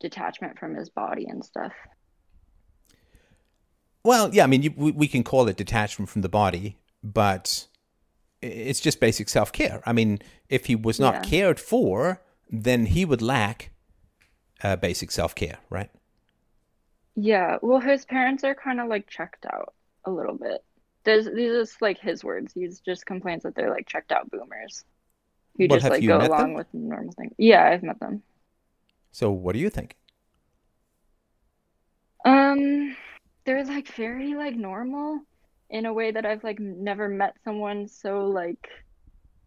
[0.00, 1.74] detachment from his body and stuff.
[4.04, 6.78] Well, yeah, I mean, you, we, we can call it detachment from the body,
[7.12, 7.66] but
[8.42, 9.82] it's just basic self care.
[9.86, 10.18] I mean,
[10.48, 11.22] if he was not yeah.
[11.22, 13.70] cared for, then he would lack
[14.62, 15.90] uh, basic self care, right?
[17.14, 17.58] Yeah.
[17.62, 19.74] Well, his parents are kind of like checked out
[20.04, 20.62] a little bit.
[21.04, 22.52] There's, these are like his words.
[22.52, 24.84] He's just complains that they're like checked out boomers
[25.56, 26.54] who well, just like go along them?
[26.54, 27.32] with normal things.
[27.38, 28.22] Yeah, I've met them.
[29.12, 29.96] So, what do you think?
[32.24, 32.96] Um,
[33.44, 35.20] they're like very like normal
[35.70, 38.68] in a way that I've like never met someone so like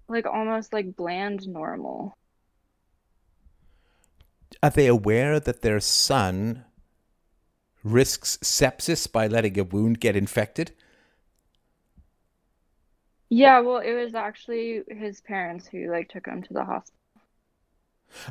[0.08, 2.18] like almost like bland normal.
[4.62, 6.66] Are they aware that their son
[7.84, 10.74] risks sepsis by letting a wound get infected?
[13.30, 16.96] Yeah, well, it was actually his parents who like took him to the hospital.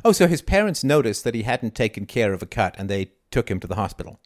[0.03, 3.13] Oh, so his parents noticed that he hadn't taken care of a cut and they
[3.31, 4.19] took him to the hospital.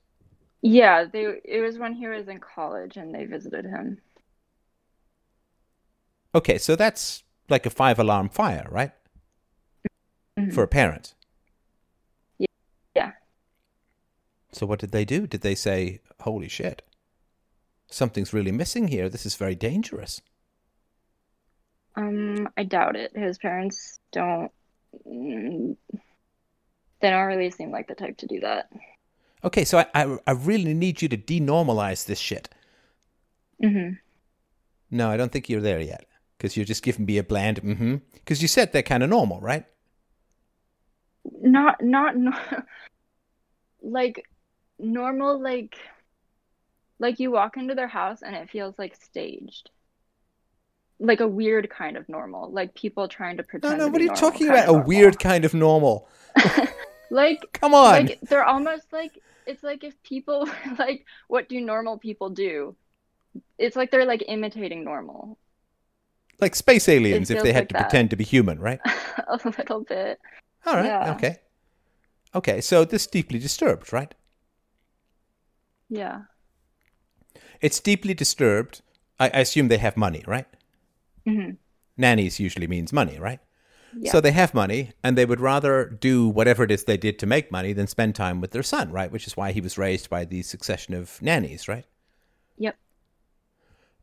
[0.64, 4.00] Yeah, they it was when he was in college and they visited him.
[6.34, 8.92] Okay, so that's like a five alarm fire, right?
[10.40, 10.52] Mm-hmm.
[10.52, 11.16] For a parent.
[12.96, 13.12] Yeah.
[14.54, 15.28] So what did they do?
[15.28, 16.82] Did they say, "Holy shit.
[17.92, 19.10] Something's really missing here.
[19.10, 20.22] This is very dangerous."
[21.98, 23.12] Um, I doubt it.
[23.18, 24.50] His parents don't
[25.06, 25.76] mm,
[27.02, 28.70] they don't really seem like the type to do that.
[29.44, 32.50] Okay, so I, I, I really need you to denormalize this shit.
[33.62, 33.96] Mm-hmm.
[34.92, 36.06] No, I don't think you're there yet
[36.38, 37.96] because you're just giving me a bland mm-hmm.
[38.14, 39.66] Because you said they're kind of normal, right?
[41.42, 42.66] Not, not, not
[43.82, 44.26] like
[44.80, 45.78] normal, like,
[47.00, 49.70] like you walk into their house and it feels like staged.
[51.00, 53.78] Like a weird kind of normal, like people trying to pretend.
[53.78, 53.92] No, no.
[53.92, 54.70] what are you talking about?
[54.70, 56.08] A weird kind of normal.
[57.10, 58.06] like, come on.
[58.06, 60.48] Like they're almost like it's like if people
[60.80, 62.76] like what do normal people do?
[63.58, 65.38] It's like they're like imitating normal.
[66.40, 67.82] Like space aliens if they had like to that.
[67.84, 68.80] pretend to be human, right?
[69.28, 70.20] a little bit.
[70.66, 70.86] All right.
[70.86, 71.12] Yeah.
[71.12, 71.38] Okay.
[72.36, 72.62] Okay.
[72.62, 74.14] So this deeply disturbed, right?
[75.90, 76.22] Yeah.
[77.62, 78.82] It's deeply disturbed.
[79.20, 80.48] I, I assume they have money, right?
[81.28, 81.52] Mm-hmm.
[81.98, 83.40] Nannies usually means money, right?
[84.06, 87.26] So they have money and they would rather do whatever it is they did to
[87.26, 89.12] make money than spend time with their son, right?
[89.12, 91.86] Which is why he was raised by the succession of nannies, right?
[92.58, 92.76] Yep.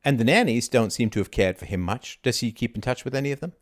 [0.04, 2.20] And the nannies don't seem to have cared for him much.
[2.22, 3.52] Does he keep in touch with any of them?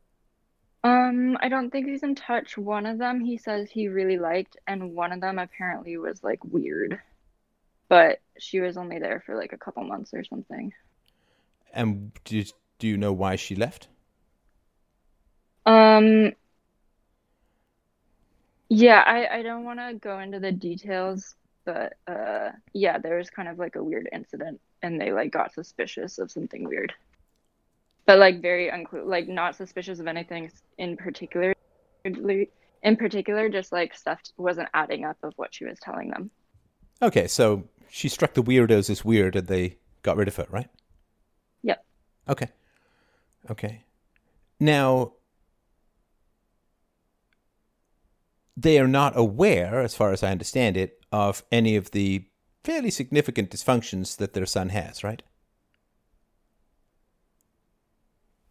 [0.84, 2.56] Um, I don't think he's in touch.
[2.56, 6.38] One of them he says he really liked, and one of them apparently was like
[6.44, 7.00] weird.
[7.88, 10.72] But she was only there for like a couple months or something.
[11.72, 12.44] And do you,
[12.78, 13.88] do you know why she left?
[15.68, 16.32] Um,
[18.70, 21.34] yeah, I, I don't want to go into the details,
[21.66, 25.52] but uh, yeah, there was kind of like a weird incident, and they like got
[25.52, 26.94] suspicious of something weird,
[28.06, 31.54] but like very unclear, like not suspicious of anything in particular.
[32.04, 36.30] In particular, just like stuff wasn't adding up of what she was telling them.
[37.02, 40.68] Okay, so she struck the weirdos as weird, and they got rid of it, right?
[41.62, 41.84] Yep.
[42.30, 42.48] Okay.
[43.50, 43.84] Okay.
[44.60, 45.12] Now,
[48.60, 52.24] they are not aware, as far as I understand it, of any of the
[52.64, 55.22] fairly significant dysfunctions that their son has, right?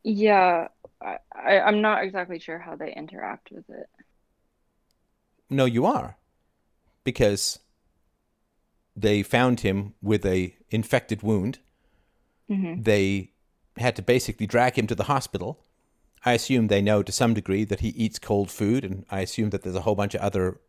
[0.04, 0.70] Yeah,
[1.02, 3.90] I, I, I'm not exactly sure how they interact with it.
[5.50, 6.16] No, you are.
[7.04, 7.60] Because
[8.96, 11.60] they found him with a infected wound.
[12.50, 12.84] Mm-hmm.
[12.84, 13.32] They
[13.76, 15.60] had to basically drag him to the hospital
[16.28, 19.52] I assume they know to some degree that he eats cold food, and I assume
[19.52, 20.60] that there's a whole bunch of other,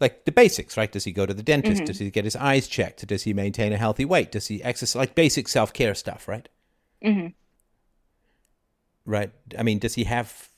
[0.00, 0.90] like the basics, right?
[0.90, 1.82] Does he go to the dentist?
[1.82, 1.84] Mm-hmm.
[1.84, 3.06] Does he get his eyes checked?
[3.06, 4.32] Does he maintain a healthy weight?
[4.32, 4.96] Does he exercise?
[4.96, 6.48] Like basic self care stuff, right?
[7.04, 7.26] Mm-hmm.
[9.04, 9.32] Right.
[9.58, 10.48] I mean, does he have?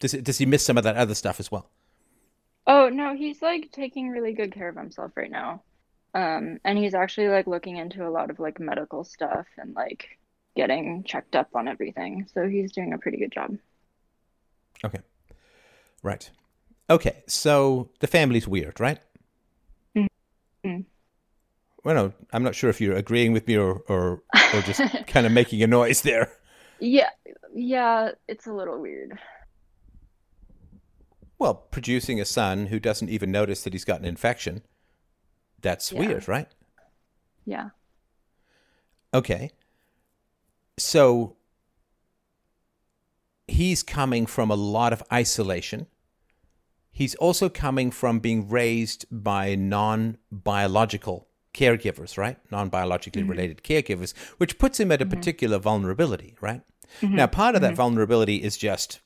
[0.00, 1.70] Does does he miss some of that other stuff as well?
[2.66, 5.62] Oh no, he's like taking really good care of himself right now.
[6.14, 10.18] Um, and he's actually like looking into a lot of like medical stuff and like
[10.56, 12.26] getting checked up on everything.
[12.32, 13.56] So he's doing a pretty good job.
[14.84, 15.00] Okay.
[16.02, 16.28] Right.
[16.90, 17.22] Okay.
[17.28, 18.98] So the family's weird, right?
[19.96, 20.80] Mm-hmm.
[21.84, 24.22] Well, no, I'm not sure if you're agreeing with me or, or,
[24.54, 26.32] or just kind of making a noise there.
[26.80, 27.10] Yeah.
[27.54, 28.12] Yeah.
[28.26, 29.18] It's a little weird.
[31.38, 34.62] Well, producing a son who doesn't even notice that he's got an infection,
[35.60, 35.98] that's yeah.
[35.98, 36.48] weird, right?
[37.44, 37.70] Yeah.
[39.12, 39.52] Okay
[40.78, 41.36] so
[43.48, 45.86] he's coming from a lot of isolation.
[46.90, 52.38] He's also coming from being raised by non biological caregivers, right?
[52.50, 53.30] Non biologically mm-hmm.
[53.30, 55.18] related caregivers, which puts him at a mm-hmm.
[55.18, 56.62] particular vulnerability, right?
[57.00, 57.16] Mm-hmm.
[57.16, 57.76] Now, part of that mm-hmm.
[57.76, 59.00] vulnerability is just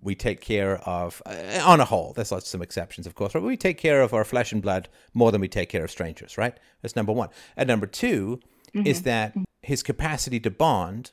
[0.00, 3.42] we take care of, uh, on a whole, there's lots some exceptions, of course, but
[3.42, 6.36] we take care of our flesh and blood more than we take care of strangers,
[6.36, 6.58] right?
[6.82, 7.30] That's number one.
[7.56, 8.38] And number 2
[8.74, 9.04] is mm-hmm.
[9.04, 11.12] that mm-hmm his capacity to bond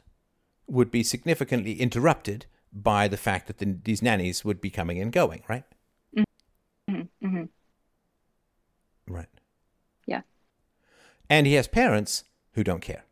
[0.68, 5.11] would be significantly interrupted by the fact that the, these nannies would be coming and
[5.11, 5.64] going, right?
[6.18, 7.02] Mm-hmm.
[7.26, 7.44] Mm-hmm.
[9.14, 9.28] Right.
[10.06, 10.22] Yeah.
[11.30, 12.23] And he has parents
[12.53, 13.03] who don't care,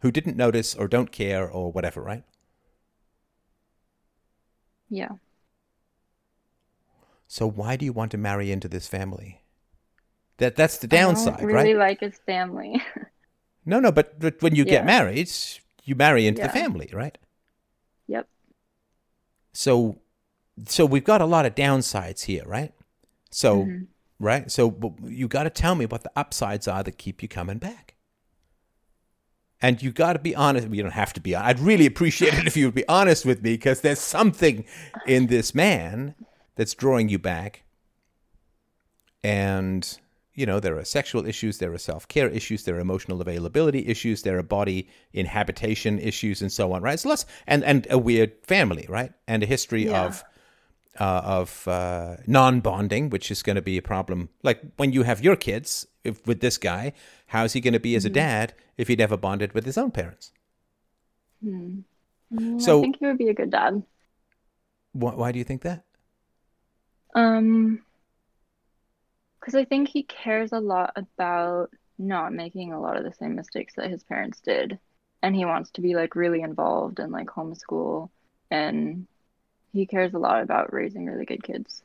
[0.00, 2.24] who didn't notice or don't care or whatever, right?
[4.88, 5.12] Yeah.
[7.26, 9.42] So why do you want to marry into this family?
[10.36, 12.82] That that's the downside, I don't really like his family.
[13.64, 14.70] No, no, but, but when you yeah.
[14.70, 15.30] get married,
[15.84, 16.48] you marry into yeah.
[16.48, 17.16] the family, right?
[18.08, 18.28] Yep.
[19.52, 19.98] So,
[20.66, 22.72] so we've got a lot of downsides here, right?
[23.30, 23.84] So, mm-hmm.
[24.18, 24.50] right?
[24.50, 27.94] So you got to tell me what the upsides are that keep you coming back.
[29.64, 30.68] And you got to be honest.
[30.70, 31.36] You don't have to be.
[31.36, 34.64] I'd really appreciate it if you would be honest with me because there's something
[35.06, 36.16] in this man
[36.56, 37.62] that's drawing you back.
[39.22, 40.00] And
[40.34, 43.86] you know, there are sexual issues, there are self care issues, there are emotional availability
[43.86, 46.98] issues, there are body inhabitation issues, and so on, right?
[46.98, 50.06] So let's and and a weird family, right, and a history yeah.
[50.06, 50.24] of
[50.98, 54.30] uh, of uh, non bonding, which is going to be a problem.
[54.42, 56.92] Like when you have your kids if, with this guy,
[57.26, 58.14] how's he going to be as a mm-hmm.
[58.14, 60.32] dad if he never bonded with his own parents?
[61.42, 61.80] Hmm.
[62.58, 63.82] So I think he would be a good dad.
[64.92, 65.84] Why, why do you think that?
[67.14, 67.82] Um,
[69.42, 73.34] because I think he cares a lot about not making a lot of the same
[73.34, 74.78] mistakes that his parents did.
[75.20, 78.08] And he wants to be like really involved in like homeschool
[78.52, 79.06] and
[79.72, 81.82] he cares a lot about raising really good kids.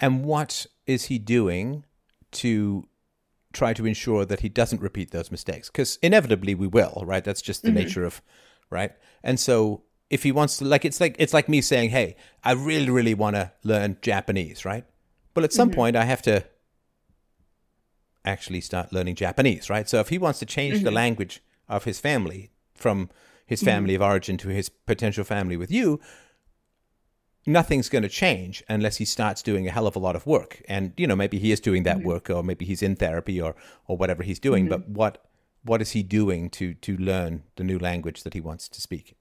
[0.00, 1.84] And what is he doing
[2.32, 2.86] to
[3.52, 5.70] try to ensure that he doesn't repeat those mistakes?
[5.70, 7.24] Because inevitably we will, right?
[7.24, 7.78] That's just the mm-hmm.
[7.78, 8.22] nature of,
[8.70, 8.92] right?
[9.24, 12.52] And so if he wants to, like, it's like it's like me saying, "Hey, I
[12.52, 14.84] really, really want to learn Japanese," right?
[15.34, 15.76] But at some mm-hmm.
[15.76, 16.44] point, I have to
[18.24, 19.88] actually start learning Japanese, right?
[19.88, 20.84] So if he wants to change mm-hmm.
[20.84, 23.10] the language of his family from
[23.46, 23.66] his mm-hmm.
[23.66, 24.02] family mm-hmm.
[24.02, 26.00] of origin to his potential family with you,
[27.46, 30.62] nothing's going to change unless he starts doing a hell of a lot of work.
[30.68, 32.08] And you know, maybe he is doing that mm-hmm.
[32.08, 33.54] work, or maybe he's in therapy, or
[33.86, 34.68] or whatever he's doing.
[34.68, 34.94] But mm-hmm.
[34.94, 35.24] what
[35.64, 39.16] what is he doing to to learn the new language that he wants to speak?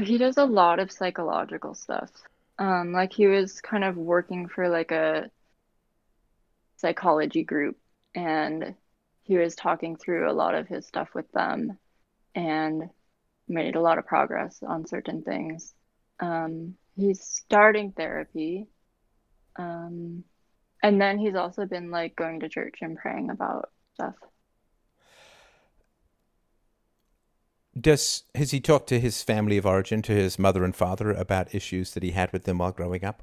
[0.00, 2.10] He does a lot of psychological stuff.
[2.58, 5.30] Um, like he was kind of working for like a
[6.76, 7.76] psychology group
[8.14, 8.74] and
[9.22, 11.78] he was talking through a lot of his stuff with them
[12.34, 12.90] and
[13.48, 15.74] made a lot of progress on certain things.
[16.20, 18.66] Um, he's starting therapy.
[19.56, 20.24] Um,
[20.82, 24.14] and then he's also been like going to church and praying about stuff.
[27.78, 31.54] Does has he talked to his family of origin, to his mother and father, about
[31.54, 33.22] issues that he had with them while growing up?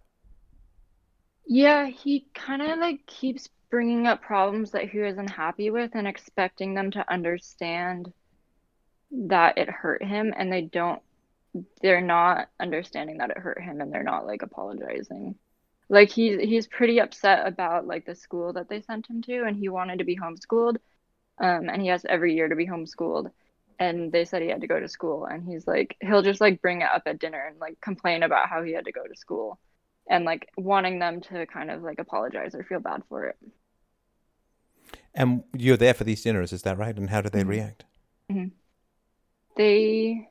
[1.45, 6.07] Yeah, he kind of like keeps bringing up problems that he wasn't happy with and
[6.07, 8.11] expecting them to understand
[9.11, 11.01] that it hurt him, and they don't.
[11.81, 15.35] They're not understanding that it hurt him, and they're not like apologizing.
[15.89, 19.55] Like he's he's pretty upset about like the school that they sent him to, and
[19.55, 20.77] he wanted to be homeschooled,
[21.38, 23.30] um, and he has every year to be homeschooled
[23.80, 26.61] and they said he had to go to school and he's like he'll just like
[26.61, 29.15] bring it up at dinner and like complain about how he had to go to
[29.15, 29.57] school
[30.10, 33.38] and like wanting them to kind of like apologize or feel bad for it.
[35.14, 36.95] And you're there for these dinners is that right?
[36.95, 37.49] And how do they mm-hmm.
[37.49, 37.85] react?
[38.31, 38.49] Mm-hmm.
[39.56, 40.27] they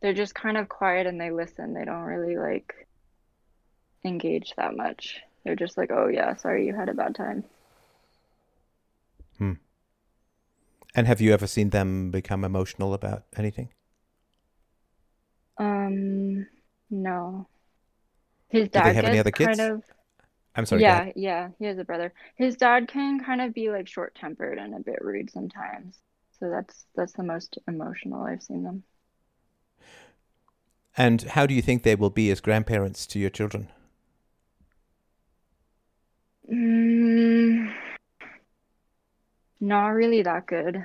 [0.00, 1.72] they're just kind of quiet and they listen.
[1.72, 2.88] They don't really like
[4.04, 5.20] engage that much.
[5.44, 7.44] They're just like oh yeah sorry you had a bad time
[9.38, 9.52] hmm
[10.94, 13.70] and have you ever seen them become emotional about anything?
[15.58, 16.46] Um,
[16.90, 17.48] no.
[18.50, 19.58] His dad Do they have any other kids?
[19.58, 19.82] Kind of,
[20.56, 20.84] I'm sorry.
[20.84, 22.14] Yeah, yeah, he has a brother.
[22.36, 26.00] His dad can kind of be like short tempered and a bit rude sometimes.
[26.40, 28.84] So that's that's the most emotional I've seen them.
[30.96, 33.68] And how do you think they will be as grandparents to your children?
[36.50, 36.81] Mm,
[39.62, 40.84] not really that good.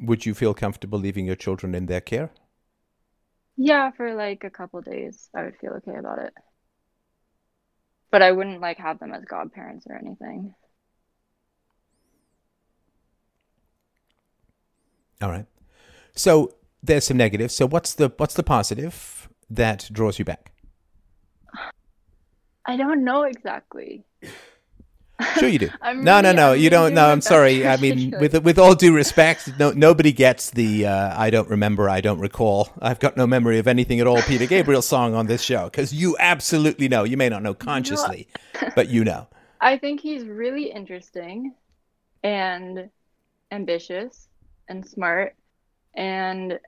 [0.00, 2.30] Would you feel comfortable leaving your children in their care?
[3.56, 6.34] Yeah, for like a couple days, I would feel okay about it.
[8.10, 10.54] But I wouldn't like have them as godparents or anything.
[15.20, 15.46] All right.
[16.14, 17.54] So there's some negatives.
[17.54, 20.52] So what's the what's the positive that draws you back?
[22.66, 24.04] I don't know exactly.
[25.38, 25.70] Sure, you do.
[25.94, 26.52] no, no, no.
[26.52, 26.94] You don't.
[26.94, 27.66] No, I'm sorry.
[27.66, 31.88] I mean, with with all due respect, no, nobody gets the uh, "I don't remember,
[31.88, 35.26] I don't recall, I've got no memory of anything at all" Peter Gabriel song on
[35.26, 37.04] this show because you absolutely know.
[37.04, 38.28] You may not know consciously,
[38.74, 39.26] but you know.
[39.60, 41.54] I think he's really interesting,
[42.22, 42.88] and
[43.50, 44.28] ambitious,
[44.68, 45.34] and smart,
[45.94, 46.60] and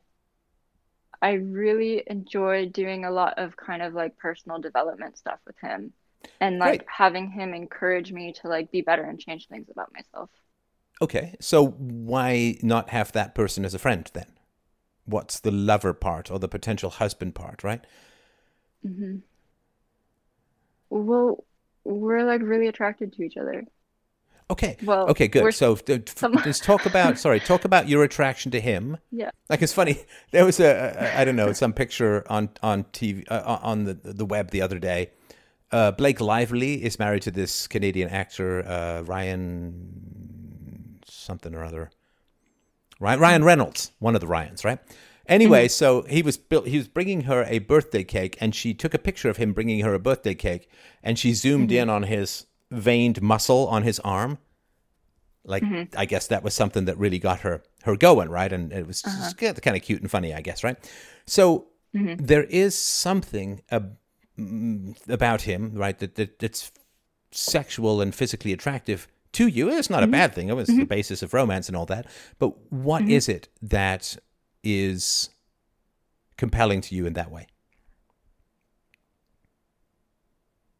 [1.22, 5.92] I really enjoy doing a lot of kind of like personal development stuff with him
[6.40, 10.30] and like having him encourage me to like be better and change things about myself.
[11.02, 14.32] Okay, so why not have that person as a friend then?
[15.06, 17.84] What's the lover part or the potential husband part, right?
[18.86, 19.16] Mm-hmm.
[20.90, 21.44] Well,
[21.84, 23.64] we're like really attracted to each other.
[24.50, 24.76] Okay.
[24.82, 25.54] Well, okay, good.
[25.54, 26.36] So some...
[26.42, 28.98] just talk about sorry, talk about your attraction to him.
[29.10, 29.30] Yeah.
[29.48, 30.04] Like it's funny.
[30.32, 33.94] There was a, a I don't know some picture on on TV uh, on the
[33.94, 35.12] the web the other day
[35.72, 41.90] uh, Blake Lively is married to this Canadian actor uh, Ryan something or other.
[42.98, 44.78] Right, Ryan Reynolds, one of the Ryans, right?
[45.26, 45.70] Anyway, mm-hmm.
[45.70, 46.66] so he was built.
[46.66, 49.80] He was bringing her a birthday cake, and she took a picture of him bringing
[49.80, 50.68] her a birthday cake,
[51.02, 51.82] and she zoomed mm-hmm.
[51.82, 54.38] in on his veined muscle on his arm.
[55.44, 55.96] Like, mm-hmm.
[55.98, 58.52] I guess that was something that really got her her going, right?
[58.52, 59.54] And it was uh-huh.
[59.54, 60.76] kind of cute and funny, I guess, right?
[61.26, 62.22] So mm-hmm.
[62.22, 63.96] there is something ab-
[65.08, 65.98] about him, right?
[65.98, 66.72] That, that that's
[67.32, 69.70] sexual and physically attractive to you.
[69.70, 70.14] It's not mm-hmm.
[70.14, 70.48] a bad thing.
[70.48, 70.80] It was mm-hmm.
[70.80, 72.06] the basis of romance and all that.
[72.38, 73.12] But what mm-hmm.
[73.12, 74.16] is it that
[74.62, 75.30] is
[76.36, 77.46] compelling to you in that way?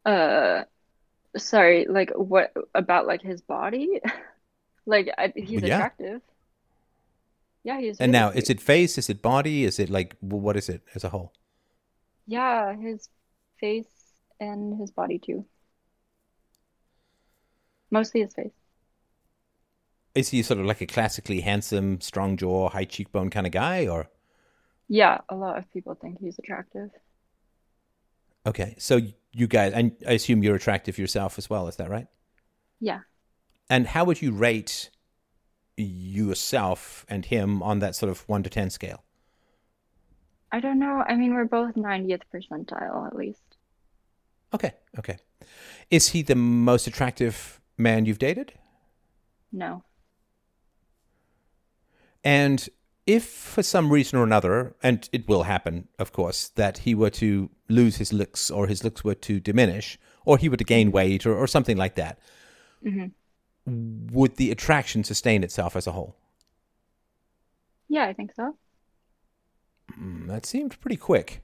[0.05, 0.63] Uh,
[1.37, 1.85] sorry.
[1.87, 4.01] Like what about like his body?
[4.85, 5.75] like I, he's yeah.
[5.75, 6.21] attractive.
[7.63, 7.99] Yeah, he's.
[7.99, 8.43] And now, cute.
[8.43, 8.97] is it face?
[8.97, 9.65] Is it body?
[9.65, 11.31] Is it like what is it as a whole?
[12.25, 13.07] Yeah, his
[13.61, 13.87] face
[14.39, 15.45] and his body too.
[17.89, 18.51] Mostly his face.
[20.13, 23.87] Is he sort of like a classically handsome, strong jaw, high cheekbone kind of guy,
[23.87, 24.09] or?
[24.89, 26.89] Yeah, a lot of people think he's attractive.
[28.45, 28.99] Okay, so
[29.31, 31.67] you guys, and I assume you're attractive yourself as well.
[31.67, 32.07] Is that right?
[32.81, 33.01] Yeah.
[33.69, 34.89] And how would you rate
[35.77, 39.03] yourself and him on that sort of one to ten scale?
[40.51, 41.03] I don't know.
[41.07, 43.50] I mean, we're both 90th percentile at least.
[44.53, 45.17] Okay, okay.
[45.89, 48.53] Is he the most attractive man you've dated?
[49.51, 49.83] No.
[52.23, 52.67] And
[53.07, 57.09] if for some reason or another, and it will happen, of course, that he were
[57.11, 60.91] to lose his looks or his looks were to diminish or he were to gain
[60.91, 62.19] weight or, or something like that,
[62.85, 64.13] mm-hmm.
[64.13, 66.15] would the attraction sustain itself as a whole?
[67.89, 68.55] Yeah, I think so.
[69.99, 71.43] Mm, that seemed pretty quick.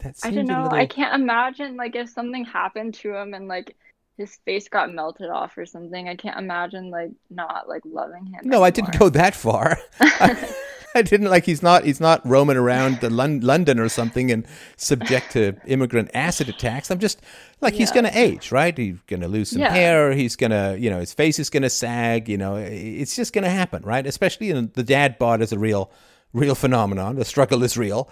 [0.00, 0.64] That I don't know.
[0.64, 0.78] Little...
[0.78, 3.76] I can't imagine like if something happened to him and like
[4.16, 6.08] his face got melted off or something.
[6.08, 8.40] I can't imagine like not like loving him.
[8.44, 8.66] No, anymore.
[8.66, 9.78] I didn't go that far.
[10.00, 10.54] I,
[10.94, 14.46] I, didn't like he's not he's not roaming around the Lon- London or something and
[14.76, 16.90] subject to immigrant acid attacks.
[16.90, 17.22] I'm just
[17.60, 17.78] like yeah.
[17.78, 18.76] he's going to age, right?
[18.76, 19.72] He's going to lose some yeah.
[19.72, 20.12] hair.
[20.12, 22.28] He's going to you know his face is going to sag.
[22.28, 24.06] You know, it's just going to happen, right?
[24.06, 25.90] Especially in the dad bod is a real
[26.34, 27.16] real phenomenon.
[27.16, 28.10] The struggle is real.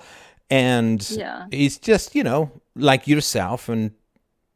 [0.51, 1.47] And yeah.
[1.51, 3.93] he's just, you know, like yourself and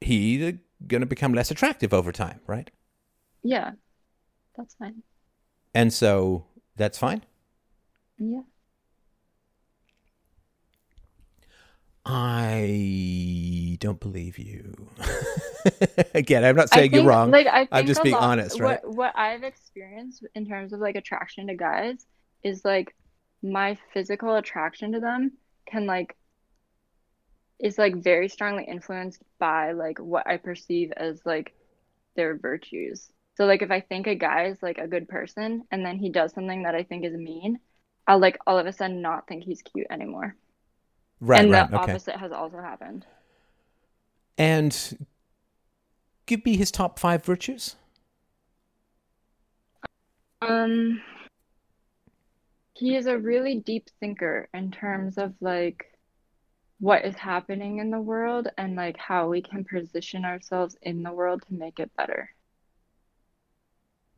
[0.01, 2.71] he going to become less attractive over time, right?
[3.43, 3.73] Yeah,
[4.57, 5.03] that's fine.
[5.73, 6.47] And so
[6.77, 7.23] that's fine?
[8.19, 8.43] Yeah.
[12.07, 14.91] I don't believe you.
[16.15, 17.31] Again, I'm not saying think, you're wrong.
[17.31, 18.85] Like, I am just being lot, honest, right?
[18.85, 22.05] What, what I've experienced in terms of like attraction to guys
[22.43, 22.95] is like
[23.43, 25.33] my physical attraction to them
[25.67, 26.17] can like
[27.61, 31.55] is like very strongly influenced by like what I perceive as like
[32.17, 33.11] their virtues.
[33.37, 36.11] So like if I think a guy is like a good person and then he
[36.11, 37.59] does something that I think is mean,
[38.07, 40.37] I'll like all of a sudden not think he's cute anymore.
[41.21, 41.41] Right.
[41.41, 41.93] And right, the okay.
[41.93, 43.07] opposite has also happened.
[44.37, 45.07] And
[46.27, 47.77] give me his top five virtues.
[50.43, 51.01] Um
[52.75, 55.87] he is a really deep thinker in terms of like
[56.81, 61.13] what is happening in the world and like how we can position ourselves in the
[61.13, 62.29] world to make it better.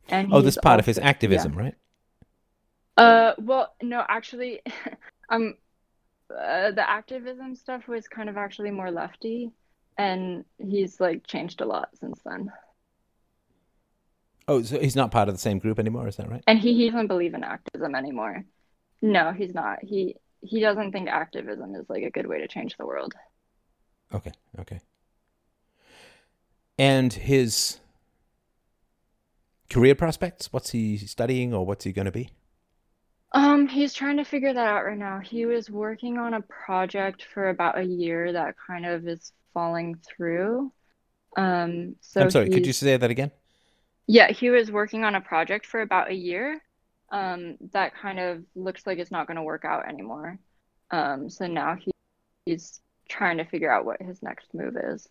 [0.09, 1.59] And oh, this part also, of his activism, yeah.
[1.59, 1.75] right?
[2.97, 4.61] Uh, well, no, actually,
[5.29, 5.55] um,
[6.31, 9.51] uh, the activism stuff was kind of actually more lefty,
[9.97, 12.51] and he's like changed a lot since then.
[14.47, 16.43] Oh, so he's not part of the same group anymore, is that right?
[16.47, 18.45] And he, he doesn't believe in activism anymore.
[19.01, 19.83] No, he's not.
[19.83, 23.13] He he doesn't think activism is like a good way to change the world.
[24.13, 24.79] Okay, okay.
[26.79, 27.79] And his
[29.69, 30.51] career prospects?
[30.51, 32.29] What's he studying or what's he going to be?
[33.33, 35.19] Um, he's trying to figure that out right now.
[35.19, 39.95] He was working on a project for about a year that kind of is falling
[39.95, 40.71] through.
[41.37, 43.31] Um, so I'm sorry, could you say that again?
[44.07, 46.61] Yeah, he was working on a project for about a year
[47.11, 50.39] um, that kind of looks like it's not going to work out anymore.
[50.91, 51.91] Um, so now he,
[52.45, 55.07] he's trying to figure out what his next move is.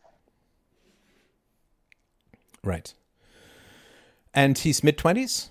[2.62, 2.92] Right.
[4.34, 5.48] And he's mid 20s?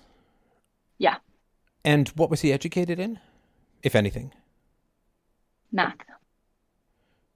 [0.98, 1.16] Yeah.
[1.84, 3.18] And what was he educated in,
[3.82, 4.32] if anything?
[5.72, 5.96] Math.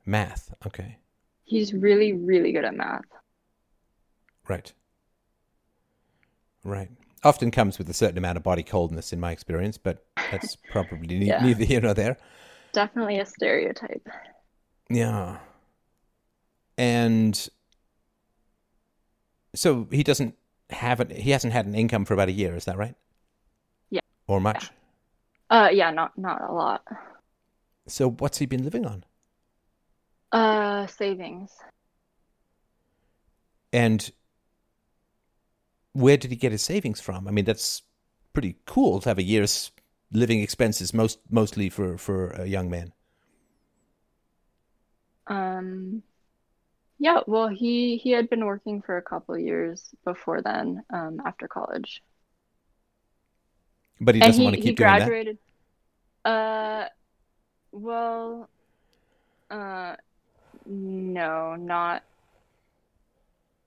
[0.06, 0.98] Math, okay.
[1.44, 3.04] He's really, really good at math.
[4.48, 4.72] Right.
[6.64, 6.90] Right
[7.22, 11.16] often comes with a certain amount of body coldness in my experience, but that's probably
[11.16, 11.44] yeah.
[11.44, 12.16] neither here nor there.
[12.72, 14.08] Definitely a stereotype.
[14.88, 15.38] Yeah.
[16.78, 17.48] And
[19.54, 20.36] so he doesn't
[20.70, 22.94] haven't he hasn't had an income for about a year, is that right?
[23.90, 24.00] Yeah.
[24.26, 24.70] Or much?
[25.50, 25.64] Yeah.
[25.64, 26.82] Uh yeah, not not a lot.
[27.86, 29.04] So what's he been living on?
[30.32, 31.50] Uh savings.
[33.72, 34.10] And
[35.92, 37.28] where did he get his savings from?
[37.28, 37.82] I mean, that's
[38.32, 39.72] pretty cool to have a year's
[40.12, 42.92] living expenses most mostly for for a young man.
[45.26, 46.02] Um
[46.98, 51.48] yeah, well, he he had been working for a couple years before then, um, after
[51.48, 52.02] college.
[54.00, 55.38] But he doesn't he, want to keep he doing graduated,
[56.24, 56.30] that.
[56.30, 56.88] Uh,
[57.72, 58.50] well,
[59.50, 59.96] uh,
[60.66, 62.02] no, not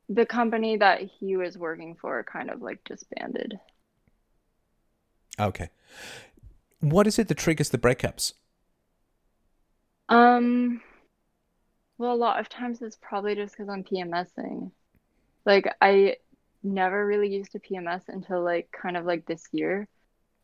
[0.09, 2.23] the company that he was working for.
[2.23, 3.59] Kind of like disbanded.
[5.39, 5.69] Okay,
[6.80, 8.34] what is it that triggers the breakups?
[10.09, 10.81] Um
[11.97, 14.71] well, a lot of times it's probably just because I'm PMSing.
[15.45, 16.17] Like, I
[16.63, 19.88] never really used to PMS until like kind of like this year.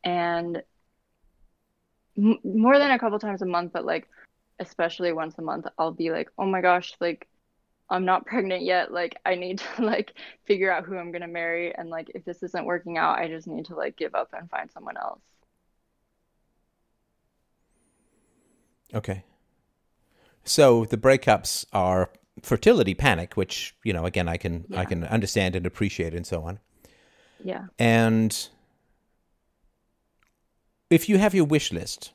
[0.04, 0.64] And
[2.18, 4.08] m- more than a couple times a month, but like,
[4.60, 7.28] especially once a month, I'll be like, oh my gosh, like,
[7.90, 8.92] I'm not pregnant yet.
[8.92, 10.14] Like, I need to like
[10.46, 11.74] figure out who I'm going to marry.
[11.76, 14.50] And like, if this isn't working out, I just need to like give up and
[14.50, 15.22] find someone else.
[18.94, 19.24] Okay.
[20.44, 22.10] So the breakups are
[22.42, 24.80] fertility panic, which you know again I can yeah.
[24.80, 26.60] I can understand and appreciate and so on.
[27.44, 27.66] Yeah.
[27.78, 28.50] And
[30.90, 32.12] if you have your wish list,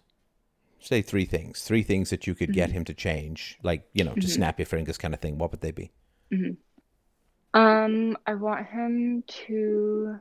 [0.86, 2.56] say three things, three things that you could mm-hmm.
[2.56, 4.20] get him to change, like you know, mm-hmm.
[4.20, 5.38] to snap your fingers kind of thing.
[5.38, 5.92] What would they be?
[6.32, 7.58] Mm-hmm.
[7.58, 10.16] Um, I want him to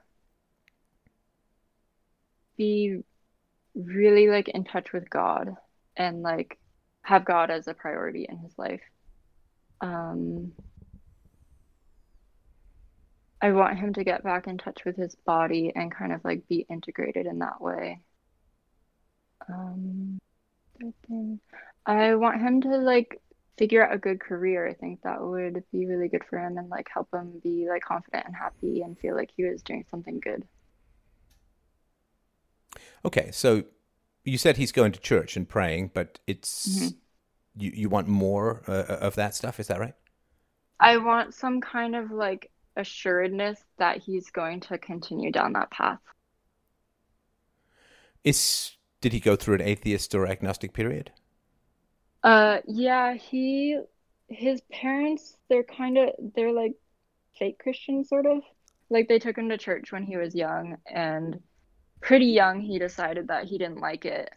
[2.58, 3.00] be
[3.76, 5.56] really like in touch with God
[5.98, 6.60] and like
[7.02, 8.82] have God as a priority in his life.
[9.82, 10.54] Um,
[13.42, 16.48] I want him to get back in touch with his body and kind of like
[16.48, 18.00] be integrated in that way.
[19.50, 20.22] Um,
[21.86, 23.22] I want him to like
[23.58, 24.68] figure out a good career.
[24.68, 27.84] I think that would be really good for him and like help him be like
[27.84, 30.46] confident and happy and feel like he was doing something good.
[33.06, 33.64] Okay, so
[34.24, 36.88] you said he's going to church and praying, but it's mm-hmm.
[37.56, 39.60] you you want more uh, of that stuff.
[39.60, 39.96] Is that right?
[40.80, 46.00] I want some kind of like assuredness that he's going to continue down that path.
[48.24, 48.72] Is
[49.04, 51.12] did he go through an atheist or agnostic period?
[52.24, 53.78] Uh, yeah, he
[54.30, 56.74] his parents they're kind of they're like
[57.38, 58.42] fake Christians sort of.
[58.90, 61.42] Like they took him to church when he was young and
[62.00, 64.30] pretty young, he decided that he didn't like it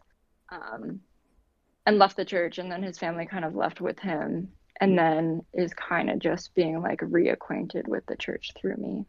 [0.49, 0.99] um,
[1.85, 2.57] and left the church.
[2.57, 4.49] And then his family kind of left with him
[4.81, 9.05] and then is kind of just being like reacquainted with the church through me.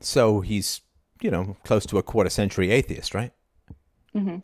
[0.00, 0.80] So he's,
[1.22, 3.32] you know, close to a quarter century atheist, right?
[4.14, 4.38] Mm-hmm.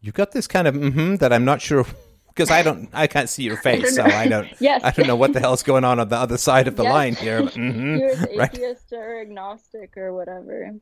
[0.00, 1.86] You've got this kind of mm-hmm that I'm not sure
[2.28, 4.82] because I don't, I can't see your face, I so I don't, yes.
[4.84, 6.92] I don't know what the hell's going on on the other side of the yes.
[6.92, 7.42] line here.
[7.52, 8.98] Mm-hmm, You're atheist right?
[8.98, 10.72] or agnostic or whatever.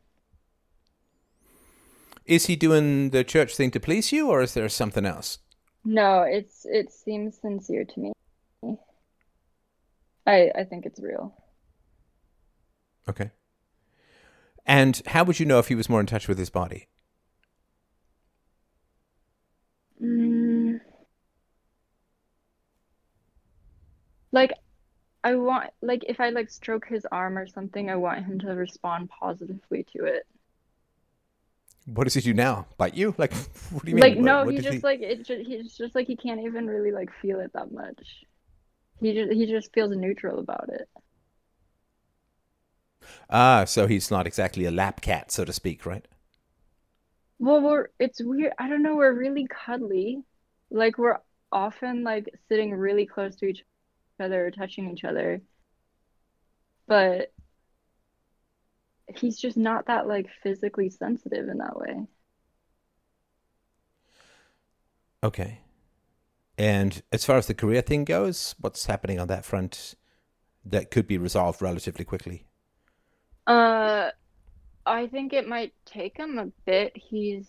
[2.27, 5.39] Is he doing the church thing to please you, or is there something else?
[5.85, 8.13] No, it's it seems sincere to me.
[10.27, 11.35] I I think it's real.
[13.09, 13.33] Okay.
[14.71, 16.87] And how would you know if he was more in touch with his body?
[20.01, 20.81] Mm.
[24.31, 24.53] like
[25.25, 28.55] I want like if I like stroke his arm or something, I want him to
[28.55, 30.25] respond positively to it.
[31.87, 32.67] What does he do now?
[32.79, 33.13] Bite you?
[33.19, 33.35] Like
[33.73, 34.05] what do you mean?
[34.05, 34.81] Like no, what, he just he...
[34.83, 35.25] like it.
[35.27, 38.25] Just, he's just like he can't even really like feel it that much.
[39.01, 40.89] He just he just feels neutral about it.
[43.31, 46.07] Ah, so he's not exactly a lap cat, so to speak, right?
[47.41, 48.53] Well, we're it's weird.
[48.59, 48.95] I don't know.
[48.97, 50.23] We're really cuddly.
[50.71, 51.19] Like we're
[51.53, 53.65] often like sitting really close to each
[54.21, 55.43] other, touching each other.
[56.87, 57.33] But
[59.15, 62.07] he's just not that like physically sensitive in that way.
[65.23, 65.61] Okay.
[66.59, 69.95] And as far as the career thing goes, what's happening on that front
[70.65, 72.47] that could be resolved relatively quickly?
[73.51, 74.11] Uh
[74.87, 76.93] I think it might take him a bit.
[76.97, 77.49] He's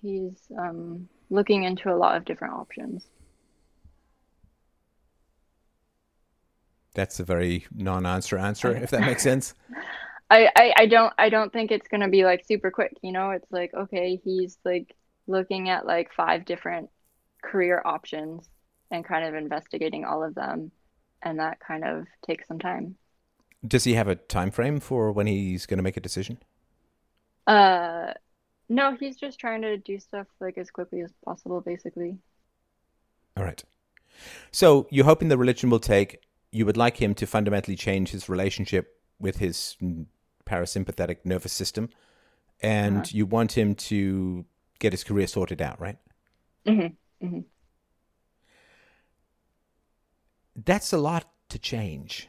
[0.00, 3.06] he's um looking into a lot of different options.
[6.94, 9.54] That's a very non-answer answer, if that makes sense.
[10.30, 12.92] I, I, I don't I don't think it's gonna be like super quick.
[13.02, 14.94] You know, it's like okay, he's like
[15.26, 16.90] looking at like five different
[17.44, 18.48] career options
[18.90, 20.72] and kind of investigating all of them,
[21.22, 22.96] and that kind of takes some time.
[23.66, 26.38] Does he have a time frame for when he's going to make a decision?
[27.46, 28.12] Uh,
[28.68, 32.18] no, he's just trying to do stuff like as quickly as possible, basically.
[33.36, 33.62] All right.
[34.50, 36.20] So you're hoping the religion will take.
[36.50, 39.76] You would like him to fundamentally change his relationship with his
[40.46, 41.90] parasympathetic nervous system,
[42.60, 43.06] and uh-huh.
[43.10, 44.44] you want him to
[44.78, 45.98] get his career sorted out, right?
[46.66, 47.26] Mm-hmm.
[47.26, 47.40] Mm-hmm.
[50.64, 52.28] That's a lot to change.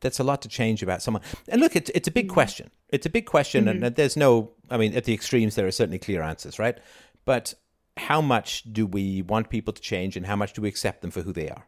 [0.00, 1.22] That's a lot to change about someone.
[1.48, 2.34] And look, it's it's a big mm-hmm.
[2.34, 2.70] question.
[2.88, 3.84] It's a big question, mm-hmm.
[3.84, 4.52] and there's no.
[4.70, 6.78] I mean, at the extremes, there are certainly clear answers, right?
[7.24, 7.54] But
[7.96, 11.10] how much do we want people to change, and how much do we accept them
[11.10, 11.66] for who they are?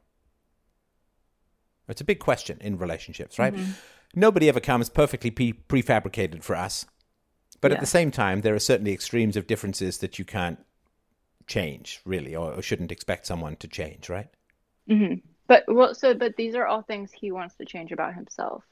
[1.89, 3.53] It's a big question in relationships, right?
[3.53, 3.73] Mm-hmm.
[4.15, 6.87] Nobody ever comes perfectly pre- prefabricated for us.
[7.61, 7.77] But yeah.
[7.77, 10.59] at the same time, there are certainly extremes of differences that you can't
[11.47, 14.29] change, really, or, or shouldn't expect someone to change, right?
[14.89, 15.27] Mm-hmm.
[15.51, 18.63] But well, so but these are all things he wants to change about himself,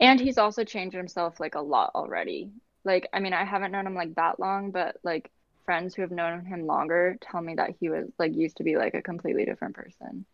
[0.00, 2.50] and he's also changed himself like a lot already.
[2.84, 5.30] Like, I mean, I haven't known him like that long, but like
[5.64, 8.76] friends who have known him longer tell me that he was like used to be
[8.76, 10.26] like a completely different person.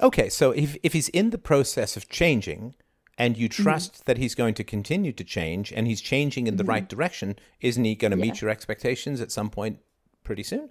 [0.00, 2.74] Okay, so if if he's in the process of changing,
[3.18, 3.64] and you mm-hmm.
[3.64, 4.02] trust mm-hmm.
[4.06, 6.70] that he's going to continue to change and he's changing in the mm-hmm.
[6.70, 8.22] right direction, isn't he going to yeah.
[8.22, 9.80] meet your expectations at some point
[10.22, 10.70] pretty soon?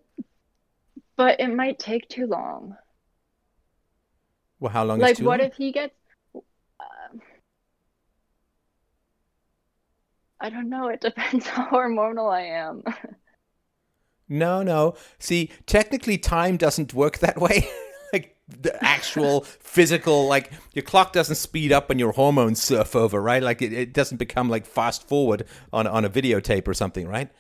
[1.15, 2.75] But it might take too long.
[4.59, 5.01] Well, how long?
[5.01, 5.19] Is it?
[5.19, 5.49] Like, what long?
[5.49, 5.93] if he gets?
[6.35, 7.17] Uh,
[10.39, 10.87] I don't know.
[10.87, 12.83] It depends how hormonal I am.
[14.27, 14.95] no, no.
[15.19, 17.67] See, technically, time doesn't work that way.
[18.13, 23.19] Like the actual physical like your clock doesn't speed up when your hormones surf over
[23.19, 27.07] right like it, it doesn't become like fast forward on on a videotape or something
[27.07, 27.31] right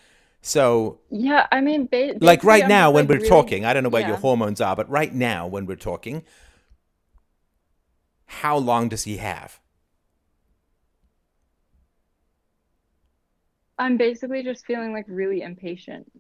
[0.45, 3.81] so yeah i mean ba- like right now when like we're really, talking i don't
[3.81, 4.09] know where yeah.
[4.09, 6.23] your hormones are but right now when we're talking
[8.25, 9.59] how long does he have
[13.79, 16.11] i'm basically just feeling like really impatient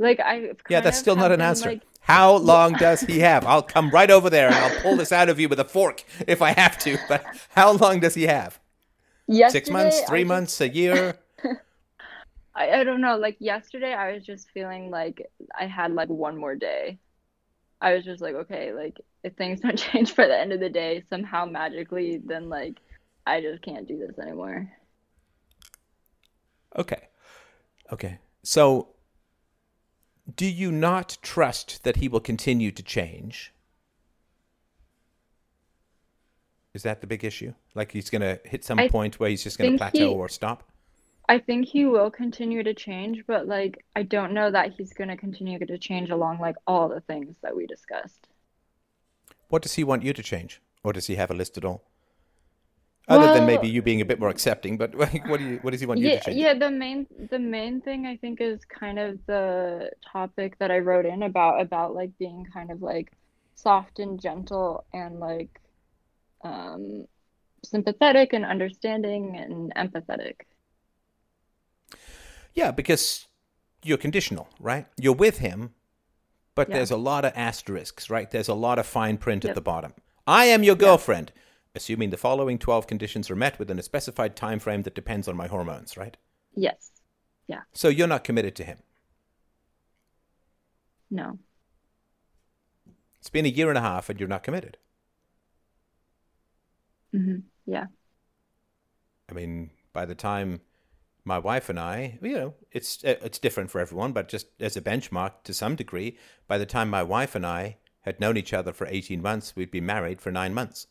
[0.00, 1.68] like I yeah, that's still not an answer.
[1.68, 3.44] Like, How long does he have?
[3.44, 6.02] I'll come right over there and I'll pull this out of you with a fork
[6.26, 6.96] if I have to.
[7.06, 8.58] But how long does he have?
[9.26, 11.18] Yesterday, Six months, three months, a year?
[12.60, 13.16] I, I don't know.
[13.16, 16.98] Like yesterday, I was just feeling like I had like one more day.
[17.80, 20.68] I was just like, okay, like if things don't change by the end of the
[20.68, 22.76] day somehow magically, then like
[23.26, 24.70] I just can't do this anymore.
[26.76, 27.08] Okay.
[27.90, 28.18] Okay.
[28.42, 28.88] So
[30.36, 33.54] do you not trust that he will continue to change?
[36.74, 37.54] Is that the big issue?
[37.74, 40.14] Like he's going to hit some I point where he's just going to plateau he,
[40.14, 40.69] or stop?
[41.30, 45.10] I think he will continue to change, but like I don't know that he's going
[45.10, 48.26] to continue to change along like all the things that we discussed.
[49.48, 50.60] What does he want you to change?
[50.82, 51.84] Or does he have a list at all?
[53.06, 55.70] Other well, than maybe you being a bit more accepting, but what do you what
[55.70, 56.36] does he want yeah, you to change?
[56.36, 60.78] Yeah, the main the main thing I think is kind of the topic that I
[60.78, 63.12] wrote in about about like being kind of like
[63.54, 65.60] soft and gentle and like
[66.42, 67.06] um
[67.62, 70.49] sympathetic and understanding and empathetic.
[72.54, 73.26] Yeah, because
[73.82, 74.86] you're conditional, right?
[74.96, 75.74] You're with him,
[76.54, 76.76] but yeah.
[76.76, 78.30] there's a lot of asterisks, right?
[78.30, 79.50] There's a lot of fine print yep.
[79.50, 79.94] at the bottom.
[80.26, 81.32] I am your girlfriend.
[81.74, 85.36] Assuming the following 12 conditions are met within a specified time frame that depends on
[85.36, 86.16] my hormones, right?
[86.56, 86.90] Yes.
[87.46, 87.60] Yeah.
[87.72, 88.78] So you're not committed to him?
[91.10, 91.38] No.
[93.20, 94.78] It's been a year and a half and you're not committed.
[97.14, 97.42] Mhm.
[97.66, 97.86] Yeah.
[99.28, 100.60] I mean, by the time
[101.24, 104.80] my wife and I, you know, it's it's different for everyone, but just as a
[104.80, 106.16] benchmark to some degree,
[106.46, 109.70] by the time my wife and I had known each other for 18 months, we'd
[109.70, 110.86] been married for 9 months.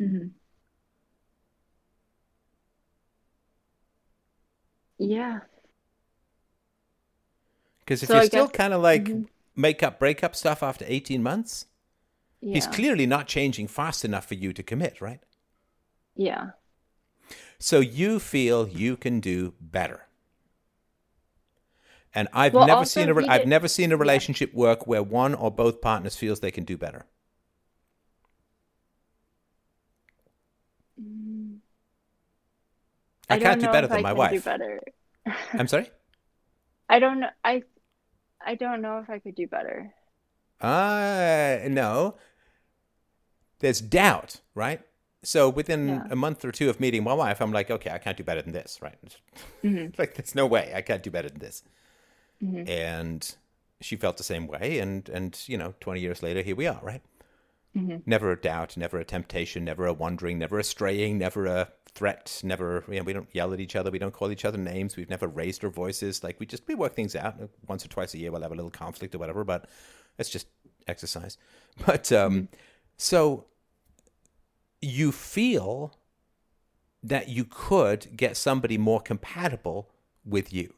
[0.00, 0.28] Mm-hmm.
[4.98, 5.40] Yeah.
[7.80, 9.24] Because if so you're I still guess, kind of like mm-hmm.
[9.56, 11.66] make up, break up stuff after 18 months,
[12.40, 12.54] yeah.
[12.54, 15.20] he's clearly not changing fast enough for you to commit, right?
[16.16, 16.50] Yeah.
[17.62, 20.08] So you feel you can do better.
[22.12, 24.58] And I've well, never seen a re- I've never seen a relationship yeah.
[24.58, 27.06] work where one or both partners feels they can do better.
[33.30, 34.44] I, I can't do better than I my wife.
[35.52, 35.88] I'm sorry.
[36.88, 37.30] I don't know.
[37.44, 37.62] I
[38.44, 39.94] I don't know if I could do better.
[40.60, 42.16] Uh no.
[43.60, 44.80] There's doubt, right?
[45.24, 46.06] So within yeah.
[46.10, 48.42] a month or two of meeting my wife, I'm like, okay, I can't do better
[48.42, 48.98] than this, right?
[49.62, 49.90] Mm-hmm.
[49.98, 51.62] like, there's no way I can't do better than this.
[52.42, 52.68] Mm-hmm.
[52.68, 53.34] And
[53.80, 56.80] she felt the same way, and and you know, twenty years later, here we are,
[56.82, 57.02] right?
[57.76, 57.98] Mm-hmm.
[58.04, 62.40] Never a doubt, never a temptation, never a wandering, never a straying, never a threat,
[62.44, 62.84] never.
[62.88, 65.10] You know, we don't yell at each other, we don't call each other names, we've
[65.10, 66.22] never raised our voices.
[66.22, 67.36] Like we just we work things out.
[67.66, 69.68] Once or twice a year, we'll have a little conflict or whatever, but
[70.18, 70.46] it's just
[70.86, 71.38] exercise.
[71.86, 72.54] But um, mm-hmm.
[72.98, 73.46] so
[74.82, 75.94] you feel
[77.02, 79.90] that you could get somebody more compatible
[80.24, 80.74] with you.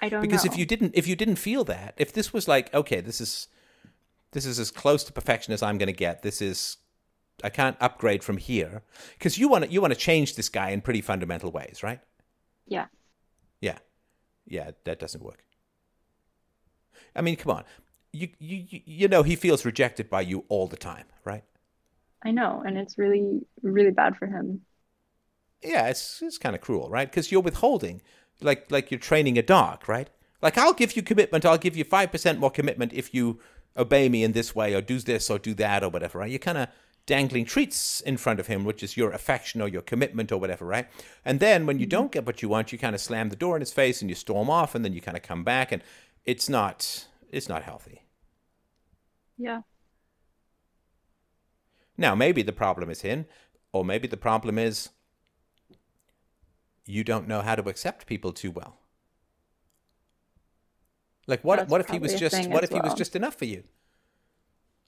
[0.00, 0.52] I don't because know.
[0.52, 3.48] if you didn't if you didn't feel that, if this was like, okay, this is
[4.32, 6.22] this is as close to perfection as I'm going to get.
[6.22, 6.76] This is
[7.42, 8.82] I can't upgrade from here
[9.18, 12.00] because you want to you want to change this guy in pretty fundamental ways, right?
[12.66, 12.86] Yeah.
[13.60, 13.78] Yeah.
[14.46, 15.44] Yeah, that doesn't work.
[17.16, 17.64] I mean, come on.
[18.12, 21.44] You you you know he feels rejected by you all the time, right?
[22.24, 24.62] I know, and it's really really bad for him.
[25.62, 27.10] Yeah, it's it's kind of cruel, right?
[27.10, 28.02] Because you're withholding,
[28.40, 30.08] like like you're training a dog, right?
[30.42, 33.40] Like I'll give you commitment, I'll give you five percent more commitment if you
[33.76, 36.30] obey me in this way or do this or do that or whatever, right?
[36.30, 36.68] You're kind of
[37.06, 40.64] dangling treats in front of him, which is your affection or your commitment or whatever,
[40.64, 40.86] right?
[41.24, 41.90] And then when you mm-hmm.
[41.90, 44.08] don't get what you want, you kind of slam the door in his face and
[44.08, 45.82] you storm off, and then you kind of come back, and
[46.24, 48.02] it's not it's not healthy.
[49.36, 49.60] Yeah.
[51.96, 53.26] Now maybe the problem is him,
[53.72, 54.90] or maybe the problem is
[56.86, 58.78] you don't know how to accept people too well.
[61.26, 61.56] Like what?
[61.56, 62.48] That's what if he was just?
[62.48, 62.82] What if well.
[62.82, 63.64] he was just enough for you?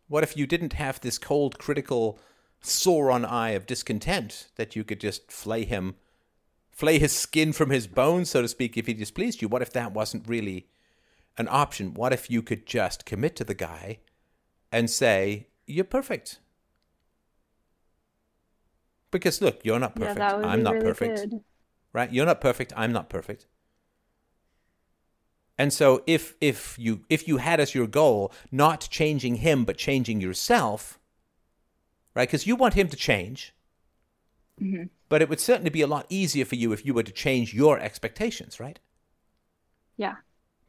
[0.09, 2.19] What if you didn't have this cold, critical,
[2.63, 5.97] Sauron eye of discontent that you could just flay him,
[6.71, 9.49] flay his skin from his bones, so to speak, if he displeased you?
[9.49, 10.69] What if that wasn't really
[11.39, 11.95] an option?
[11.95, 13.99] What if you could just commit to the guy
[14.71, 16.39] and say, "You're perfect."
[19.17, 20.19] Because look, you're not perfect.
[20.19, 21.17] Yeah, I'm not really perfect.
[21.31, 21.41] Good.
[21.93, 22.13] Right?
[22.13, 22.73] You're not perfect.
[22.77, 23.47] I'm not perfect.
[25.59, 29.79] And so if if you if you had as your goal not changing him but
[29.79, 30.99] changing yourself,
[32.15, 32.29] right?
[32.29, 33.55] Because you want him to change.
[34.61, 34.85] Mm-hmm.
[35.09, 37.55] But it would certainly be a lot easier for you if you were to change
[37.55, 38.79] your expectations, right?
[39.97, 40.17] Yeah.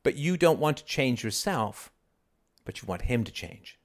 [0.03, 1.91] But you don't want to change yourself,
[2.63, 3.76] but you want him to change.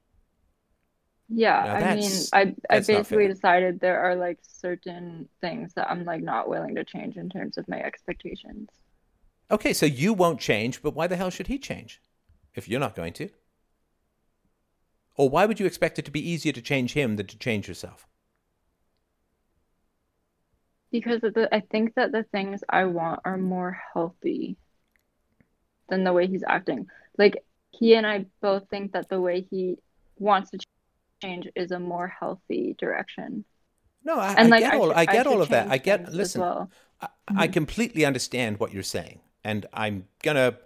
[1.35, 6.05] Yeah, Now I mean, I I basically decided there are like certain things that I'm
[6.05, 8.69] like not willing to change in terms of my expectations.
[9.53, 12.01] Okay, so you won't change, but why the hell should he change
[12.55, 13.29] if you're not going to?
[15.17, 17.67] Or why would you expect it to be easier to change him than to change
[17.67, 18.07] yourself?
[20.93, 24.57] Because the, I think that the things I want are more healthy
[25.89, 26.87] than the way he's acting.
[27.19, 29.77] Like he and I both think that the way he
[30.19, 30.59] wants to
[31.23, 33.45] change is a more healthy direction.
[34.05, 35.71] No, I, I like get I all should- I get should all of that.
[35.71, 36.41] I get listen.
[36.41, 36.71] well.
[37.01, 37.53] I, I mm-hmm.
[37.53, 40.59] completely understand what you're saying, and I'm gonna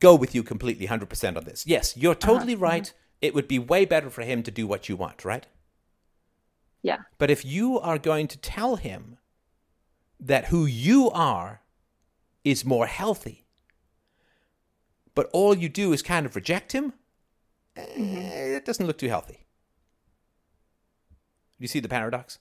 [0.00, 1.66] go with you completely, hundred percent on this.
[1.66, 2.62] Yes, you're uh-huh, totally mm-hmm.
[2.64, 2.92] right.
[3.20, 5.46] It would be way better for him to do what you want, right?
[6.82, 6.98] Yeah.
[7.18, 9.18] But if you are going to tell him
[10.20, 11.62] that who you are
[12.44, 13.44] is more healthy,
[15.16, 16.92] but all you do is kind of reject him,
[17.76, 18.16] mm-hmm.
[18.18, 19.47] eh, it doesn't look too healthy.
[21.58, 22.38] You see the paradox?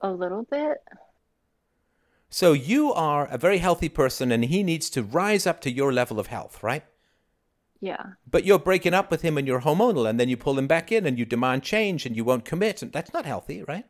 [0.00, 0.78] A little bit.
[2.28, 5.92] So you are a very healthy person and he needs to rise up to your
[5.92, 6.84] level of health, right?
[7.80, 8.02] Yeah.
[8.28, 10.90] But you're breaking up with him and you're hormonal and then you pull him back
[10.90, 13.84] in and you demand change and you won't commit and that's not healthy, right?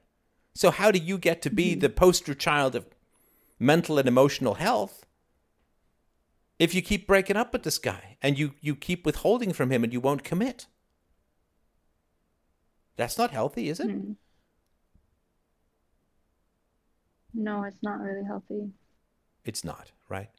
[0.54, 1.80] So how do you get to be mm-hmm.
[1.80, 2.86] the poster child of
[3.58, 5.06] mental and emotional health
[6.58, 9.84] if you keep breaking up with this guy and you, you keep withholding from him
[9.84, 10.66] and you won't commit?
[12.96, 13.88] That's not healthy, is it?
[13.88, 14.16] Mm.
[17.34, 18.70] No, it's not really healthy.
[19.44, 20.30] It's not, right?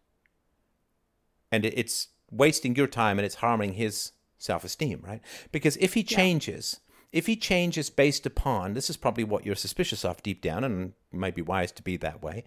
[1.51, 5.21] And it's wasting your time and it's harming his self esteem, right?
[5.51, 6.15] Because if he Yeah.
[6.17, 6.79] changes,
[7.11, 10.93] if he changes based upon, this is probably what you're suspicious of deep down, and
[11.11, 12.43] might be wise to be that way,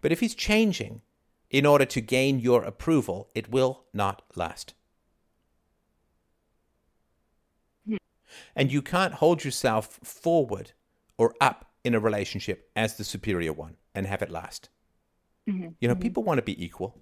[0.00, 1.02] but if he's changing
[1.50, 4.74] in order to gain your approval, it will not last.
[8.58, 10.72] And you can't hold yourself forward
[11.16, 14.68] or up in a relationship as the superior one and have it last.
[15.48, 15.74] Mhm.
[15.80, 17.00] You know, people want to be equal.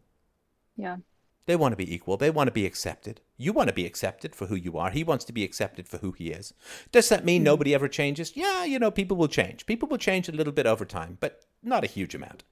[0.77, 0.99] Yeah.
[1.47, 2.17] They want to be equal.
[2.17, 3.21] They want to be accepted.
[3.37, 4.91] You want to be accepted for who you are.
[4.91, 6.53] He wants to be accepted for who he is.
[6.93, 8.37] Does that mean nobody ever changes?
[8.37, 9.65] Yeah, you know, people will change.
[9.65, 12.45] People will change a little bit over time, but not a huge amount.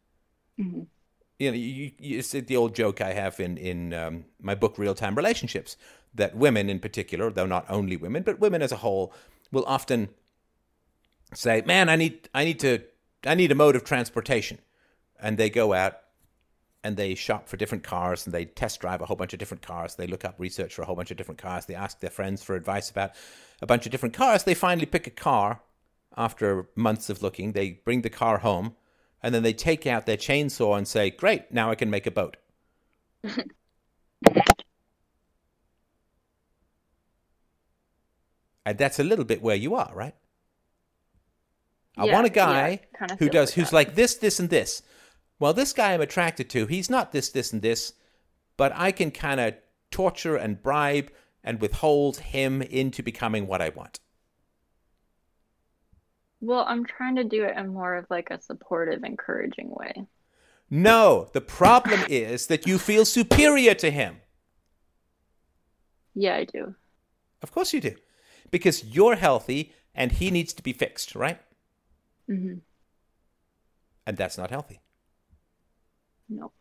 [0.59, 0.87] Mhm.
[1.39, 4.79] You know, you, you, it's the old joke I have in in um, my book,
[4.79, 5.77] Real Time Relationships,
[6.15, 9.13] that women in particular, though not only women, but women as a whole,
[9.51, 10.11] will often
[11.35, 12.83] say, "Man, I need I need to
[13.27, 14.59] I need a mode of transportation,"
[15.19, 15.99] and they go out
[16.85, 19.63] and they shop for different cars and they test drive a whole bunch of different
[19.63, 19.95] cars.
[19.95, 21.65] They look up research for a whole bunch of different cars.
[21.65, 23.13] They ask their friends for advice about
[23.63, 24.45] a bunch of different cars.
[24.45, 25.63] They finally pick a car
[26.15, 27.53] after months of looking.
[27.53, 28.77] They bring the car home
[29.25, 32.11] and then they take out their chainsaw and say, Great, now I can make a
[32.11, 32.37] boat.
[33.25, 33.41] and
[38.77, 40.15] that's a little bit where you are, right?
[41.97, 43.77] I want a guy yeah, who does like who's that.
[43.77, 44.83] like this, this, and this.
[45.39, 47.95] Well, this guy I'm attracted to, he's not this, this, and this,
[48.59, 49.55] but I can kind of
[49.91, 51.11] torture and bribe
[51.43, 54.01] and withhold him into becoming what I want.
[56.45, 60.07] Well, I'm trying to do it in more of like a supportive, encouraging way.
[60.69, 64.17] No, the problem is that you feel superior to him.
[66.15, 66.75] Yeah, I do.
[67.41, 67.95] Of course you do.
[68.51, 71.41] Because you're healthy and he needs to be fixed, right?
[72.29, 72.59] Mm-hmm.
[74.07, 74.81] And that's not healthy.
[76.29, 76.53] No.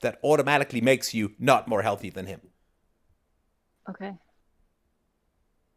[0.00, 2.40] That automatically makes you not more healthy than him.
[3.90, 4.14] Okay.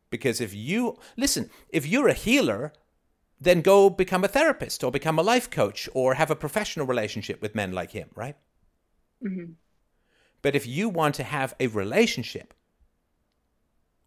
[0.09, 2.73] Because if you, listen, if you're a healer,
[3.39, 7.41] then go become a therapist or become a life coach or have a professional relationship
[7.41, 8.35] with men like him, right?
[9.23, 9.53] Mm-hmm.
[10.41, 12.53] But if you want to have a relationship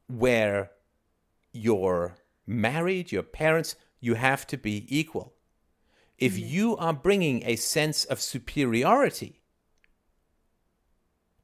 [0.07, 0.71] where
[1.53, 2.17] you're
[2.47, 5.35] married, your parents, you have to be equal.
[6.19, 6.49] If mm-hmm.
[6.49, 9.41] you are bringing a sense of superiority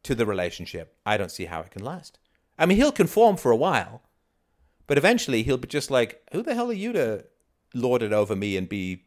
[0.03, 2.19] to the relationship, I don't see how it can last.
[2.59, 4.03] I mean, he'll conform for a while,
[4.89, 7.25] but eventually he'll be just like, who the hell are you to
[7.75, 9.05] lord it over me and be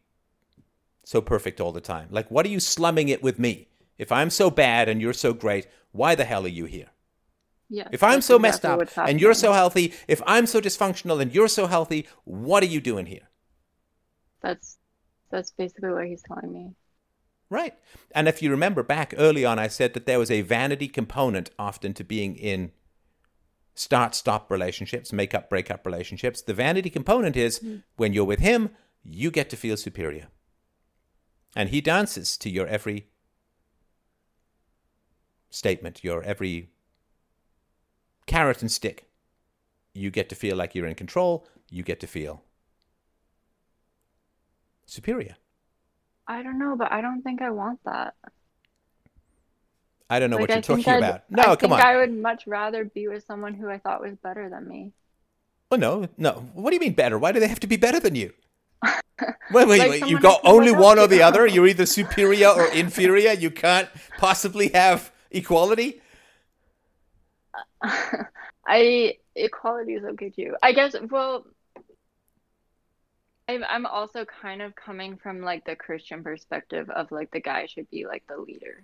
[1.03, 2.07] so perfect all the time?
[2.09, 3.67] Like, what are you slumming it with me?
[3.97, 6.87] If I'm so bad and you're so great, why the hell are you here?
[7.69, 11.33] Yeah, if I'm so messed up and you're so healthy, if I'm so dysfunctional and
[11.33, 13.29] you're so healthy, what are you doing here?
[14.41, 14.77] That's
[15.29, 16.75] that's basically what he's telling me.
[17.49, 17.73] Right.
[18.13, 21.49] And if you remember back early on, I said that there was a vanity component
[21.57, 22.71] often to being in
[23.73, 26.41] start stop relationships, make up, break up relationships.
[26.41, 27.77] The vanity component is mm-hmm.
[27.95, 28.71] when you're with him,
[29.03, 30.27] you get to feel superior.
[31.55, 33.07] And he dances to your every
[35.49, 36.69] statement, your every
[38.25, 39.07] carrot and stick.
[39.93, 41.45] You get to feel like you're in control.
[41.69, 42.43] You get to feel
[44.85, 45.35] superior.
[46.27, 48.13] I don't know, but I don't think I want that.
[50.11, 51.23] I don't know like, what you're talking I'd, about.
[51.29, 51.79] No, I come on.
[51.79, 54.91] I would much rather be with someone who I thought was better than me.
[55.71, 56.33] Oh no, no.
[56.53, 57.17] What do you mean better?
[57.17, 58.33] Why do they have to be better than you?
[59.53, 60.07] wait, wait, wait.
[60.07, 61.47] You got only one or the other.
[61.47, 63.31] You're either superior or inferior.
[63.31, 66.01] You can't possibly have equality.
[68.67, 70.57] I equality is okay too.
[70.61, 70.93] I guess.
[71.09, 71.45] Well,
[73.47, 77.65] I'm I'm also kind of coming from like the Christian perspective of like the guy
[77.67, 78.83] should be like the leader.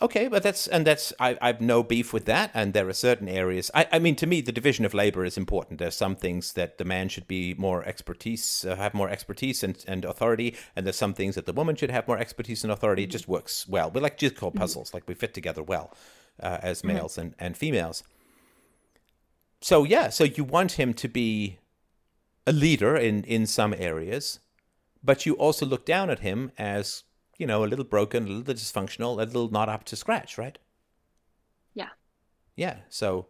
[0.00, 3.28] Okay, but that's and that's I I've no beef with that, and there are certain
[3.28, 3.70] areas.
[3.74, 5.78] I I mean, to me, the division of labor is important.
[5.78, 9.84] There's some things that the man should be more expertise, uh, have more expertise and,
[9.88, 13.04] and authority, and there's some things that the woman should have more expertise and authority.
[13.04, 13.90] It just works well.
[13.90, 14.58] We're like jigsaw mm-hmm.
[14.58, 15.92] puzzles, like we fit together well
[16.40, 16.88] uh, as mm-hmm.
[16.88, 17.20] males mm-hmm.
[17.20, 18.04] and and females.
[19.60, 21.58] So yeah, so you want him to be
[22.46, 24.40] a leader in, in some areas,
[25.02, 27.04] but you also look down at him as,
[27.38, 30.58] you know, a little broken, a little dysfunctional, a little not up to scratch, right?
[31.74, 31.90] Yeah.
[32.56, 32.78] Yeah.
[32.88, 33.28] So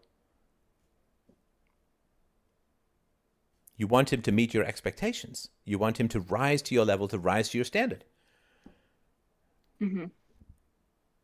[3.76, 5.51] you want him to meet your expectations.
[5.64, 8.05] You want him to rise to your level, to rise to your standard.
[9.80, 10.06] Mm-hmm.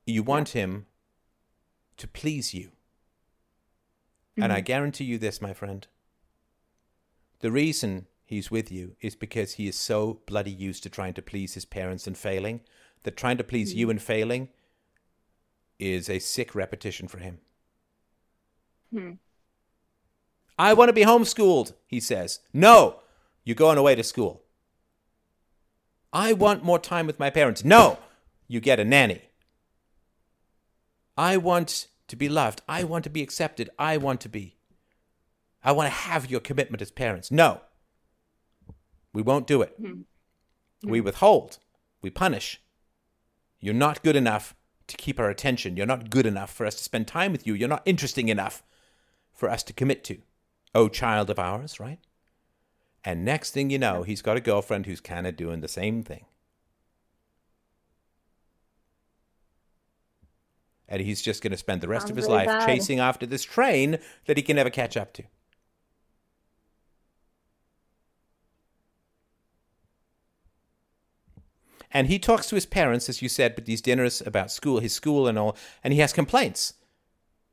[0.07, 0.87] You want him
[1.97, 2.67] to please you.
[2.67, 4.43] Mm-hmm.
[4.43, 4.65] And I mm-hmm.
[4.65, 5.87] guarantee you this, my friend
[7.45, 11.23] the reason he's with you is because he is so bloody used to trying to
[11.23, 12.61] please his parents and failing
[13.03, 13.91] that trying to please you hmm.
[13.93, 14.49] and failing
[15.79, 17.39] is a sick repetition for him.
[18.93, 19.13] Hmm.
[20.59, 22.41] I want to be homeschooled, he says.
[22.53, 23.01] No,
[23.45, 24.43] you're going away to school.
[26.13, 27.65] I want more time with my parents.
[27.65, 27.99] No,
[28.47, 29.23] you get a nanny.
[31.17, 32.63] I want to be loved.
[32.69, 33.69] I want to be accepted.
[33.79, 34.57] I want to be.
[35.63, 37.33] I want to have your commitment as parents.
[37.33, 37.63] No,
[39.15, 39.81] we won't do it.
[39.81, 40.91] Mm-hmm.
[40.91, 41.59] We withhold,
[42.03, 42.61] we punish.
[43.59, 44.55] You're not good enough
[44.89, 45.79] to keep our attention.
[45.79, 47.55] You're not good enough for us to spend time with you.
[47.55, 48.63] You're not interesting enough
[49.33, 50.19] for us to commit to.
[50.75, 52.01] Oh, child of ours, right?
[53.03, 56.03] And next thing you know, he's got a girlfriend who's kind of doing the same
[56.03, 56.27] thing.
[60.87, 62.67] And he's just going to spend the rest Sounds of his life bad.
[62.67, 65.23] chasing after this train that he can never catch up to.
[71.95, 74.93] And he talks to his parents, as you said, but these dinners about school, his
[74.93, 76.75] school and all, and he has complaints,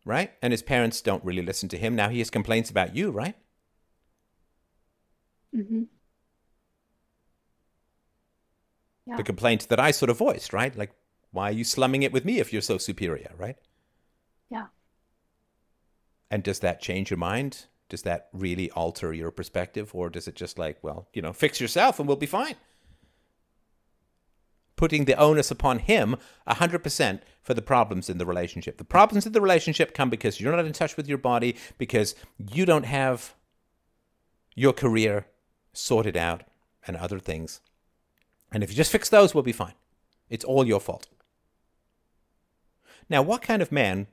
[0.03, 0.31] right?
[0.41, 1.95] And his parents don't really listen to him.
[1.95, 3.35] Now he has complaints about you, right?
[5.55, 5.84] Mm-hmm.
[9.05, 9.18] Yeah.
[9.18, 10.76] The complaint that I sort of voiced, right?
[10.76, 10.91] Like,
[11.31, 13.57] why are you slumming it with me if you're so superior, right?
[14.49, 14.68] Yeah.
[16.31, 17.65] And does that change your mind?
[17.89, 19.91] Does that really alter your perspective?
[19.93, 22.55] Or does it just like, well, you know, fix yourself and we'll be fine?
[24.81, 26.17] Putting the onus upon him
[26.47, 28.79] 100% for the problems in the relationship.
[28.79, 32.15] The problems in the relationship come because you're not in touch with your body, because
[32.51, 33.35] you don't have
[34.55, 35.27] your career
[35.71, 36.45] sorted out
[36.87, 37.61] and other things.
[38.51, 39.75] And if you just fix those, we'll be fine.
[40.31, 41.07] It's all your fault.
[43.07, 44.07] Now, what kind of man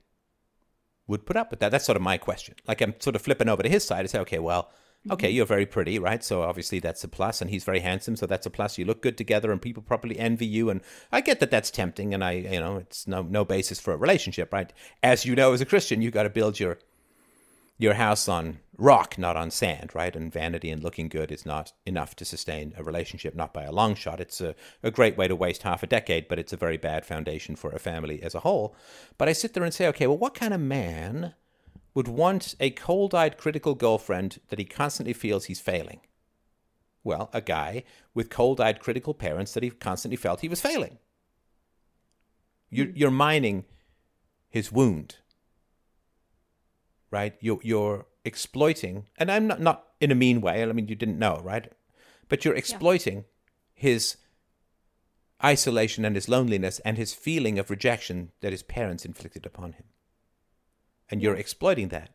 [1.07, 1.71] would put up with that?
[1.71, 2.57] That's sort of my question.
[2.67, 4.71] Like I'm sort of flipping over to his side and say, okay, well,
[5.11, 5.37] okay, mm-hmm.
[5.37, 6.23] you're very pretty, right?
[6.23, 8.79] So obviously that's a plus, and he's very handsome, so that's a plus.
[8.79, 10.71] You look good together, and people probably envy you.
[10.71, 10.81] And
[11.13, 13.97] I get that that's tempting, and I, you know, it's no no basis for a
[13.97, 14.73] relationship, right?
[15.03, 16.79] As you know, as a Christian, you got to build your
[17.79, 20.15] your house on rock, not on sand, right?
[20.15, 23.73] And vanity and looking good is not enough to sustain a relationship, not by a
[23.73, 24.21] long shot.
[24.21, 27.07] It's a, a great way to waste half a decade, but it's a very bad
[27.07, 28.75] foundation for a family as a whole.
[29.17, 31.35] But I sit there and say, okay, well, what kind of man
[31.99, 35.99] would want a cold eyed, critical girlfriend that he constantly feels he's failing?
[37.03, 37.83] Well, a guy
[38.15, 40.99] with cold eyed, critical parents that he constantly felt he was failing.
[42.71, 42.97] You're, hmm.
[42.97, 43.65] you're mining
[44.49, 45.17] his wound
[47.11, 47.35] right?
[47.41, 50.63] You're, you're exploiting, and I'm not, not in a mean way.
[50.63, 51.73] I mean, you didn't know, right?
[52.29, 53.23] But you're exploiting yeah.
[53.75, 54.17] his
[55.43, 59.85] isolation and his loneliness and his feeling of rejection that his parents inflicted upon him.
[61.11, 62.11] And you're exploiting that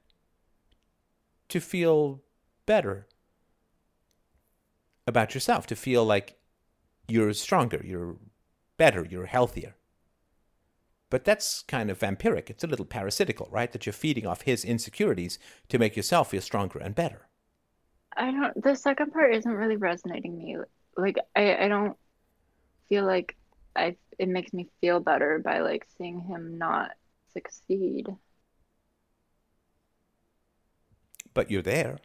[1.49, 2.21] to feel
[2.65, 3.07] better
[5.05, 6.37] about yourself, to feel like
[7.07, 8.17] you're stronger, you're
[8.77, 9.75] better, you're healthier.
[11.09, 12.49] But that's kind of vampiric.
[12.49, 13.71] It's a little parasitical, right?
[13.71, 15.37] That you're feeding off his insecurities
[15.69, 17.27] to make yourself feel stronger and better.
[18.17, 18.63] I don't.
[18.63, 20.57] The second part isn't really resonating me.
[20.97, 21.97] Like I, I don't
[22.89, 23.35] feel like
[23.75, 23.95] I.
[24.17, 26.91] It makes me feel better by like seeing him not
[27.33, 28.07] succeed.
[31.33, 31.99] But you're there,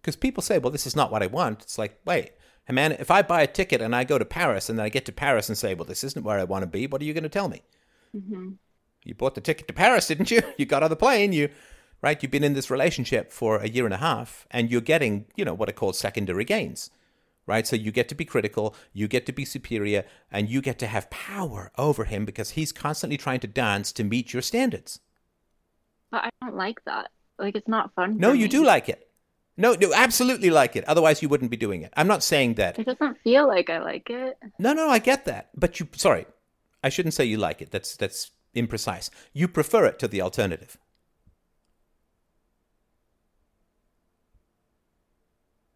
[0.00, 2.32] because people say, "Well, this is not what I want." It's like, wait,
[2.68, 5.04] man, if I buy a ticket and I go to Paris and then I get
[5.06, 7.14] to Paris and say, "Well, this isn't where I want to be," what are you
[7.14, 7.62] going to tell me?
[8.14, 8.52] Mm-hmm.
[9.04, 10.40] You bought the ticket to Paris, didn't you?
[10.56, 11.32] You got on the plane.
[11.32, 11.50] You,
[12.04, 12.22] right?
[12.22, 15.44] You've been in this relationship for a year and a half, and you're getting, you
[15.44, 16.90] know, what are called secondary gains,
[17.46, 17.66] right?
[17.66, 20.86] So you get to be critical, you get to be superior, and you get to
[20.86, 25.00] have power over him because he's constantly trying to dance to meet your standards.
[26.10, 27.10] But I don't like that.
[27.38, 28.18] Like it's not fun.
[28.18, 28.48] No, you me.
[28.48, 29.08] do like it.
[29.56, 30.84] No, no, absolutely like it.
[30.88, 31.92] Otherwise, you wouldn't be doing it.
[31.96, 32.78] I'm not saying that.
[32.78, 34.36] It doesn't feel like I like it.
[34.58, 35.50] No, no, I get that.
[35.54, 36.26] But you, sorry,
[36.82, 37.70] I shouldn't say you like it.
[37.70, 39.10] That's that's imprecise.
[39.32, 40.76] You prefer it to the alternative.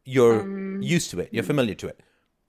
[0.04, 1.28] You're um, used to it.
[1.32, 2.00] You're familiar to it.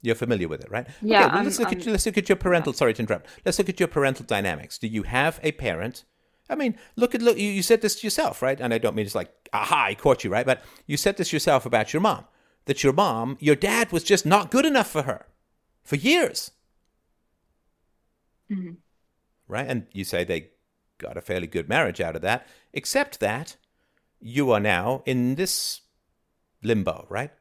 [0.02, 0.88] You're familiar with it, right?
[1.02, 1.26] Yeah.
[1.26, 2.74] Okay, well, let's look at let's look at your parental.
[2.74, 3.28] Sorry to interrupt.
[3.46, 4.78] Let's look at your parental dynamics.
[4.78, 6.06] Do you have a parent?
[6.50, 7.38] I mean, look at look.
[7.38, 8.60] You, you said this to yourself, right?
[8.60, 10.46] And I don't mean it's like aha, I caught you, right?
[10.46, 12.26] But you said this yourself about your mom.
[12.66, 15.26] That your mom, your dad was just not good enough for her,
[15.84, 16.52] for years.
[18.52, 18.74] Mm-hmm.
[19.48, 19.68] Right?
[19.68, 20.50] And you say they
[20.98, 23.56] got a fairly good marriage out of that, except that
[24.20, 25.82] you are now in this
[26.62, 27.32] limbo, right?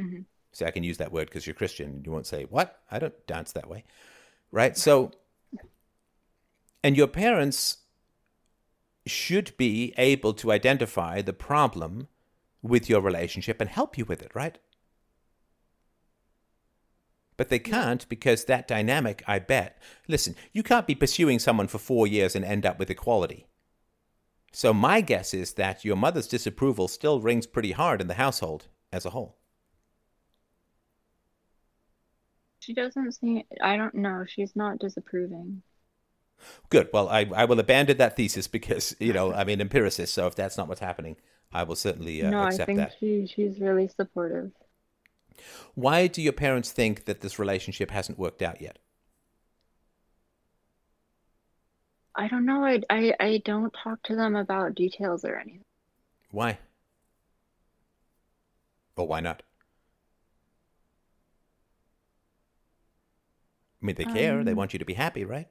[0.00, 0.20] Mm-hmm.
[0.52, 2.02] See, I can use that word because you're Christian.
[2.04, 2.80] You won't say, What?
[2.90, 3.84] I don't dance that way.
[4.50, 4.76] Right?
[4.76, 5.12] So,
[6.82, 7.78] and your parents
[9.06, 12.08] should be able to identify the problem
[12.62, 14.58] with your relationship and help you with it, right?
[17.36, 19.80] But they can't because that dynamic, I bet.
[20.08, 23.46] Listen, you can't be pursuing someone for four years and end up with equality.
[24.52, 28.66] So my guess is that your mother's disapproval still rings pretty hard in the household
[28.92, 29.36] as a whole.
[32.60, 35.62] She doesn't seem, I don't know, she's not disapproving.
[36.70, 36.88] Good.
[36.92, 40.34] Well, I, I will abandon that thesis because, you know, I'm an empiricist, so if
[40.34, 41.16] that's not what's happening,
[41.52, 42.76] I will certainly uh, no, accept that.
[42.76, 44.52] No, I think she, she's really supportive.
[45.74, 48.78] Why do your parents think that this relationship hasn't worked out yet?
[52.14, 52.64] I don't know.
[52.64, 55.64] I, I, I don't talk to them about details or anything.
[56.32, 56.58] Why?
[58.96, 59.42] Or why not?
[63.80, 64.40] I mean, they care.
[64.40, 65.46] Um, they want you to be happy, right?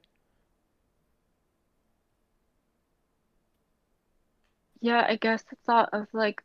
[4.82, 6.44] Yeah, I guess the thought of like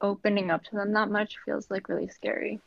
[0.00, 2.60] opening up to them that much feels like really scary.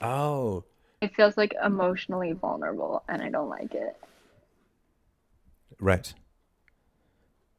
[0.00, 0.64] Oh,
[1.00, 3.96] it feels like emotionally vulnerable and I don't like it.
[5.78, 6.12] Right.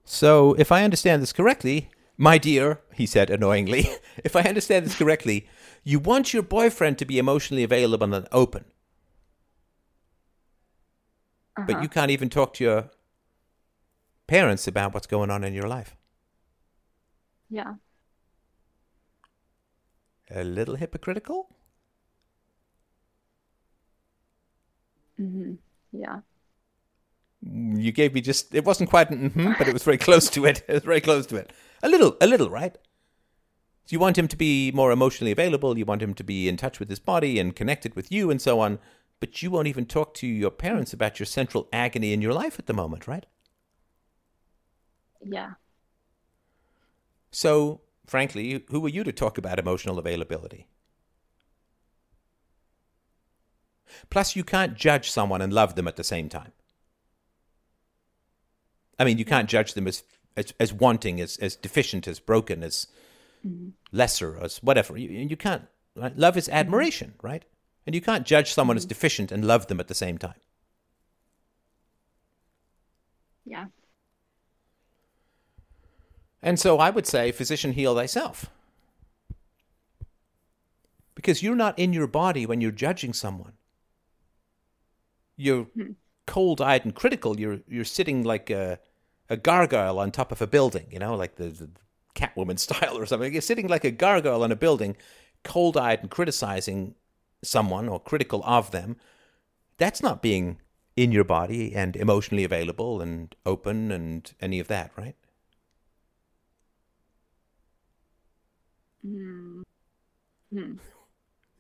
[0.05, 3.87] So, if I understand this correctly, my dear, he said annoyingly,
[4.23, 5.47] if I understand this correctly,
[5.83, 8.65] you want your boyfriend to be emotionally available and open.
[11.57, 11.65] Uh-huh.
[11.65, 12.91] But you can't even talk to your
[14.31, 15.97] parents about what's going on in your life.
[17.49, 17.73] Yeah.
[20.33, 21.49] A little hypocritical?
[25.19, 25.55] Mm-hmm.
[25.91, 26.21] Yeah.
[27.41, 30.63] You gave me just it wasn't quite mm-hmm, but it was very close to it.
[30.69, 31.51] It was very close to it.
[31.83, 32.77] A little a little, right?
[33.83, 36.55] So you want him to be more emotionally available, you want him to be in
[36.55, 38.79] touch with his body and connected with you and so on,
[39.19, 42.57] but you won't even talk to your parents about your central agony in your life
[42.59, 43.25] at the moment, right?
[45.23, 45.51] Yeah.
[47.31, 50.67] So, frankly, who are you to talk about emotional availability?
[54.09, 56.51] Plus, you can't judge someone and love them at the same time.
[58.97, 60.03] I mean, you can't judge them as
[60.37, 62.87] as, as wanting, as, as deficient, as broken, as
[63.45, 63.69] mm-hmm.
[63.91, 64.97] lesser, as whatever.
[64.97, 65.63] You, you can't.
[65.95, 66.17] Right?
[66.17, 67.27] Love is admiration, mm-hmm.
[67.27, 67.45] right?
[67.85, 68.83] And you can't judge someone mm-hmm.
[68.83, 70.39] as deficient and love them at the same time.
[73.45, 73.65] Yeah.
[76.43, 78.49] And so I would say, physician, heal thyself.
[81.13, 83.53] Because you're not in your body when you're judging someone
[85.41, 85.91] you're hmm.
[86.27, 87.39] cold eyed and critical.
[87.39, 88.79] You're you're sitting like a
[89.29, 91.69] a gargoyle on top of a building, you know, like the, the
[92.15, 93.31] Catwoman style or something.
[93.31, 94.95] You're sitting like a gargoyle on a building,
[95.43, 96.95] cold eyed and criticizing
[97.43, 98.97] someone or critical of them.
[99.77, 100.59] That's not being
[100.95, 105.15] in your body and emotionally available and open and any of that, right?
[109.03, 109.61] Hmm.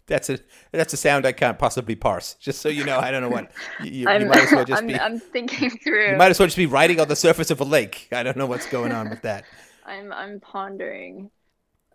[0.07, 0.39] That's a
[0.71, 2.33] that's a sound I can't possibly parse.
[2.35, 3.51] Just so you know, I don't know what
[3.81, 4.99] you, you might as well just I'm, be.
[4.99, 6.11] I'm thinking through.
[6.11, 8.09] You might as well just be riding on the surface of a lake.
[8.11, 9.45] I don't know what's going on with that.
[9.85, 11.31] I'm I'm pondering.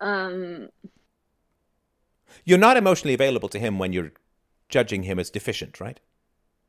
[0.01, 0.69] Um.
[2.43, 4.11] You're not emotionally available to him when you're
[4.69, 5.99] judging him as deficient, right?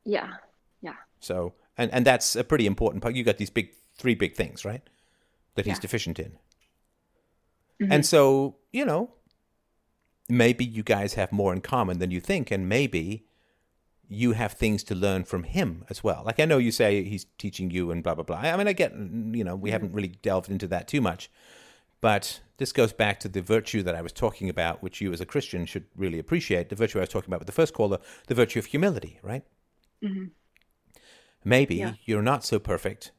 [0.05, 0.33] Yeah.
[0.81, 0.95] Yeah.
[1.19, 3.15] So, and and that's a pretty important part.
[3.15, 4.81] You got these big three big things, right?
[5.55, 5.81] That he's yeah.
[5.81, 6.31] deficient in.
[7.81, 7.91] Mm-hmm.
[7.91, 9.11] And so, you know,
[10.27, 13.25] maybe you guys have more in common than you think, and maybe
[14.07, 16.23] you have things to learn from him as well.
[16.25, 18.37] Like I know you say he's teaching you and blah blah blah.
[18.37, 21.29] I mean, I get you know we haven't really delved into that too much,
[22.01, 25.21] but this goes back to the virtue that I was talking about, which you as
[25.21, 26.69] a Christian should really appreciate.
[26.69, 29.43] The virtue I was talking about with the first caller, the virtue of humility, right?
[30.03, 30.25] Mm-hmm.
[31.43, 31.93] Maybe yeah.
[32.03, 33.11] you're not so perfect,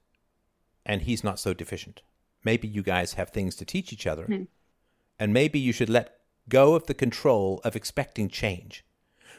[0.85, 2.03] and he's not so deficient.
[2.45, 4.45] Maybe you guys have things to teach each other, mm-hmm.
[5.21, 6.17] And maybe you should let
[6.49, 8.85] go of the control of expecting change,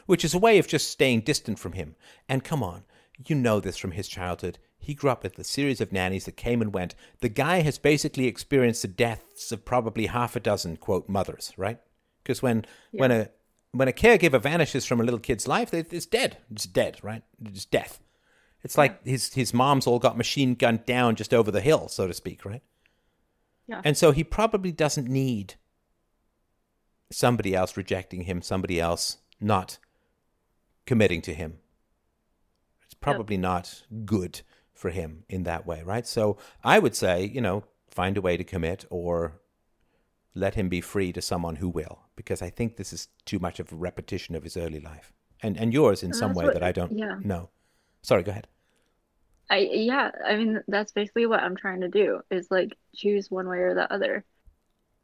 [0.06, 1.96] which is a way of just staying distant from him.
[2.28, 2.84] And come on,
[3.26, 4.58] you know this from his childhood.
[4.78, 6.94] He grew up with a series of nannies that came and went.
[7.20, 11.78] The guy has basically experienced the deaths of probably half a dozen quote mothers, right?
[12.22, 13.00] Because when yeah.
[13.00, 13.28] when a
[13.72, 16.38] when a caregiver vanishes from a little kid's life, it's dead.
[16.50, 17.22] It's dead, right?
[17.44, 18.00] It's death.
[18.64, 22.06] It's like his his mom's all got machine gunned down just over the hill, so
[22.06, 22.62] to speak, right?
[23.66, 23.82] Yeah.
[23.84, 25.54] And so he probably doesn't need
[27.12, 29.78] somebody else rejecting him, somebody else not
[30.86, 31.58] committing to him.
[32.84, 33.42] It's probably yep.
[33.42, 34.42] not good
[34.74, 36.06] for him in that way, right?
[36.06, 39.40] So I would say, you know, find a way to commit or
[40.34, 43.60] let him be free to someone who will, because I think this is too much
[43.60, 45.12] of a repetition of his early life
[45.42, 47.16] and and yours in some way what, that I don't yeah.
[47.22, 47.50] know.
[48.02, 48.48] Sorry, go ahead.
[49.50, 53.48] I yeah, I mean that's basically what I'm trying to do is like choose one
[53.48, 54.24] way or the other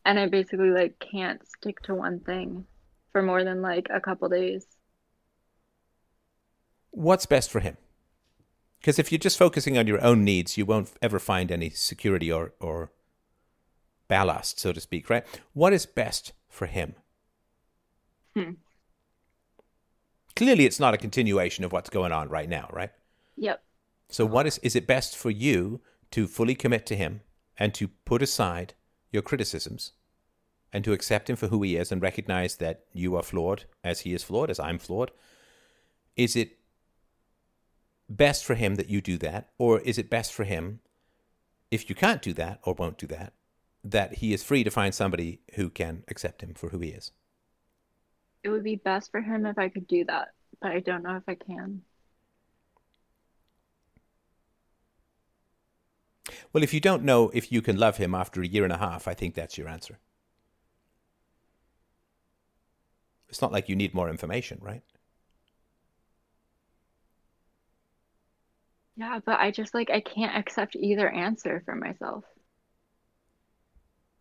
[0.08, 2.64] and I basically like can't stick to one thing
[3.12, 4.66] for more than like a couple days.
[6.92, 7.76] What's best for him?
[8.80, 12.32] Because if you're just focusing on your own needs, you won't ever find any security
[12.32, 12.90] or, or
[14.08, 15.26] ballast, so to speak, right?
[15.52, 16.94] What is best for him?
[18.34, 18.52] Hmm.
[20.36, 22.92] Clearly, it's not a continuation of what's going on right now, right?
[23.36, 23.62] Yep.
[24.08, 25.80] So, what is is it best for you
[26.12, 27.20] to fully commit to him
[27.58, 28.74] and to put aside
[29.10, 29.92] your criticisms
[30.72, 34.00] and to accept him for who he is and recognize that you are flawed as
[34.00, 35.10] he is flawed, as I'm flawed?
[36.16, 36.58] Is it
[38.08, 39.50] best for him that you do that?
[39.58, 40.80] Or is it best for him,
[41.70, 43.32] if you can't do that or won't do that,
[43.84, 47.12] that he is free to find somebody who can accept him for who he is?
[48.42, 50.28] It would be best for him if I could do that,
[50.60, 51.82] but I don't know if I can.
[56.52, 58.78] Well, if you don't know if you can love him after a year and a
[58.78, 59.98] half, I think that's your answer.
[63.28, 64.82] It's not like you need more information, right?
[68.96, 72.24] Yeah, but I just like I can't accept either answer for myself.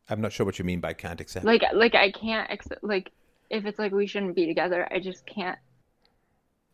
[0.09, 1.45] I'm not sure what you mean by can't accept.
[1.45, 3.11] Like like I can't accept like
[3.49, 5.57] if it's like we shouldn't be together, I just can't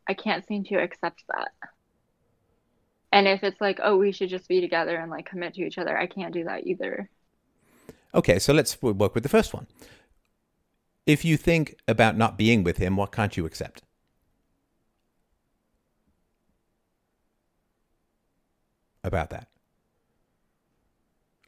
[0.07, 1.51] I can't seem to accept that.
[3.14, 5.77] And if it's like, oh, we should just be together and like commit to each
[5.77, 7.10] other, I can't do that either.
[8.14, 9.68] Okay, so let's work with the first one.
[11.05, 13.84] If you think about not being with him, what can't you accept?
[19.03, 19.49] About that.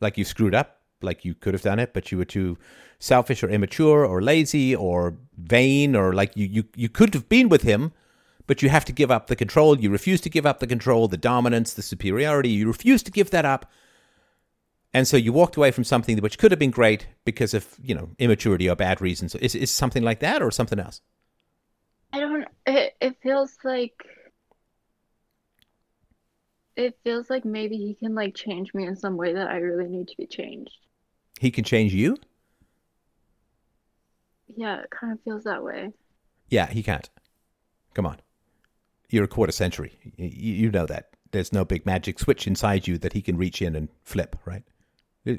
[0.02, 2.58] Like you screwed up, like you could have done it, but you were too
[3.00, 7.48] selfish or immature or lazy or vain, or like you, you, you could have been
[7.48, 7.94] with him,
[8.48, 9.80] but you have to give up the control.
[9.80, 12.50] You refuse to give up the control, the dominance, the superiority.
[12.50, 13.72] You refuse to give that up
[14.96, 17.94] and so you walked away from something which could have been great because of, you
[17.94, 19.36] know, immaturity or bad reasons.
[19.36, 21.02] Is, is something like that or something else?
[22.14, 24.02] I don't, it, it feels like,
[26.78, 29.90] it feels like maybe he can like change me in some way that I really
[29.90, 30.72] need to be changed.
[31.42, 32.16] He can change you?
[34.56, 35.92] Yeah, it kind of feels that way.
[36.50, 37.10] Yeah, he can't.
[37.96, 38.22] Come on.
[39.10, 40.00] You're a quarter century.
[40.16, 41.10] You, you know that.
[41.32, 44.64] There's no big magic switch inside you that he can reach in and flip, right?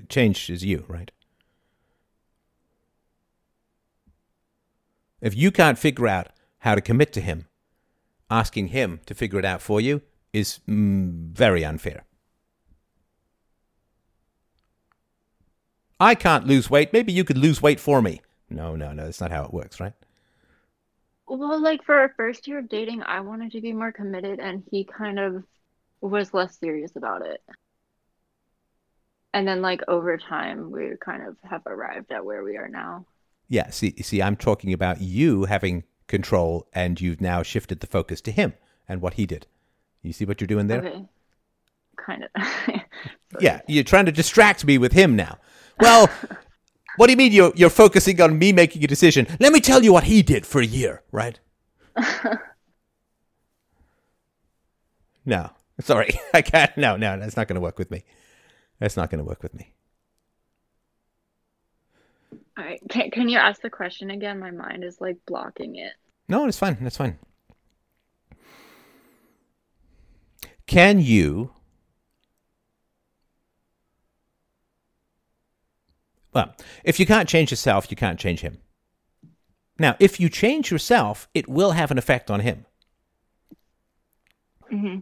[0.09, 1.11] Change is you, right?
[5.21, 7.47] If you can't figure out how to commit to him,
[8.31, 10.03] asking him to figure it out for you
[10.33, 12.05] is mm, very unfair.
[15.99, 16.93] I can't lose weight.
[16.93, 18.21] Maybe you could lose weight for me.
[18.51, 19.05] No, no, no.
[19.05, 19.95] That's not how it works, right?
[21.27, 24.63] Well, like for our first year of dating, I wanted to be more committed, and
[24.71, 25.45] he kind of
[26.01, 27.41] was less serious about it
[29.37, 33.05] and then like over time we kind of have arrived at where we are now.
[33.49, 38.23] Yeah see see i'm talking about you having control and you've now shifted the focus
[38.23, 38.55] to him
[38.89, 39.47] and what he did.
[40.03, 40.79] You see what you're doing there?
[40.79, 41.05] Okay.
[41.97, 42.31] Kind of.
[43.39, 45.37] Yeah you're trying to distract me with him now.
[45.79, 46.09] Well
[46.97, 49.27] what do you mean you're, you're focusing on me making a decision?
[49.39, 51.39] Let me tell you what he did for a year right?
[55.29, 55.51] No.
[55.81, 58.05] Sorry i can't no no that's not going to work with me
[58.79, 59.73] that's not going to work with me.
[62.59, 62.81] All right.
[62.89, 64.39] Can, can you ask the question again?
[64.39, 65.93] My mind is like blocking it.
[66.29, 66.79] No, it's fine.
[66.81, 67.19] That's fine.
[70.67, 71.53] Can you
[76.37, 78.59] Well, if you can't change yourself, you can't change him.
[79.79, 82.67] Now, if you change yourself, it will have an effect on him.
[84.71, 84.99] Mm-hmm.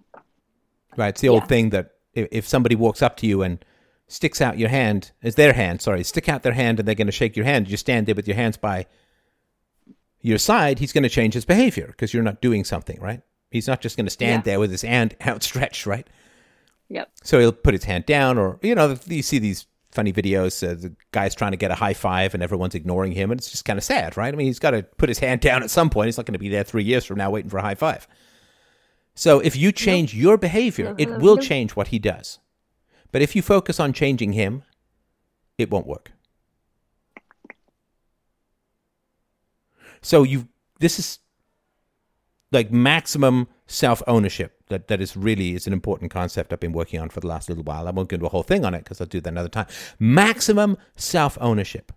[0.96, 1.08] Right?
[1.08, 1.32] It's the yeah.
[1.32, 3.64] old thing that if somebody walks up to you and
[4.08, 7.06] sticks out your hand, is their hand, sorry, stick out their hand and they're going
[7.06, 8.86] to shake your hand, you stand there with your hands by
[10.20, 13.22] your side, he's going to change his behavior because you're not doing something, right?
[13.50, 14.52] He's not just going to stand yeah.
[14.52, 16.08] there with his hand outstretched, right?
[16.88, 17.10] Yep.
[17.22, 20.74] So he'll put his hand down, or, you know, you see these funny videos, uh,
[20.74, 23.64] the guy's trying to get a high five and everyone's ignoring him, and it's just
[23.64, 24.34] kind of sad, right?
[24.34, 26.06] I mean, he's got to put his hand down at some point.
[26.06, 28.06] He's not going to be there three years from now waiting for a high five.
[29.14, 32.40] So if you change your behavior, it will change what he does.
[33.12, 34.64] But if you focus on changing him,
[35.56, 36.10] it won't work.
[40.02, 40.48] So you
[40.80, 41.20] this is
[42.50, 47.00] like maximum self ownership that that is really is an important concept I've been working
[47.00, 47.86] on for the last little while.
[47.86, 49.66] I won't go into a whole thing on it because I'll do that another time.
[49.98, 51.92] Maximum self ownership.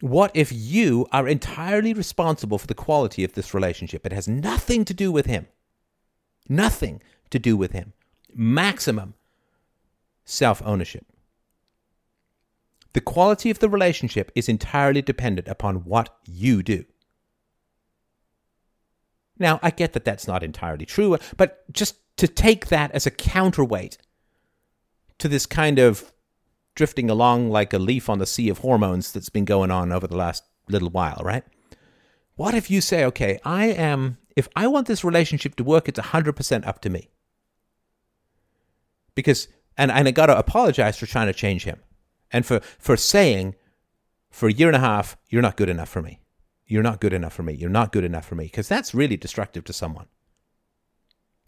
[0.00, 4.04] What if you are entirely responsible for the quality of this relationship?
[4.04, 5.46] It has nothing to do with him.
[6.48, 7.00] Nothing
[7.30, 7.92] to do with him.
[8.34, 9.14] Maximum
[10.24, 11.06] self ownership.
[12.92, 16.84] The quality of the relationship is entirely dependent upon what you do.
[19.38, 23.10] Now, I get that that's not entirely true, but just to take that as a
[23.10, 23.98] counterweight
[25.18, 26.12] to this kind of
[26.76, 30.06] drifting along like a leaf on the sea of hormones that's been going on over
[30.06, 31.44] the last little while, right?
[32.36, 36.00] What if you say, okay, I am, if I want this relationship to work, it's
[36.00, 37.10] 100% up to me.
[39.14, 41.80] Because, and, and I got to apologize for trying to change him
[42.32, 43.54] and for, for saying
[44.30, 46.20] for a year and a half, you're not good enough for me.
[46.66, 47.52] You're not good enough for me.
[47.54, 48.44] You're not good enough for me.
[48.44, 50.06] Because that's really destructive to someone.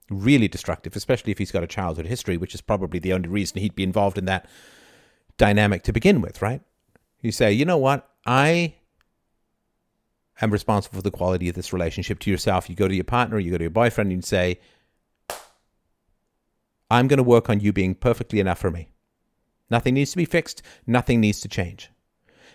[0.09, 3.59] Really destructive, especially if he's got a childhood history, which is probably the only reason
[3.59, 4.49] he'd be involved in that
[5.37, 6.61] dynamic to begin with, right?
[7.23, 8.09] You say, you know what?
[8.25, 8.75] I
[10.41, 12.69] am responsible for the quality of this relationship to yourself.
[12.69, 14.61] You go to your partner, you go to your boyfriend, and you say,
[16.91, 18.89] I'm going to work on you being perfectly enough for me.
[19.71, 21.91] Nothing needs to be fixed, nothing needs to change.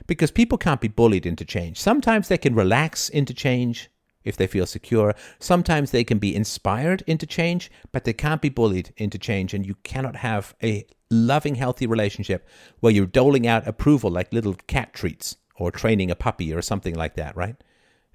[0.08, 1.80] Because people can't be bullied into change.
[1.80, 3.90] Sometimes they can relax into change,
[4.24, 5.16] if they feel secure.
[5.40, 9.54] Sometimes they can be inspired into change, but they can't be bullied into change.
[9.54, 12.48] And you cannot have a loving, healthy relationship
[12.80, 16.96] where you're doling out approval like little cat treats or training a puppy or something
[16.96, 17.56] like that, right?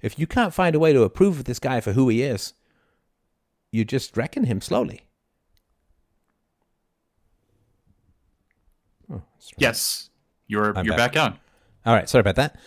[0.01, 2.53] If you can't find a way to approve of this guy for who he is,
[3.71, 5.01] you just reckon him slowly.
[9.11, 9.21] Oh,
[9.57, 10.09] yes,
[10.47, 11.13] you're I'm you're back.
[11.13, 11.39] back on.
[11.85, 12.59] All right, sorry about that.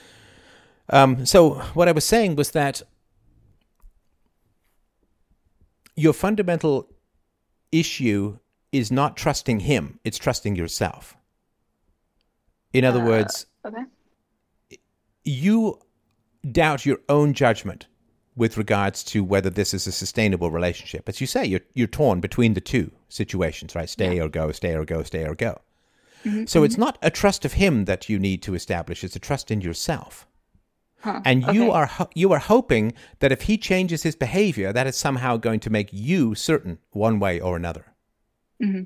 [0.89, 2.83] Um, so what I was saying was that
[5.95, 6.89] your fundamental
[7.71, 8.39] issue
[8.73, 11.17] is not trusting him; it's trusting yourself.
[12.73, 13.85] In other uh, words, okay.
[15.25, 15.79] you
[16.49, 17.87] doubt your own judgment
[18.37, 21.09] with regards to whether this is a sustainable relationship.
[21.09, 23.89] As you say, you're you're torn between the two situations, right?
[23.89, 24.23] Stay yeah.
[24.23, 25.61] or go, stay or go, stay or go.
[26.25, 26.47] Mm-hmm.
[26.47, 26.83] So it's mm-hmm.
[26.83, 30.27] not a trust of him that you need to establish; it's a trust in yourself.
[31.01, 31.23] Huh.
[31.25, 31.55] And okay.
[31.55, 35.61] you are you are hoping that if he changes his behavior, that is somehow going
[35.61, 37.87] to make you certain one way or another.
[38.63, 38.85] Mm-hmm.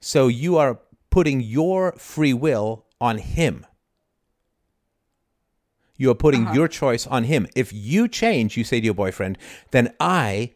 [0.00, 3.64] So you are putting your free will on him.
[5.96, 6.54] You are putting uh-huh.
[6.54, 7.46] your choice on him.
[7.54, 9.38] If you change, you say to your boyfriend,
[9.70, 10.52] then I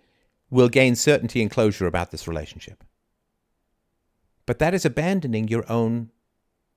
[0.50, 2.84] will gain certainty and closure about this relationship.
[4.46, 6.10] But that is abandoning your own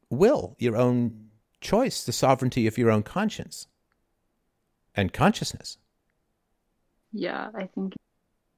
[0.10, 3.68] will, your own choice, the sovereignty of your own conscience
[4.96, 5.78] and consciousness.
[7.12, 7.94] Yeah, I think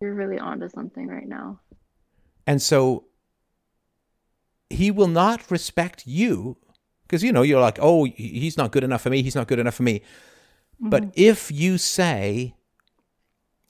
[0.02, 1.60] you're really onto something right now.
[2.46, 3.06] And so
[4.70, 6.58] he will not respect you
[7.06, 9.22] because, you know, you're like, oh, he's not good enough for me.
[9.22, 10.00] He's not good enough for me.
[10.00, 10.90] Mm-hmm.
[10.90, 12.56] But if you say,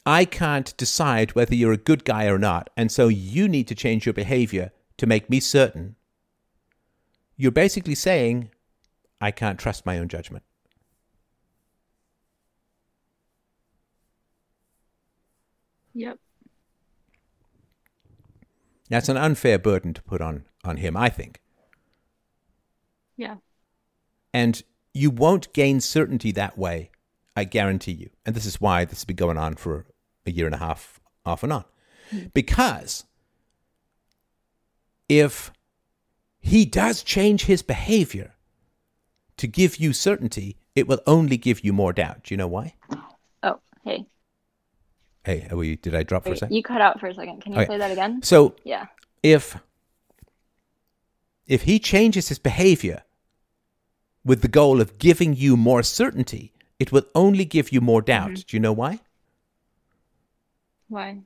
[0.06, 3.76] I can't decide whether you're a good guy or not, and so you need to
[3.76, 5.96] change your behavior to make me certain,
[7.36, 8.52] you're basically saying,
[9.20, 10.44] I can't trust my own judgment.
[15.94, 16.20] Yep.
[18.90, 21.42] That's an unfair burden to put on, on him, I think.
[23.18, 23.35] Yeah.
[24.34, 24.61] And
[24.94, 26.90] you won't gain certainty that way,
[27.35, 28.10] I guarantee you.
[28.26, 29.85] And this is why this has been going on for
[30.26, 31.66] a year and a half, off and on.
[32.11, 32.34] Mm.
[32.34, 33.06] Because
[35.08, 35.52] if
[36.40, 38.34] he does change his behavior
[39.38, 42.24] to give you certainty, it will only give you more doubt.
[42.24, 42.76] Do you know why?
[43.44, 44.06] Oh, hey.
[45.24, 45.76] Hey, we?
[45.77, 46.56] Did I drop Wait, for a second?
[46.56, 47.42] You cut out for a second.
[47.42, 47.74] Can you okay.
[47.74, 48.22] say that again?
[48.22, 48.85] So yeah,
[49.24, 49.58] if
[51.48, 53.03] if he changes his behavior
[54.26, 58.32] with the goal of giving you more certainty, it will only give you more doubt.
[58.32, 58.48] Mm-hmm.
[58.48, 59.00] Do you know why?
[60.90, 61.20] Why?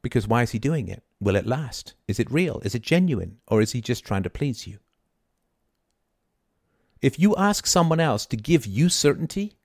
[0.00, 1.02] Because why is he doing it?
[1.20, 1.94] Will it last?
[2.06, 2.60] Is it real?
[2.64, 3.38] Is it genuine?
[3.48, 4.78] Or is he just trying to please you?
[7.02, 9.56] If you ask someone else to give you certainty,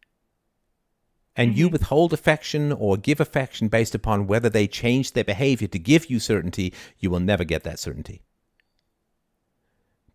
[1.36, 1.60] and mm-hmm.
[1.60, 6.10] you withhold affection or give affection based upon whether they change their behavior to give
[6.10, 8.22] you certainty, you will never get that certainty.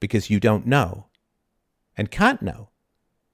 [0.00, 1.06] Because you don't know
[1.96, 2.70] and can't know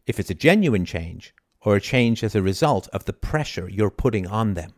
[0.06, 3.90] if it's a genuine change or a change as a result of the pressure you're
[3.90, 4.72] putting on them.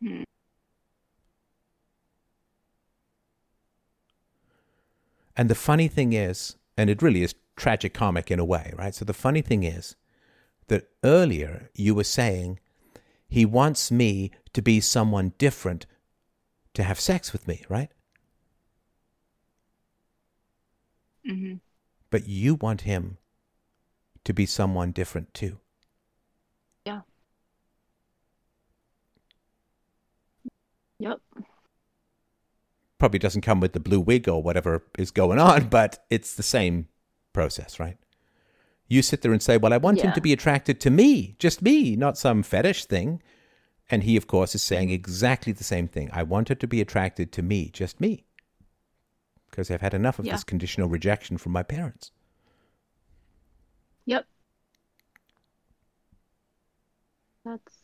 [0.00, 0.22] Hmm.
[5.36, 8.94] And the funny thing is, and it really is tragic comic in a way, right?
[8.94, 9.96] So the funny thing is
[10.68, 12.58] that earlier you were saying
[13.28, 15.86] he wants me to be someone different
[16.74, 17.90] to have sex with me, right?
[21.28, 21.56] Mm-hmm.
[22.10, 23.18] But you want him
[24.24, 25.58] to be someone different too.
[26.84, 27.00] Yeah.
[30.98, 31.20] Yep.
[32.98, 36.42] Probably doesn't come with the blue wig or whatever is going on, but it's the
[36.42, 36.88] same
[37.32, 37.96] process, right?
[38.88, 40.08] You sit there and say, Well, I want yeah.
[40.08, 43.22] him to be attracted to me, just me, not some fetish thing.
[43.88, 46.10] And he, of course, is saying exactly the same thing.
[46.12, 48.24] I want her to be attracted to me, just me.
[49.50, 50.32] Because I've had enough of yeah.
[50.32, 52.12] this conditional rejection from my parents.
[54.06, 54.26] Yep.
[57.44, 57.78] That's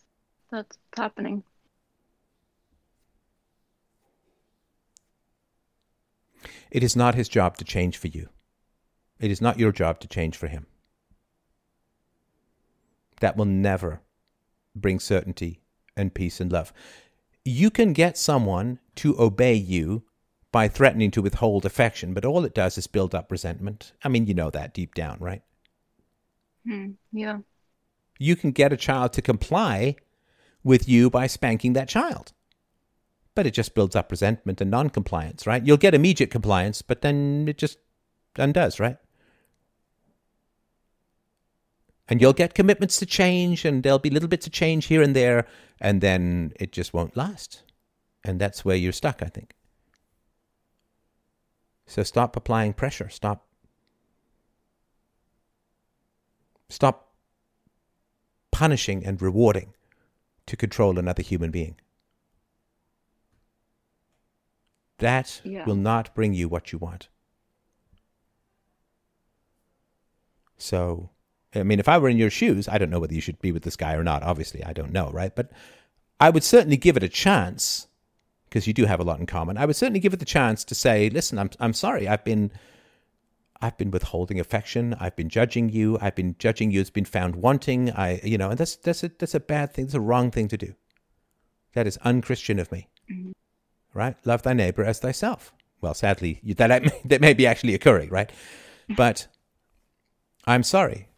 [0.50, 1.42] that's happening.
[6.70, 8.28] It is not his job to change for you.
[9.18, 10.66] It is not your job to change for him.
[13.20, 14.02] That will never
[14.74, 15.60] bring certainty
[15.96, 16.72] and peace and love.
[17.44, 20.04] You can get someone to obey you
[20.56, 23.92] by threatening to withhold affection, but all it does is build up resentment.
[24.02, 25.42] I mean, you know that deep down, right?
[26.66, 27.40] Hmm, yeah.
[28.18, 29.96] You can get a child to comply
[30.64, 32.32] with you by spanking that child.
[33.34, 35.62] But it just builds up resentment and noncompliance, right?
[35.62, 37.76] You'll get immediate compliance, but then it just
[38.38, 38.96] undoes, right?
[42.08, 45.14] And you'll get commitments to change, and there'll be little bits of change here and
[45.14, 45.46] there,
[45.82, 47.62] and then it just won't last.
[48.24, 49.55] And that's where you're stuck, I think.
[51.86, 53.08] So stop applying pressure.
[53.08, 53.46] Stop.
[56.68, 57.12] Stop
[58.50, 59.74] punishing and rewarding
[60.46, 61.76] to control another human being.
[64.98, 65.64] That yeah.
[65.64, 67.08] will not bring you what you want.
[70.56, 71.10] So,
[71.54, 73.52] I mean, if I were in your shoes, I don't know whether you should be
[73.52, 74.22] with this guy or not.
[74.22, 75.34] Obviously, I don't know, right?
[75.34, 75.50] But
[76.18, 77.88] I would certainly give it a chance
[78.56, 79.58] because you do have a lot in common.
[79.58, 82.08] I would certainly give it the chance to say, "Listen, I'm I'm sorry.
[82.08, 82.50] I've been
[83.60, 84.96] I've been withholding affection.
[84.98, 85.98] I've been judging you.
[86.00, 87.90] I've been judging you It's been found wanting.
[87.92, 89.84] I, you know, and that's that's a that's a bad thing.
[89.84, 90.74] That's a wrong thing to do.
[91.74, 92.88] That is unchristian of me.
[93.10, 93.32] Mm-hmm.
[93.92, 94.16] Right?
[94.24, 95.52] Love thy neighbor as thyself.
[95.82, 98.32] Well, sadly, that that may be actually occurring, right?
[98.96, 99.26] But
[100.46, 101.08] I'm sorry.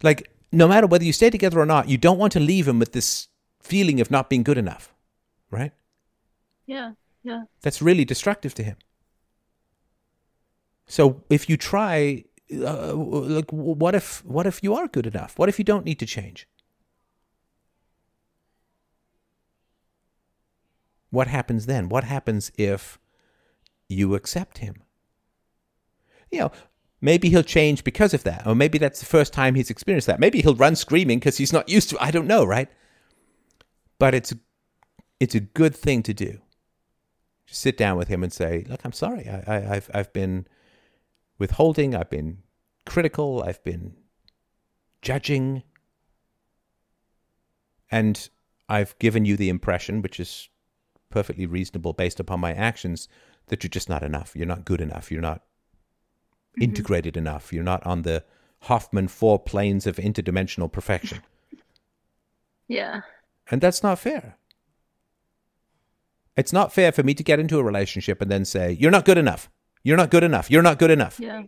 [0.00, 2.78] Like, no matter whether you stay together or not, you don't want to leave him
[2.78, 3.26] with this
[3.60, 4.94] feeling of not being good enough,
[5.50, 5.72] right?
[6.66, 7.44] Yeah, yeah.
[7.62, 8.76] That's really destructive to him.
[10.86, 15.38] So if you try, uh, like, what if what if you are good enough?
[15.38, 16.46] What if you don't need to change?
[21.10, 21.88] What happens then?
[21.88, 22.98] What happens if
[23.88, 24.82] you accept him?
[26.30, 26.52] You know,
[27.00, 30.20] maybe he'll change because of that, or maybe that's the first time he's experienced that.
[30.20, 31.96] Maybe he'll run screaming because he's not used to.
[31.96, 32.02] It.
[32.02, 32.68] I don't know, right?
[33.98, 34.34] But it's
[35.18, 36.40] it's a good thing to do.
[37.46, 39.28] Just sit down with him and say, "Look, I'm sorry.
[39.28, 40.46] I, I, I've I've been."
[41.38, 42.38] withholding, I've been
[42.84, 43.94] critical, I've been
[45.02, 45.62] judging,
[47.90, 48.28] and
[48.68, 50.48] I've given you the impression, which is
[51.10, 53.08] perfectly reasonable based upon my actions,
[53.46, 54.34] that you're just not enough.
[54.34, 55.10] You're not good enough.
[55.10, 56.64] You're not mm-hmm.
[56.64, 57.52] integrated enough.
[57.52, 58.24] You're not on the
[58.62, 61.22] Hoffman four planes of interdimensional perfection.
[62.68, 63.02] Yeah.
[63.48, 64.38] And that's not fair.
[66.36, 69.04] It's not fair for me to get into a relationship and then say, You're not
[69.04, 69.48] good enough.
[69.82, 70.50] You're not good enough.
[70.50, 71.20] You're not good enough.
[71.20, 71.44] Yeah.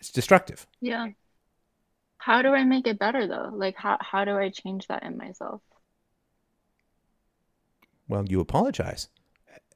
[0.00, 0.66] It's destructive.
[0.80, 1.08] Yeah.
[2.18, 3.50] How do I make it better though?
[3.52, 5.60] Like how how do I change that in myself?
[8.08, 9.08] Well, you apologize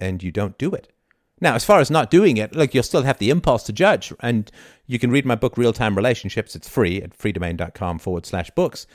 [0.01, 0.93] and you don't do it.
[1.41, 4.13] Now, as far as not doing it, like you'll still have the impulse to judge.
[4.21, 4.51] And
[4.87, 6.57] you can read my book, Real Time Relationships.
[6.57, 8.87] It's free at freedomain.com forward slash books.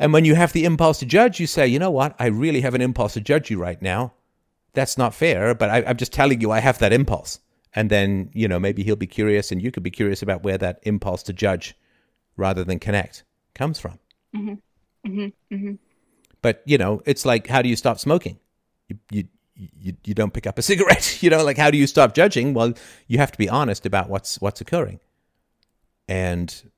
[0.00, 2.16] And when you have the impulse to judge, you say, you know what?
[2.18, 4.14] I really have an impulse to judge you right now
[4.72, 7.40] that's not fair, but I, I'm just telling you I have that impulse.
[7.74, 10.58] And then, you know, maybe he'll be curious and you could be curious about where
[10.58, 11.76] that impulse to judge
[12.36, 13.98] rather than connect comes from.
[14.34, 15.08] Mm-hmm.
[15.08, 15.54] Mm-hmm.
[15.54, 15.72] Mm-hmm.
[16.42, 18.38] But, you know, it's like, how do you stop smoking?
[18.88, 21.22] You, you, you, you don't pick up a cigarette.
[21.22, 22.54] you know, like, how do you stop judging?
[22.54, 22.74] Well,
[23.06, 25.00] you have to be honest about what's, what's occurring.
[26.08, 26.70] And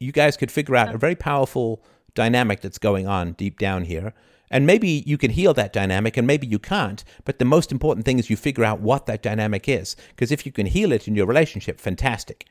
[0.00, 1.82] you guys could figure out a very powerful
[2.14, 4.14] dynamic that's going on deep down here
[4.50, 7.04] and maybe you can heal that dynamic and maybe you can't.
[7.24, 9.96] But the most important thing is you figure out what that dynamic is.
[10.10, 12.46] Because if you can heal it in your relationship, fantastic.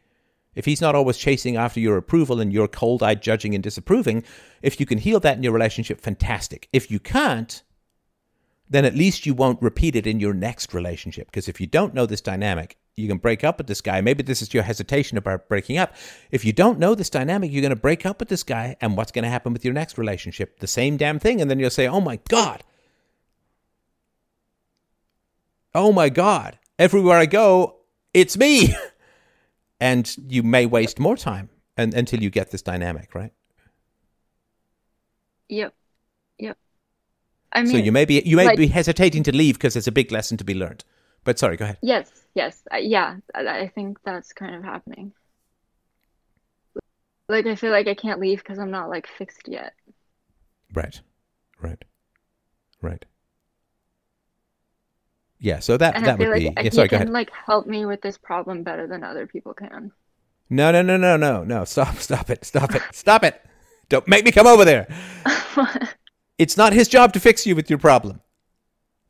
[0.55, 4.23] If he's not always chasing after your approval and you're cold eyed judging and disapproving,
[4.61, 6.67] if you can heal that in your relationship, fantastic.
[6.73, 7.61] If you can't,
[8.69, 11.27] then at least you won't repeat it in your next relationship.
[11.27, 14.01] Because if you don't know this dynamic, you can break up with this guy.
[14.01, 15.93] Maybe this is your hesitation about breaking up.
[16.31, 18.97] If you don't know this dynamic, you're going to break up with this guy, and
[18.97, 20.59] what's going to happen with your next relationship?
[20.59, 21.39] The same damn thing.
[21.39, 22.63] And then you'll say, oh my God.
[25.75, 26.57] Oh my God.
[26.79, 27.77] Everywhere I go,
[28.13, 28.75] it's me.
[29.79, 33.31] and you may waste more time and, until you get this dynamic, right?
[35.49, 35.73] Yep.
[36.39, 36.57] Yep.
[37.53, 39.87] I mean, so you may be you may like, be hesitating to leave because there's
[39.87, 40.83] a big lesson to be learned.
[41.23, 41.77] But sorry, go ahead.
[41.81, 43.17] Yes, yes, uh, yeah.
[43.35, 45.11] I, think that's kind of happening.
[47.27, 49.73] Like I feel like I can't leave because I'm not like fixed yet.
[50.73, 51.01] Right,
[51.61, 51.83] right,
[52.81, 53.03] right.
[55.39, 56.63] Yeah, so that and that would like be.
[56.63, 57.09] Yeah, sorry, go ahead.
[57.09, 59.91] Like help me with this problem better than other people can.
[60.49, 61.65] No, no, no, no, no, no!
[61.65, 61.95] Stop!
[61.97, 62.45] Stop it!
[62.45, 62.81] Stop it!
[62.91, 63.41] Stop it!
[63.89, 64.87] Don't make me come over there.
[66.37, 68.21] it's not his job to fix you with your problem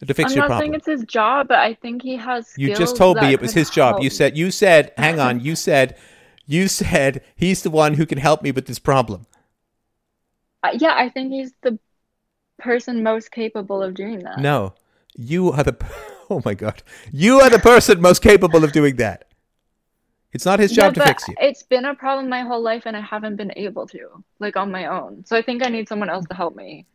[0.05, 0.61] to fix I'm your not problem.
[0.61, 2.53] saying it's his job, but I think he has.
[2.57, 3.95] you just told me it was his help.
[3.95, 4.03] job.
[4.03, 5.39] You said you said hang on.
[5.39, 5.97] You said
[6.45, 9.25] you said he's the one who can help me with this problem.
[10.63, 11.79] Uh, yeah, I think he's the
[12.59, 14.39] person most capable of doing that.
[14.39, 14.73] No,
[15.15, 15.75] you are the.
[16.29, 16.83] Oh my god,
[17.13, 19.29] you are the person most capable of doing that.
[20.33, 21.35] It's not his job to fix you.
[21.39, 24.69] It's been a problem my whole life, and I haven't been able to, like on
[24.69, 25.23] my own.
[25.25, 26.85] So I think I need someone else to help me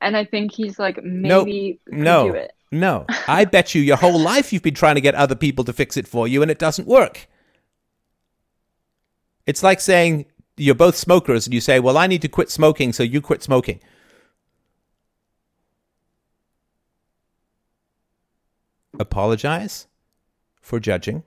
[0.00, 3.06] and I think he's like maybe no, no, no.
[3.26, 5.96] I bet you your whole life you've been trying to get other people to fix
[5.96, 7.28] it for you, and it doesn't work.
[9.46, 12.92] It's like saying, you're both smokers and you say, "Well, I need to quit smoking,
[12.92, 13.80] so you quit smoking."
[18.98, 19.86] Apologize
[20.60, 21.22] for judging.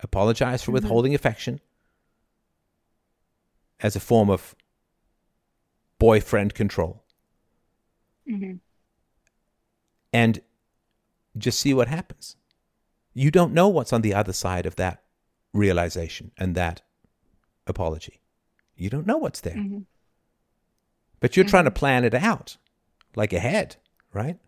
[0.00, 0.74] Apologize for mm-hmm.
[0.74, 1.60] withholding affection
[3.80, 4.54] as a form of
[5.98, 7.01] boyfriend control.
[8.28, 8.56] Mm-hmm.
[10.12, 10.40] And
[11.36, 12.36] just see what happens.
[13.14, 15.02] You don't know what's on the other side of that
[15.52, 16.82] realization and that
[17.66, 18.20] apology.
[18.76, 19.54] You don't know what's there.
[19.54, 19.80] Mm-hmm.
[21.20, 21.50] But you're mm-hmm.
[21.50, 22.56] trying to plan it out
[23.14, 23.76] like ahead,
[24.12, 24.38] right?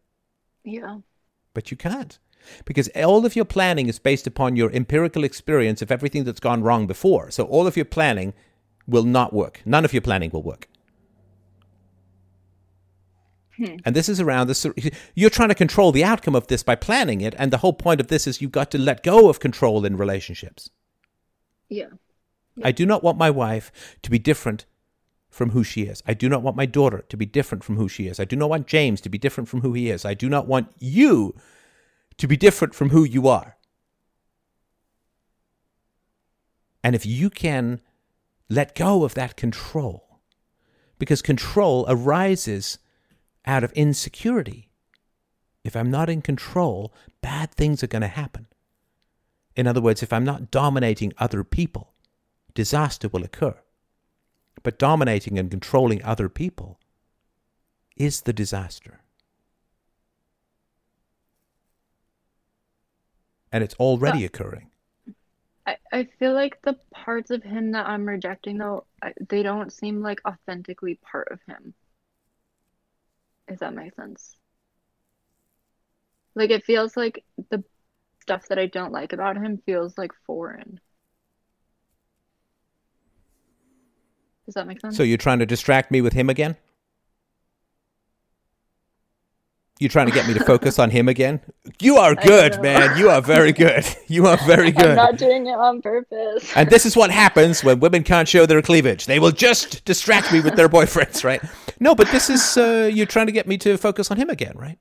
[0.65, 0.99] Yeah.
[1.53, 2.19] But you can't.
[2.65, 6.63] Because all of your planning is based upon your empirical experience of everything that's gone
[6.63, 7.31] wrong before.
[7.31, 8.35] So all of your planning
[8.87, 9.63] will not work.
[9.65, 10.69] None of your planning will work.
[13.57, 13.77] Hmm.
[13.85, 14.67] And this is around this.
[15.15, 17.35] You're trying to control the outcome of this by planning it.
[17.39, 19.97] And the whole point of this is you've got to let go of control in
[19.97, 20.71] relationships.
[21.69, 21.87] Yeah.
[22.57, 22.67] yeah.
[22.67, 23.71] I do not want my wife
[24.03, 24.67] to be different
[25.31, 26.03] from who she is.
[26.07, 28.21] I do not want my daughter to be different from who she is.
[28.21, 30.05] I do not want James to be different from who he is.
[30.05, 31.35] I do not want you
[32.19, 33.57] to be different from who you are.
[36.85, 37.81] And if you can
[38.49, 40.21] let go of that control,
[40.99, 42.79] because control arises
[43.47, 44.71] out of insecurity.
[45.63, 48.47] If I'm not in control, bad things are going to happen.
[49.57, 51.93] In other words, if I'm not dominating other people,
[52.55, 53.57] disaster will occur.
[54.63, 56.79] But dominating and controlling other people
[57.97, 59.01] is the disaster.
[63.53, 64.71] And it's already uh, occurring.
[65.67, 68.85] I, I feel like the parts of him that I'm rejecting, though,
[69.29, 71.73] they don't seem like authentically part of him.
[73.49, 74.37] If that makes sense.
[76.35, 77.63] Like, it feels like the
[78.21, 80.81] stuff that I don't like about him feels like foreign.
[84.47, 84.97] Does that make sense?
[84.97, 86.57] So you're trying to distract me with him again?
[89.81, 91.41] You trying to get me to focus on him again?
[91.81, 92.97] You are good, man.
[92.97, 93.85] You are very good.
[94.07, 94.91] You are very good.
[94.91, 96.53] I'm not doing it on purpose.
[96.55, 99.07] And this is what happens when women can't show their cleavage.
[99.07, 101.43] They will just distract me with their boyfriends, right?
[101.81, 104.53] No, but this is uh, you're trying to get me to focus on him again,
[104.57, 104.79] right?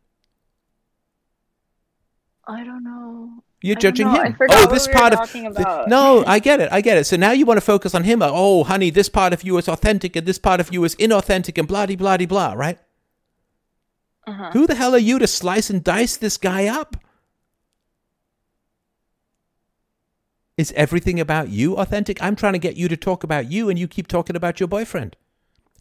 [2.46, 3.44] I don't know.
[3.62, 4.36] You're judging him.
[4.52, 6.70] Oh, this we part of the, no, I get it.
[6.72, 7.06] I get it.
[7.06, 8.22] So now you want to focus on him.
[8.22, 11.58] Oh, honey, this part of you is authentic, and this part of you is inauthentic,
[11.58, 12.54] and blah blah blah blah.
[12.54, 12.78] Right?
[14.26, 14.52] Uh-huh.
[14.52, 16.96] Who the hell are you to slice and dice this guy up?
[20.58, 22.22] Is everything about you authentic?
[22.22, 24.68] I'm trying to get you to talk about you, and you keep talking about your
[24.68, 25.16] boyfriend.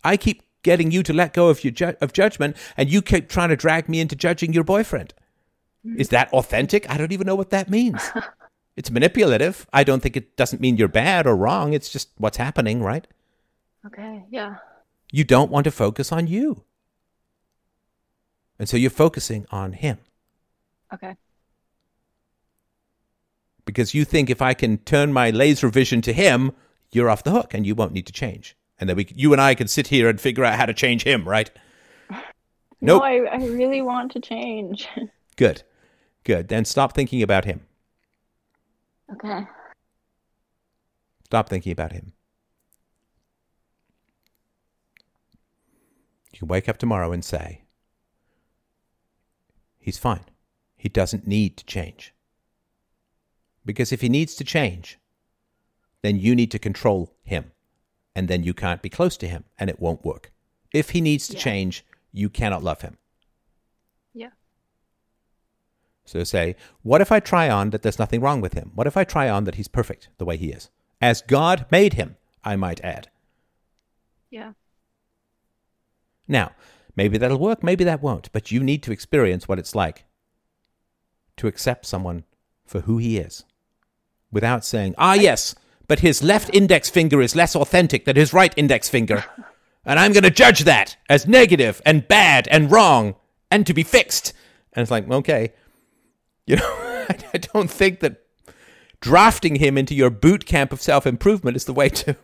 [0.03, 3.29] I keep getting you to let go of your ju- of judgment, and you keep
[3.29, 5.13] trying to drag me into judging your boyfriend.
[5.97, 6.89] Is that authentic?
[6.89, 8.01] I don't even know what that means.
[8.77, 9.67] it's manipulative.
[9.73, 11.73] I don't think it doesn't mean you're bad or wrong.
[11.75, 13.07] It's just what's happening, right?
[13.87, 14.57] Okay, yeah.
[15.11, 16.65] You don't want to focus on you.
[18.63, 19.99] And so you're focusing on him.
[20.95, 21.17] Okay.
[23.65, 26.53] Because you think if I can turn my laser vision to him,
[26.93, 28.57] you're off the hook and you won't need to change.
[28.79, 31.03] And then we, you and I can sit here and figure out how to change
[31.03, 31.51] him, right?
[32.81, 33.01] No.
[33.01, 34.89] I, I really want to change.
[35.37, 35.65] Good.
[36.23, 36.47] Good.
[36.47, 37.63] Then stop thinking about him.
[39.13, 39.45] Okay.
[41.25, 42.13] Stop thinking about him.
[46.33, 47.62] You can wake up tomorrow and say,
[49.83, 50.25] he's fine.
[50.77, 52.15] He doesn't need to change.
[53.65, 54.99] Because if he needs to change,
[56.03, 57.53] then you need to control him.
[58.15, 60.33] And then you can't be close to him and it won't work.
[60.73, 61.41] If he needs to yeah.
[61.41, 62.97] change, you cannot love him.
[64.15, 64.31] Yeah.
[66.05, 68.73] So say, what if I try on that there's nothing wrong with him?
[68.75, 70.71] What if I try on that he's perfect the way he is?
[71.01, 73.09] As God made him, I might add.
[74.31, 74.53] Yeah.
[76.29, 76.53] Now,
[76.95, 80.05] Maybe that'll work, maybe that won't, but you need to experience what it's like
[81.39, 82.25] to accept someone
[82.67, 83.45] for who he is
[84.31, 85.55] without saying, ah, yes,
[85.89, 89.25] but his left index finger is less authentic than his right index finger.
[89.85, 93.17] And I'm going to judge that as negative and bad and wrong
[93.51, 94.33] and to be fixed.
[94.73, 95.53] And it's like, okay,
[96.47, 96.63] you know,
[97.09, 98.23] I don't think that
[99.01, 102.17] drafting him into your boot camp of self improvement is the way to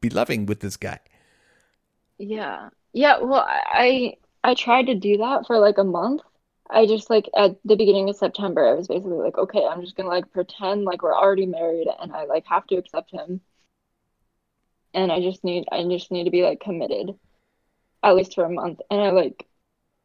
[0.00, 1.00] be loving with this guy.
[2.16, 2.68] Yeah.
[2.92, 6.22] Yeah, well, I I tried to do that for like a month.
[6.68, 9.96] I just like at the beginning of September, I was basically like, okay, I'm just
[9.96, 13.40] gonna like pretend like we're already married and I like have to accept him.
[14.94, 17.18] And I just need I just need to be like committed
[18.02, 18.80] at least for a month.
[18.90, 19.46] And I like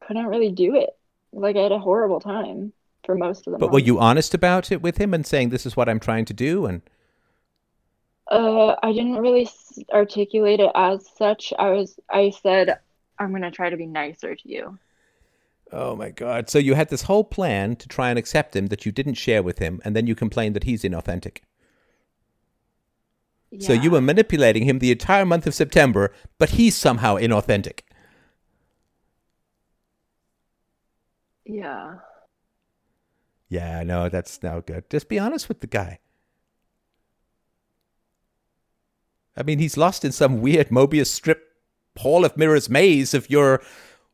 [0.07, 0.91] couldn't really do it.
[1.31, 2.73] Like I had a horrible time
[3.05, 3.73] for most of the But month.
[3.73, 6.33] were you honest about it with him and saying this is what I'm trying to
[6.33, 6.81] do and
[8.29, 9.47] Uh, I didn't really
[9.93, 11.53] articulate it as such.
[11.59, 12.79] I was, I said,
[13.19, 14.77] I'm gonna try to be nicer to you.
[15.71, 16.49] Oh my God!
[16.49, 19.43] So you had this whole plan to try and accept him that you didn't share
[19.43, 21.39] with him, and then you complained that he's inauthentic.
[23.51, 23.67] Yeah.
[23.67, 27.81] So you were manipulating him the entire month of September, but he's somehow inauthentic.
[31.45, 31.95] Yeah.
[33.49, 34.89] Yeah, no, that's no good.
[34.89, 35.99] Just be honest with the guy.
[39.37, 41.45] I mean, he's lost in some weird Mobius strip
[41.97, 43.61] Hall of Mirrors maze of your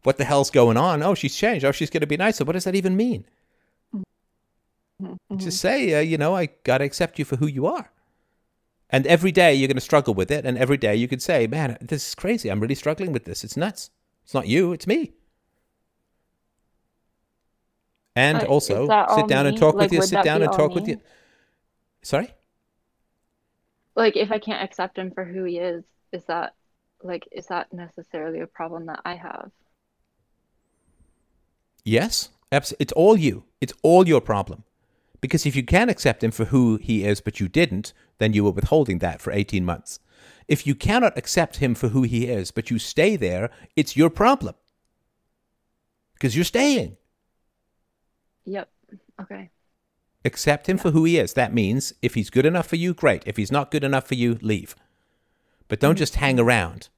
[0.04, 1.04] what the hell's going on?
[1.04, 1.64] Oh, she's changed.
[1.64, 2.44] Oh, she's going to be nicer.
[2.44, 3.26] What does that even mean?
[5.02, 5.38] Mm-hmm.
[5.38, 7.92] Just say, uh, you know, I got to accept you for who you are.
[8.90, 10.46] And every day you're going to struggle with it.
[10.46, 12.50] And every day you could say, man, this is crazy.
[12.50, 13.44] I'm really struggling with this.
[13.44, 13.90] It's nuts.
[14.24, 15.14] It's not you, it's me.
[18.16, 19.50] And uh, also sit down me?
[19.50, 20.02] and talk like, with you.
[20.02, 20.76] Sit down and talk me?
[20.76, 21.02] with you.
[22.02, 22.34] Sorry?
[23.96, 26.54] Like, if I can't accept him for who he is, is that
[27.04, 29.52] like is that necessarily a problem that I have?
[31.84, 33.46] Yes, it's all you.
[33.60, 34.64] It's all your problem.
[35.20, 38.44] Because if you can accept him for who he is, but you didn't, then you
[38.44, 40.00] were withholding that for 18 months.
[40.48, 44.10] If you cannot accept him for who he is, but you stay there, it's your
[44.10, 44.56] problem.
[46.14, 46.98] Because you're staying.
[48.46, 48.70] Yep.
[49.22, 49.50] Okay.
[50.24, 51.34] Accept him for who he is.
[51.34, 53.24] That means if he's good enough for you, great.
[53.26, 54.76] If he's not good enough for you, leave.
[55.68, 56.90] But don't just hang around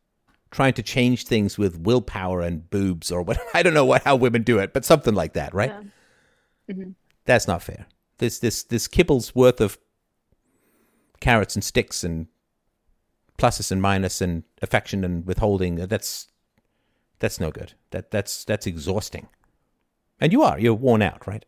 [0.54, 4.16] trying to change things with willpower and boobs or what I don't know what how
[4.16, 5.72] women do it, but something like that, right?
[6.68, 6.76] Yeah.
[6.76, 6.92] Mm-hmm.
[7.26, 7.88] That's not fair.
[8.20, 9.78] This this this kibble's worth of
[11.20, 12.28] carrots and sticks and
[13.38, 15.76] pluses and minus and affection and withholding.
[15.76, 16.28] That's
[17.20, 17.74] that's no good.
[17.92, 19.28] That that's that's exhausting.
[20.20, 21.46] And you are you're worn out, right?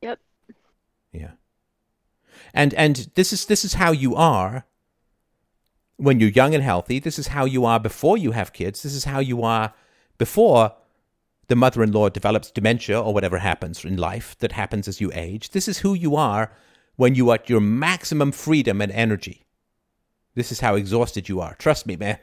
[0.00, 0.20] Yep.
[1.12, 1.32] Yeah.
[2.54, 4.64] And and this is this is how you are
[5.96, 6.98] when you're young and healthy.
[6.98, 8.82] This is how you are before you have kids.
[8.82, 9.72] This is how you are
[10.18, 10.74] before
[11.48, 15.10] the mother in law develops dementia or whatever happens in life that happens as you
[15.14, 15.50] age.
[15.50, 16.52] This is who you are
[16.96, 19.44] when you are at your maximum freedom and energy.
[20.34, 21.54] This is how exhausted you are.
[21.54, 22.18] Trust me, man.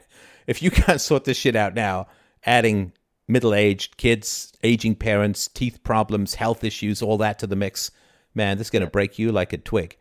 [0.46, 2.08] If you can't sort this shit out now,
[2.44, 2.92] adding
[3.28, 7.90] middle aged kids, aging parents, teeth problems, health issues, all that to the mix,
[8.34, 9.96] man, this is going to break you like a twig.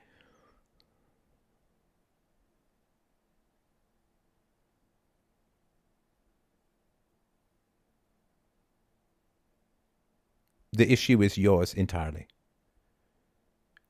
[10.79, 12.29] The issue is yours entirely.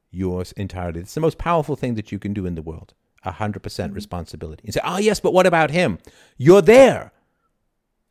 [0.09, 1.01] Yours entirely.
[1.01, 2.95] It's the most powerful thing that you can do in the world.
[3.23, 3.97] A hundred percent mm-hmm.
[3.97, 4.63] responsibility.
[4.65, 5.99] And say, oh yes, but what about him?
[6.39, 7.11] You're there.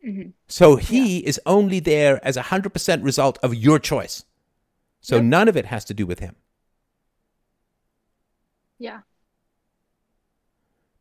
[0.07, 0.31] Mm-hmm.
[0.47, 1.29] So he yeah.
[1.29, 4.25] is only there as a hundred percent result of your choice.
[5.01, 5.25] So yep.
[5.25, 6.37] none of it has to do with him.
[8.79, 9.01] Yeah.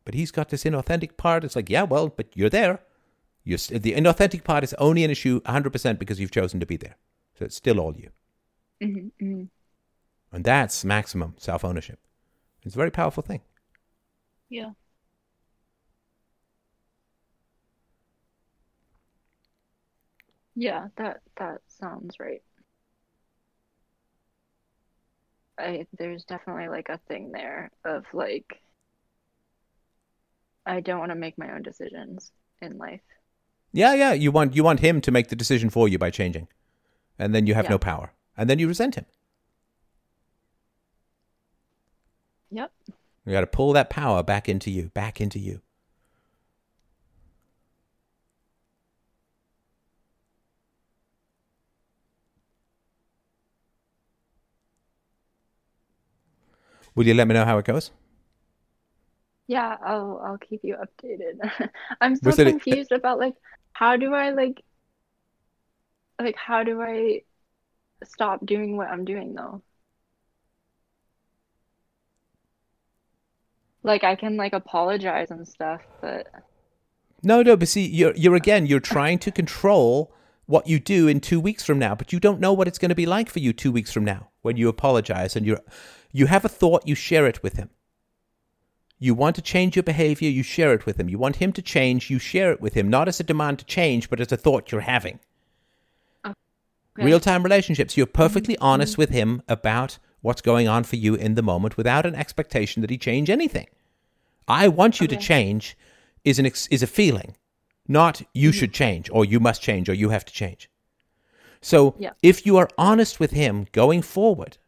[0.04, 1.44] But he's got this inauthentic part.
[1.44, 2.80] It's like, yeah, well, but you're there.
[3.44, 6.96] You're, the inauthentic part is only an issue 100% because you've chosen to be there.
[7.38, 8.10] So it's still all you.
[8.82, 9.44] Mm-hmm, mm-hmm.
[10.32, 12.00] And that's maximum self ownership.
[12.64, 13.42] It's a very powerful thing.
[14.48, 14.70] Yeah.
[20.56, 22.42] Yeah, that that sounds right.
[25.56, 28.60] I there's definitely like a thing there of like
[30.66, 33.00] I don't want to make my own decisions in life.
[33.72, 36.48] Yeah, yeah, you want you want him to make the decision for you by changing
[37.18, 37.72] and then you have yeah.
[37.72, 39.06] no power, and then you resent him.
[42.50, 42.72] Yep.
[43.26, 45.60] You got to pull that power back into you, back into you.
[56.94, 57.92] Will you let me know how it goes?
[59.46, 61.70] Yeah, I'll I'll keep you updated.
[62.00, 63.34] I'm so confused about like
[63.72, 64.62] how do I like
[66.18, 67.22] like how do I
[68.04, 69.62] stop doing what I'm doing though?
[73.82, 76.26] Like I can like apologize and stuff, but
[77.22, 77.56] no, no.
[77.56, 80.12] But see, you're you're again, you're trying to control
[80.46, 82.88] what you do in two weeks from now, but you don't know what it's going
[82.88, 85.60] to be like for you two weeks from now when you apologize and you're
[86.12, 87.70] you have a thought, you share it with him.
[88.98, 91.08] You want to change your behavior, you share it with him.
[91.08, 93.64] You want him to change, you share it with him, not as a demand to
[93.64, 95.20] change, but as a thought you're having.
[97.04, 97.96] Real time relationships.
[97.96, 98.64] You're perfectly mm-hmm.
[98.64, 102.80] honest with him about what's going on for you in the moment without an expectation
[102.80, 103.66] that he change anything.
[104.46, 105.16] I want you okay.
[105.16, 105.76] to change
[106.24, 107.36] is an ex- is a feeling,
[107.86, 108.58] not you mm-hmm.
[108.58, 110.70] should change or you must change or you have to change.
[111.60, 112.12] So yeah.
[112.22, 114.58] if you are honest with him going forward,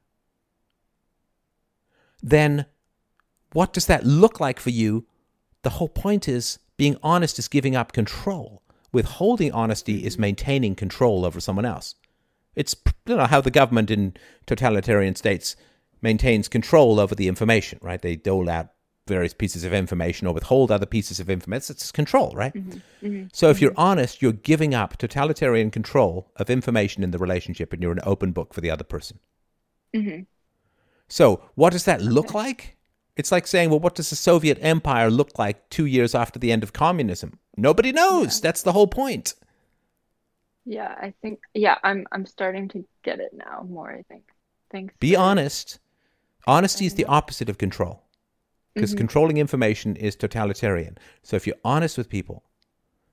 [2.23, 2.67] then
[3.52, 5.07] what does that look like for you?
[5.62, 8.62] The whole point is being honest is giving up control.
[8.92, 11.94] Withholding honesty is maintaining control over someone else.
[12.55, 12.75] It's
[13.07, 14.15] you know how the government in
[14.47, 15.57] totalitarian states
[16.03, 18.01] maintains control over the information, right?
[18.01, 18.70] They dole out
[19.07, 21.75] various pieces of information or withhold other pieces of information.
[21.75, 22.55] It's control, right?
[22.55, 23.81] Mm-hmm, mm-hmm, so if you're mm-hmm.
[23.81, 28.33] honest, you're giving up totalitarian control of information in the relationship and you're an open
[28.33, 29.19] book for the other person.
[29.95, 30.23] Mm-hmm.
[31.09, 32.77] So what does that look like?
[33.17, 36.53] It's like saying, well, what does the Soviet Empire look like two years after the
[36.53, 37.39] end of communism?
[37.57, 38.39] Nobody knows.
[38.39, 38.43] Yeah.
[38.45, 39.35] That's the whole point.
[40.65, 44.25] Yeah, I think yeah, I'm I'm starting to get it now more, I think.
[44.71, 44.95] Thanks.
[45.01, 45.79] Be honest.
[46.47, 48.03] Honesty is the opposite of control
[48.75, 48.99] because mm-hmm.
[48.99, 50.97] controlling information is totalitarian.
[51.23, 52.45] So if you're honest with people,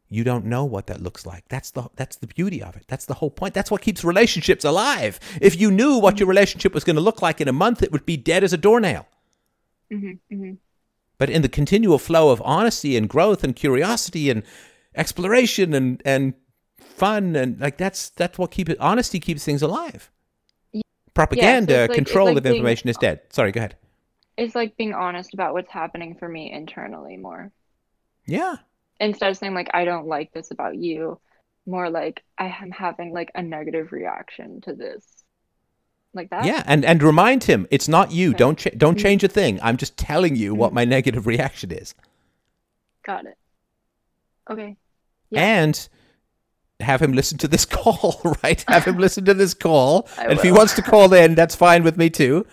[0.09, 1.43] you don't know what that looks like.
[1.49, 2.85] That's the that's the beauty of it.
[2.87, 3.53] That's the whole point.
[3.53, 5.19] That's what keeps relationships alive.
[5.41, 6.19] If you knew what mm-hmm.
[6.19, 8.53] your relationship was going to look like in a month, it would be dead as
[8.53, 9.05] a doornail.
[9.91, 10.33] Mm-hmm.
[10.33, 10.53] mm-hmm.
[11.17, 14.43] But in the continual flow of honesty and growth and curiosity and
[14.95, 16.35] exploration and and
[16.79, 20.11] fun and like that's that's what keeps it honesty keeps things alive.
[21.13, 23.21] Propaganda, yeah, so like, control like of information is dead.
[23.31, 23.75] Sorry, go ahead
[24.37, 27.51] it's like being honest about what's happening for me internally more.
[28.25, 28.55] Yeah.
[28.99, 31.19] Instead of saying like I don't like this about you,
[31.65, 35.05] more like I am having like a negative reaction to this.
[36.13, 36.45] Like that.
[36.45, 38.29] Yeah, and and remind him it's not you.
[38.29, 38.37] Okay.
[38.37, 39.03] Don't ch- don't mm-hmm.
[39.03, 39.59] change a thing.
[39.61, 40.75] I'm just telling you what mm-hmm.
[40.75, 41.93] my negative reaction is.
[43.03, 43.37] Got it.
[44.49, 44.77] Okay.
[45.29, 45.41] Yeah.
[45.41, 45.89] And
[46.79, 48.63] have him listen to this call, right?
[48.67, 50.07] Have him listen to this call.
[50.17, 52.45] and if he wants to call in, that's fine with me too.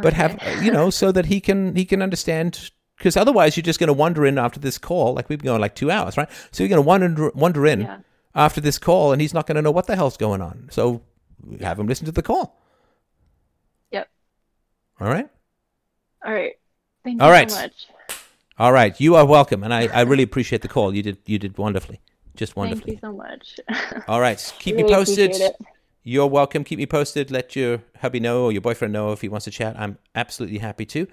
[0.00, 3.78] But have you know so that he can he can understand because otherwise you're just
[3.78, 6.30] going to wander in after this call like we've been going like two hours right?
[6.50, 7.98] So you're going to wander wander in yeah.
[8.34, 10.68] after this call and he's not going to know what the hell's going on.
[10.70, 11.02] So
[11.60, 12.58] have him listen to the call.
[13.90, 14.08] Yep.
[14.98, 15.28] All right?
[16.24, 16.54] All right.
[17.04, 17.50] Thank you all right.
[17.50, 17.86] so much.
[18.56, 18.98] All right.
[18.98, 20.94] You are welcome and i i really appreciate the call.
[20.94, 22.00] You did you did wonderfully
[22.36, 23.60] just wonderfully thank you so much
[24.08, 25.54] all right keep really me posted
[26.04, 26.64] you're welcome.
[26.64, 27.30] Keep me posted.
[27.30, 29.78] Let your hubby know or your boyfriend know if he wants to chat.
[29.78, 31.06] I'm absolutely happy to.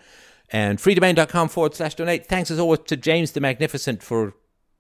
[0.51, 2.25] And freedomain.com forward slash donate.
[2.25, 4.33] Thanks as always to James the Magnificent for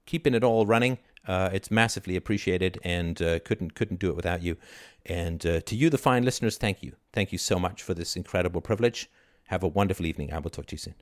[0.07, 0.97] keeping it all running.
[1.27, 4.57] Uh, it's massively appreciated and uh, couldn't couldn't do it without you.
[5.05, 6.93] And uh, to you, the fine listeners, thank you.
[7.13, 9.11] Thank you so much for this incredible privilege.
[9.45, 10.33] Have a wonderful evening.
[10.33, 10.95] I will talk to you soon.